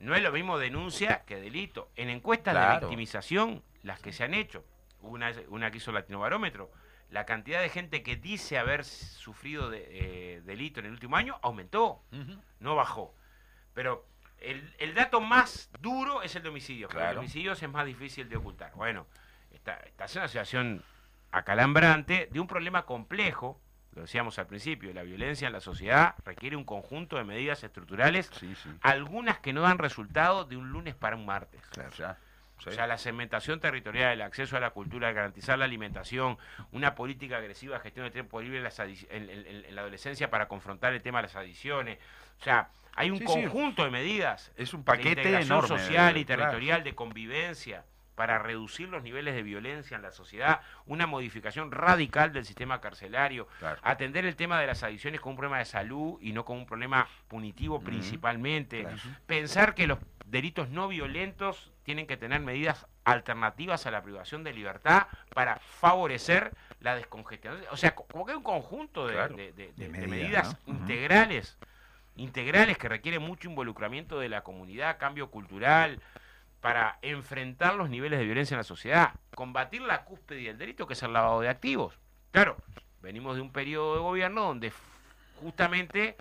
no 0.00 0.14
es 0.16 0.22
lo 0.22 0.32
mismo 0.32 0.58
denuncia 0.58 1.22
que 1.24 1.36
delito. 1.36 1.90
En 1.96 2.10
encuestas 2.10 2.54
de 2.54 2.80
victimización, 2.80 3.62
las 3.84 4.00
que 4.00 4.12
se 4.12 4.24
han 4.24 4.34
hecho, 4.34 4.64
una, 5.00 5.32
una 5.48 5.70
que 5.70 5.76
hizo 5.78 5.92
Latino 5.92 6.18
Barómetro, 6.18 6.70
la 7.10 7.24
cantidad 7.24 7.62
de 7.62 7.68
gente 7.70 8.02
que 8.02 8.16
dice 8.16 8.58
haber 8.58 8.84
sufrido 8.84 9.70
de, 9.70 9.86
eh, 9.90 10.40
delito 10.42 10.80
en 10.80 10.86
el 10.86 10.92
último 10.92 11.16
año 11.16 11.38
aumentó, 11.42 12.02
no 12.60 12.74
bajó. 12.74 13.14
Pero 13.72 14.04
el, 14.40 14.74
el 14.78 14.94
dato 14.94 15.20
más 15.20 15.70
duro 15.80 16.22
es 16.22 16.34
el 16.36 16.42
de 16.42 16.48
homicidios, 16.48 16.90
el 16.90 16.96
Claro. 16.96 17.12
de 17.12 17.18
homicidios 17.18 17.62
es 17.62 17.68
más 17.70 17.86
difícil 17.86 18.28
de 18.28 18.36
ocultar. 18.36 18.72
Bueno, 18.74 19.06
está, 19.50 19.74
está 19.76 20.04
en 20.06 20.18
una 20.18 20.28
situación 20.28 20.82
acalambrante 21.32 22.28
de 22.30 22.40
un 22.40 22.46
problema 22.46 22.84
complejo, 22.84 23.60
lo 23.94 24.02
decíamos 24.02 24.38
al 24.38 24.46
principio, 24.46 24.92
la 24.92 25.02
violencia 25.02 25.46
en 25.46 25.52
la 25.52 25.60
sociedad 25.60 26.14
requiere 26.24 26.56
un 26.56 26.64
conjunto 26.64 27.16
de 27.16 27.24
medidas 27.24 27.62
estructurales, 27.64 28.30
Sí, 28.38 28.54
sí. 28.54 28.70
algunas 28.82 29.38
que 29.40 29.52
no 29.52 29.62
dan 29.62 29.78
resultado 29.78 30.44
de 30.44 30.56
un 30.56 30.70
lunes 30.70 30.94
para 30.94 31.16
un 31.16 31.26
martes. 31.26 31.60
Claro, 31.70 31.90
ya. 31.96 32.16
Sí. 32.60 32.70
O 32.70 32.72
sea, 32.72 32.88
la 32.88 32.98
segmentación 32.98 33.60
territorial, 33.60 34.12
el 34.12 34.22
acceso 34.22 34.56
a 34.56 34.60
la 34.60 34.70
cultura, 34.70 35.12
garantizar 35.12 35.56
la 35.58 35.64
alimentación, 35.64 36.38
una 36.72 36.96
política 36.96 37.36
agresiva 37.36 37.76
de 37.76 37.82
gestión 37.82 38.04
de 38.06 38.10
tiempo 38.10 38.40
libre 38.42 38.58
en, 38.58 38.64
las 38.64 38.80
adici- 38.80 39.06
en- 39.10 39.30
en- 39.30 39.46
en 39.64 39.74
la 39.76 39.82
adolescencia 39.82 40.28
para 40.28 40.48
confrontar 40.48 40.92
el 40.92 41.00
tema 41.00 41.18
de 41.18 41.22
las 41.28 41.36
adicciones. 41.36 41.98
O 42.40 42.42
sea, 42.42 42.68
hay 42.98 43.10
un 43.10 43.18
Sí, 43.18 43.26
sí. 43.28 43.32
conjunto 43.42 43.84
de 43.84 43.90
medidas 43.90 44.50
es 44.56 44.74
un 44.74 44.80
de 44.80 44.84
paquete 44.86 45.08
integración 45.10 45.58
enorme. 45.58 45.68
social 45.68 46.16
y 46.16 46.24
claro. 46.24 46.42
territorial, 46.42 46.82
de 46.84 46.94
convivencia, 46.94 47.84
para 48.16 48.38
reducir 48.40 48.88
los 48.88 49.04
niveles 49.04 49.36
de 49.36 49.44
violencia 49.44 49.94
en 49.94 50.02
la 50.02 50.10
sociedad, 50.10 50.60
una 50.86 51.06
modificación 51.06 51.70
radical 51.70 52.32
del 52.32 52.44
sistema 52.44 52.80
carcelario, 52.80 53.46
Claro. 53.60 53.78
atender 53.84 54.24
el 54.24 54.34
tema 54.34 54.60
de 54.60 54.66
las 54.66 54.82
adicciones 54.82 55.20
como 55.20 55.30
un 55.34 55.36
problema 55.36 55.58
de 55.58 55.64
salud 55.66 56.18
y 56.20 56.32
no 56.32 56.44
como 56.44 56.58
un 56.58 56.66
problema 56.66 57.06
punitivo 57.28 57.80
principalmente, 57.80 58.80
Claro. 58.82 58.96
pensar 59.26 59.76
que 59.76 59.86
los 59.86 59.98
delitos 60.26 60.68
no 60.68 60.88
violentos 60.88 61.70
tienen 61.84 62.08
que 62.08 62.16
tener 62.16 62.40
medidas 62.40 62.86
alternativas 63.04 63.86
a 63.86 63.92
la 63.92 64.02
privación 64.02 64.42
de 64.42 64.52
libertad 64.52 65.06
para 65.32 65.56
favorecer 65.60 66.52
la 66.80 66.96
descongestión. 66.96 67.56
O 67.70 67.76
sea, 67.76 67.94
co- 67.94 68.04
como 68.10 68.26
que 68.26 68.32
hay 68.32 68.36
un 68.36 68.42
conjunto 68.42 69.06
de, 69.06 69.16
de- 69.28 69.52
de- 69.52 69.72
De 69.72 69.72
de 69.72 69.88
medidas, 69.88 70.08
medidas 70.10 70.46
¿no? 70.66 70.72
Ujú. 70.74 70.82
integrales, 70.82 71.56
integrales 72.18 72.76
que 72.76 72.88
requieren 72.88 73.22
mucho 73.22 73.48
involucramiento 73.48 74.18
de 74.18 74.28
la 74.28 74.42
comunidad, 74.42 74.98
cambio 74.98 75.30
cultural, 75.30 76.00
para 76.60 76.98
enfrentar 77.02 77.76
los 77.76 77.88
niveles 77.88 78.18
de 78.18 78.24
violencia 78.24 78.54
en 78.54 78.58
la 78.58 78.64
sociedad, 78.64 79.14
combatir 79.34 79.80
la 79.82 80.04
cúspide 80.04 80.48
del 80.48 80.58
delito, 80.58 80.86
que 80.86 80.94
es 80.94 81.02
el 81.02 81.12
lavado 81.12 81.40
de 81.40 81.48
activos. 81.48 81.98
Claro, 82.32 82.56
venimos 83.00 83.36
de 83.36 83.42
un 83.42 83.52
periodo 83.52 83.94
de 83.94 84.00
gobierno 84.00 84.42
donde 84.42 84.72
justamente 85.40 86.16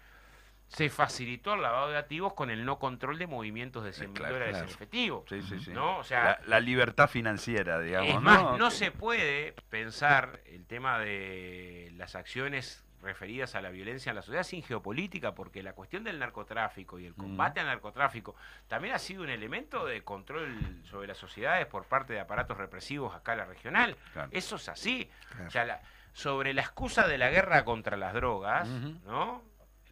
se 0.67 0.89
facilitó 0.89 1.53
el 1.53 1.61
lavado 1.61 1.89
de 1.89 1.97
activos 1.97 2.33
con 2.33 2.49
el 2.49 2.65
no 2.65 2.77
control 2.77 3.17
de 3.17 3.25
movimientos 3.25 3.83
de 3.83 3.93
100 3.93 4.11
mil 4.11 4.17
claro, 4.17 4.33
dólares 4.33 4.53
claro. 4.53 4.67
en 4.67 4.73
efectivo. 4.73 5.25
Sí, 5.27 5.41
sí, 5.41 5.59
sí. 5.59 5.71
¿No? 5.71 5.97
O 5.97 6.03
sea, 6.03 6.23
la, 6.23 6.39
la 6.45 6.59
libertad 6.59 7.09
financiera, 7.09 7.79
digamos. 7.79 8.15
es 8.15 8.21
más, 8.21 8.43
¿no? 8.43 8.57
no 8.57 8.69
se 8.69 8.91
puede 8.91 9.53
pensar 9.69 10.41
el 10.45 10.65
tema 10.65 10.99
de 10.99 11.91
las 11.95 12.15
acciones 12.15 12.83
referidas 13.07 13.55
a 13.55 13.61
la 13.61 13.69
violencia 13.69 14.09
en 14.11 14.15
la 14.17 14.21
sociedad 14.21 14.43
sin 14.43 14.61
geopolítica, 14.63 15.33
porque 15.33 15.63
la 15.63 15.73
cuestión 15.73 16.03
del 16.03 16.19
narcotráfico 16.19 16.99
y 16.99 17.05
el 17.05 17.15
combate 17.15 17.59
al 17.61 17.65
narcotráfico 17.67 18.35
también 18.67 18.93
ha 18.93 18.99
sido 18.99 19.23
un 19.23 19.29
elemento 19.29 19.85
de 19.85 20.03
control 20.03 20.55
sobre 20.83 21.07
las 21.07 21.17
sociedades 21.17 21.65
por 21.67 21.85
parte 21.85 22.13
de 22.13 22.19
aparatos 22.19 22.57
represivos 22.57 23.13
a 23.13 23.17
escala 23.17 23.45
regional. 23.45 23.95
Claro. 24.13 24.29
Eso 24.31 24.57
es 24.57 24.67
así. 24.69 25.09
Claro. 25.29 25.47
O 25.47 25.51
sea, 25.51 25.65
la- 25.65 25.81
sobre 26.13 26.53
la 26.53 26.61
excusa 26.61 27.07
de 27.07 27.17
la 27.17 27.29
guerra 27.29 27.63
contra 27.63 27.95
las 27.95 28.13
drogas. 28.13 28.67
¿no? 28.67 29.41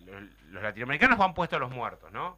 Los, 0.06 0.24
los 0.50 0.62
latinoamericanos 0.64 1.20
han 1.20 1.34
puesto 1.34 1.56
a 1.56 1.60
los 1.60 1.72
muertos, 1.72 2.12
¿no? 2.12 2.38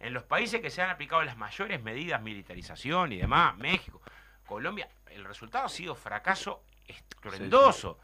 En 0.00 0.12
los 0.12 0.22
países 0.24 0.60
que 0.60 0.70
se 0.70 0.82
han 0.82 0.90
aplicado 0.90 1.22
las 1.22 1.36
mayores 1.36 1.82
medidas, 1.82 2.20
militarización 2.22 3.12
y 3.12 3.16
demás, 3.18 3.56
México, 3.56 4.00
Colombia, 4.46 4.88
el 5.10 5.24
resultado 5.24 5.64
ha 5.66 5.68
sido 5.68 5.94
fracaso 5.96 6.62
estruendoso. 6.86 7.98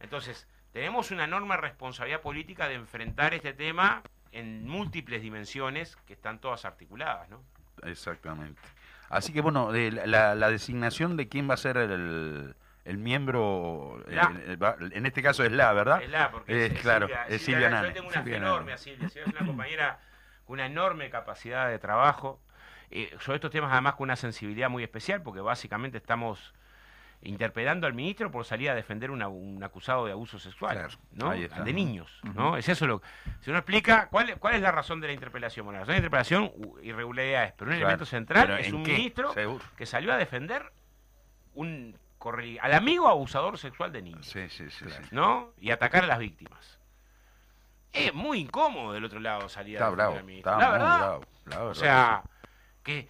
Entonces, 0.00 0.46
tenemos 0.74 1.12
una 1.12 1.22
enorme 1.22 1.56
responsabilidad 1.56 2.20
política 2.20 2.66
de 2.66 2.74
enfrentar 2.74 3.32
este 3.32 3.52
tema 3.52 4.02
en 4.32 4.66
múltiples 4.66 5.22
dimensiones 5.22 5.94
que 6.04 6.14
están 6.14 6.40
todas 6.40 6.64
articuladas, 6.64 7.30
¿no? 7.30 7.40
Exactamente. 7.84 8.60
Así 9.08 9.32
que 9.32 9.40
bueno, 9.40 9.70
de 9.70 9.92
la, 9.92 10.34
la 10.34 10.50
designación 10.50 11.16
de 11.16 11.28
quién 11.28 11.48
va 11.48 11.54
a 11.54 11.58
ser 11.58 11.76
el, 11.76 12.56
el 12.84 12.98
miembro, 12.98 14.02
eh, 14.08 14.18
eh, 14.48 14.58
en 14.90 15.06
este 15.06 15.22
caso 15.22 15.44
es 15.44 15.52
la, 15.52 15.72
¿verdad? 15.72 16.02
Es 16.02 16.10
la, 16.10 16.32
porque 16.32 16.66
Es, 16.66 16.72
es, 16.72 16.80
claro, 16.80 17.06
Silvia, 17.06 17.26
es 17.28 17.42
Silvia 17.42 17.68
Silvia. 17.68 17.82
Yo 17.86 17.94
tengo 17.94 18.08
una 18.08 18.22
Silvia 18.22 18.36
enorme 18.36 18.72
a 18.72 18.76
Silvia. 18.76 19.08
Silvia 19.08 19.26
es 19.28 19.32
una 19.32 19.46
compañera 19.46 20.00
con 20.44 20.54
una 20.54 20.66
enorme 20.66 21.08
capacidad 21.08 21.68
de 21.68 21.78
trabajo. 21.78 22.40
Eh, 22.90 23.16
sobre 23.20 23.36
estos 23.36 23.52
temas, 23.52 23.70
además, 23.70 23.94
con 23.94 24.06
una 24.06 24.16
sensibilidad 24.16 24.68
muy 24.68 24.82
especial, 24.82 25.22
porque 25.22 25.40
básicamente 25.40 25.98
estamos 25.98 26.52
interpelando 27.24 27.86
al 27.86 27.94
ministro 27.94 28.30
por 28.30 28.44
salir 28.44 28.70
a 28.70 28.74
defender 28.74 29.10
una- 29.10 29.28
un 29.28 29.62
acusado 29.64 30.06
de 30.06 30.12
abuso 30.12 30.38
sexual, 30.38 30.74
Claro, 30.76 30.94
¿no? 31.12 31.30
De 31.30 31.72
niños, 31.72 32.20
¿no? 32.34 32.56
Es 32.56 32.68
eso 32.68 32.86
lo 32.86 33.02
Si 33.40 33.50
uno 33.50 33.58
explica, 33.58 34.08
¿cuál, 34.10 34.30
es- 34.30 34.36
¿cuál 34.38 34.54
es 34.54 34.60
la 34.62 34.70
razón 34.70 35.00
de 35.00 35.06
la 35.08 35.12
interpelación? 35.14 35.64
Bueno, 35.66 35.78
la 35.78 35.80
razón 35.84 35.92
de 35.94 36.00
la 36.00 36.06
interpelación, 36.06 36.52
irregularidades, 36.82 37.52
pero 37.56 37.70
un 37.70 37.76
Claro. 37.76 37.86
elemento 37.88 38.04
central 38.06 38.50
es 38.60 38.68
¿en 38.68 38.74
un 38.76 38.84
qué? 38.84 38.92
ministro 38.92 39.32
Seguro. 39.32 39.64
que 39.76 39.86
salió 39.86 40.12
a 40.12 40.16
defender 40.16 40.70
un 41.54 41.98
al 42.62 42.72
amigo 42.72 43.06
abusador 43.06 43.58
sexual 43.58 43.92
de 43.92 44.00
niños. 44.00 44.24
Sí, 44.24 44.48
sí, 44.48 44.70
sí. 44.70 44.86
¿no? 45.10 45.50
Y 45.60 45.70
atacar 45.72 46.04
a 46.04 46.06
las 46.06 46.18
víctimas. 46.18 46.78
Es 47.92 48.14
muy 48.14 48.40
incómodo 48.40 48.94
del 48.94 49.04
otro 49.04 49.20
lado 49.20 49.46
salir 49.50 49.76
a 49.76 49.80
defender 49.84 49.96
bravo. 49.96 50.16
al 50.16 50.24
ministro. 50.24 50.52
Está 50.52 50.62
La 50.64 50.68
muy 50.70 50.78
verdad. 50.78 50.98
bravo. 50.98 51.24
la 51.44 51.62
O 51.64 51.74
sea, 51.74 52.22
que 52.82 53.08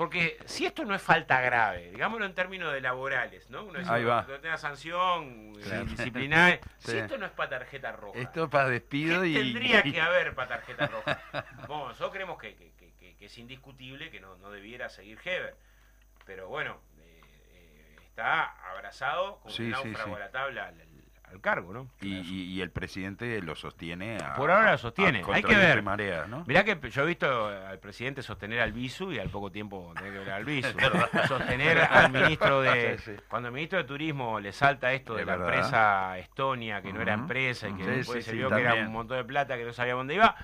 porque 0.00 0.38
si 0.46 0.64
esto 0.64 0.82
no 0.86 0.94
es 0.94 1.02
falta 1.02 1.42
grave, 1.42 1.90
digámoslo 1.90 2.24
en 2.24 2.34
términos 2.34 2.72
de 2.72 2.80
laborales, 2.80 3.50
¿no? 3.50 3.64
Uno 3.64 3.78
dice, 3.80 3.92
Ahí 3.92 4.02
va. 4.02 4.24
"No 4.26 4.40
tiene 4.40 4.56
sanción 4.56 5.52
Claro. 5.56 5.84
disciplinaria. 5.84 6.58
Sí. 6.78 6.92
Si 6.92 6.96
esto 6.96 7.18
no 7.18 7.26
es 7.26 7.32
para 7.32 7.50
tarjeta 7.58 7.92
roja. 7.92 8.18
Esto 8.18 8.44
es 8.44 8.50
para 8.50 8.64
¿qué 8.68 8.70
despido 8.72 9.26
y... 9.26 9.34
tendría 9.34 9.82
que 9.82 10.00
haber 10.00 10.34
para 10.34 10.48
tarjeta 10.48 10.86
roja? 10.86 11.20
Bueno, 11.68 11.88
nosotros 11.88 12.12
creemos 12.12 12.38
que, 12.38 12.54
que- 12.56 12.72
que- 12.78 12.94
que- 12.94 13.14
que 13.18 13.26
es 13.26 13.36
indiscutible 13.36 14.10
que 14.10 14.20
no, 14.20 14.38
no 14.38 14.50
debiera 14.50 14.88
seguir 14.88 15.18
Heber. 15.22 15.54
Pero 16.24 16.48
bueno, 16.48 16.80
eh, 17.00 17.20
eh, 17.52 17.96
está 18.06 18.52
abrazado 18.72 19.40
como 19.40 19.54
Sí, 19.54 19.64
un 19.64 19.70
náufrago 19.72 20.08
sí. 20.08 20.16
a 20.16 20.18
la 20.18 20.30
tabla 20.30 20.68
al, 20.68 20.80
al 21.30 21.40
cargo, 21.40 21.72
¿no? 21.72 21.88
Y, 22.00 22.16
y- 22.18 22.42
y 22.54 22.60
el 22.60 22.70
presidente 22.70 23.40
lo 23.42 23.54
sostiene. 23.54 24.18
a- 24.18 24.34
Por 24.34 24.50
ahora 24.50 24.72
lo 24.72 24.78
sostiene. 24.78 25.22
a 25.26 25.34
Hay 25.34 25.42
que 25.42 25.54
ver. 25.56 25.82
marea, 25.82 26.26
¿no? 26.26 26.44
Mirá 26.46 26.64
que 26.64 26.78
yo 26.90 27.02
he 27.02 27.06
visto 27.06 27.46
al 27.48 27.78
presidente 27.78 28.22
sostener 28.22 28.60
al 28.60 28.72
Bisu 28.72 29.12
y 29.12 29.18
al 29.18 29.28
poco 29.30 29.50
tiempo 29.52 29.92
tener 29.96 30.12
que 30.12 30.18
ver 30.18 30.30
al 30.30 30.44
Bisu. 30.44 30.68
sostener 31.28 31.78
al 31.80 32.10
ministro 32.12 32.60
de... 32.62 32.70
Sí, 32.98 33.12
sí. 33.16 33.22
Cuando 33.28 33.48
el 33.48 33.54
ministro 33.54 33.78
de 33.78 33.84
Turismo 33.84 34.40
le 34.40 34.52
salta 34.52 34.92
esto 34.92 35.14
de 35.14 35.20
Es 35.22 35.26
la 35.26 35.36
verdad. 35.36 35.54
empresa 35.54 36.18
Estonia, 36.18 36.82
que 36.82 36.92
no 36.92 37.00
era 37.00 37.14
empresa 37.14 37.68
y 37.68 37.74
que 37.74 37.84
Sí, 37.84 37.90
después 37.90 38.18
sí, 38.18 38.22
se 38.24 38.30
sí, 38.32 38.36
vio 38.38 38.50
que 38.50 38.60
era 38.60 38.74
un 38.74 38.92
montón 38.92 39.16
de 39.18 39.24
plata 39.24 39.56
que 39.56 39.64
no 39.64 39.72
sabía 39.72 39.94
dónde 39.94 40.14
iba, 40.14 40.34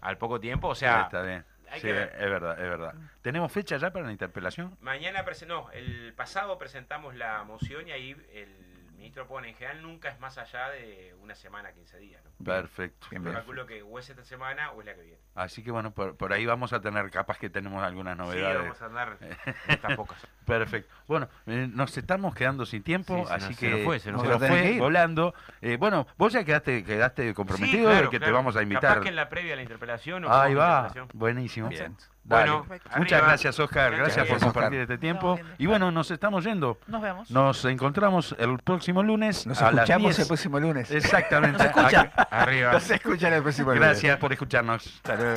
al 0.00 0.18
poco 0.18 0.38
tiempo, 0.40 0.68
o 0.68 0.74
sea... 0.74 1.02
Está 1.02 1.22
bien. 1.22 1.44
hay 1.70 1.80
Sí, 1.80 1.86
que 1.88 1.92
ver. 1.92 2.12
es 2.18 2.30
verdad, 2.30 2.52
es 2.52 2.70
verdad. 2.70 2.94
¿Tenemos 3.22 3.50
fecha 3.52 3.76
ya 3.76 3.90
para 3.92 4.06
la 4.06 4.12
interpelación? 4.12 4.76
Mañana, 4.80 5.24
no, 5.46 5.70
el 5.72 6.12
pasado 6.14 6.56
presentamos 6.58 7.14
la 7.14 7.42
moción 7.44 7.88
y 7.88 7.90
ahí 7.90 8.16
el 8.32 8.67
ministro 8.98 9.26
pone, 9.26 9.48
en 9.48 9.54
general 9.54 9.80
nunca 9.82 10.08
es 10.10 10.18
más 10.20 10.36
allá 10.38 10.70
de 10.70 11.14
una 11.20 11.34
semana, 11.34 11.72
15 11.72 11.98
días. 11.98 12.22
¿no? 12.24 12.30
Perfecto. 12.44 13.06
Yo 13.12 13.22
calculo 13.32 13.64
que 13.66 13.82
o 13.82 13.98
es 13.98 14.10
esta 14.10 14.24
semana 14.24 14.72
o 14.72 14.80
es 14.80 14.86
la 14.86 14.94
que 14.94 15.02
viene. 15.02 15.18
Así 15.34 15.62
que 15.62 15.70
bueno, 15.70 15.92
por, 15.92 16.16
por 16.16 16.32
ahí 16.32 16.44
vamos 16.46 16.72
a 16.72 16.80
tener, 16.80 17.08
capaz 17.10 17.38
que 17.38 17.48
tenemos 17.48 17.82
algunas 17.82 18.16
Sí, 18.16 18.22
novedades. 18.22 18.58
vamos 18.62 18.82
a 18.82 18.86
andar 18.86 19.18
estas 19.68 19.96
pocas. 19.96 20.18
Perfecto. 20.44 20.92
Bueno, 21.06 21.28
eh, 21.46 21.68
nos 21.72 21.96
estamos 21.96 22.34
quedando 22.34 22.66
sin 22.66 22.82
tiempo, 22.82 23.24
Sí, 23.26 23.32
así 23.32 23.46
nos- 23.50 23.56
se 23.56 23.66
que 23.66 23.72
nos 23.72 23.84
fue, 23.84 23.98
se 24.00 24.12
nos 24.12 24.22
fue. 24.22 24.62
que 24.62 24.78
volando. 24.80 25.34
Eh, 25.60 25.76
bueno, 25.76 26.06
vos 26.16 26.32
ya 26.32 26.42
quedaste, 26.44 26.84
quedaste 26.84 27.32
comprometido 27.34 27.78
Sí, 27.78 27.84
claro, 27.94 28.10
de 28.10 28.10
que 28.10 28.20
te 28.24 28.30
vamos 28.32 28.56
a 28.56 28.62
invitar. 28.62 28.82
Capaz 28.94 29.02
que 29.02 29.08
en 29.10 29.16
la 29.16 29.28
previa 29.28 29.52
a 29.52 29.56
la 29.56 29.62
interpelación. 29.62 30.24
o 30.24 30.32
Ahí 30.32 30.54
va, 30.54 30.88
interpelación. 30.88 31.08
buenísimo. 31.14 31.68
Bien. 31.68 31.96
Dale. 32.28 32.50
Bueno, 32.50 32.66
Muchas 32.98 33.22
gracias, 33.22 33.58
Oscar. 33.58 33.90
Gracias 33.96 34.16
Gracias, 34.16 34.26
por 34.26 34.36
Oscar. 34.36 34.52
compartir 34.52 34.80
este 34.80 34.98
tiempo. 34.98 35.40
Y 35.56 35.66
bueno, 35.66 35.90
nos 35.90 36.10
estamos 36.10 36.44
yendo. 36.44 36.78
Nos 36.86 37.00
vemos. 37.00 37.30
Nos 37.30 37.64
encontramos 37.64 38.36
el 38.38 38.58
próximo 38.58 39.02
lunes 39.02 39.46
Nos 39.46 39.60
a 39.62 39.72
las 39.72 39.88
escuchamos 39.88 40.16
10. 40.16 40.18
el 40.18 40.26
próximo 40.26 40.60
lunes. 40.60 40.90
Exactamente. 40.90 41.56
Nos 41.58 41.66
escucha. 41.66 42.02
Arriba. 42.30 42.72
Nos 42.72 42.90
escuchan 42.90 43.32
el 43.32 43.42
próximo 43.42 43.68
lunes. 43.72 43.80
Gracias 43.80 44.18
por 44.18 44.32
escucharnos. 44.32 44.86
Hasta 44.86 45.16
luego. 45.16 45.36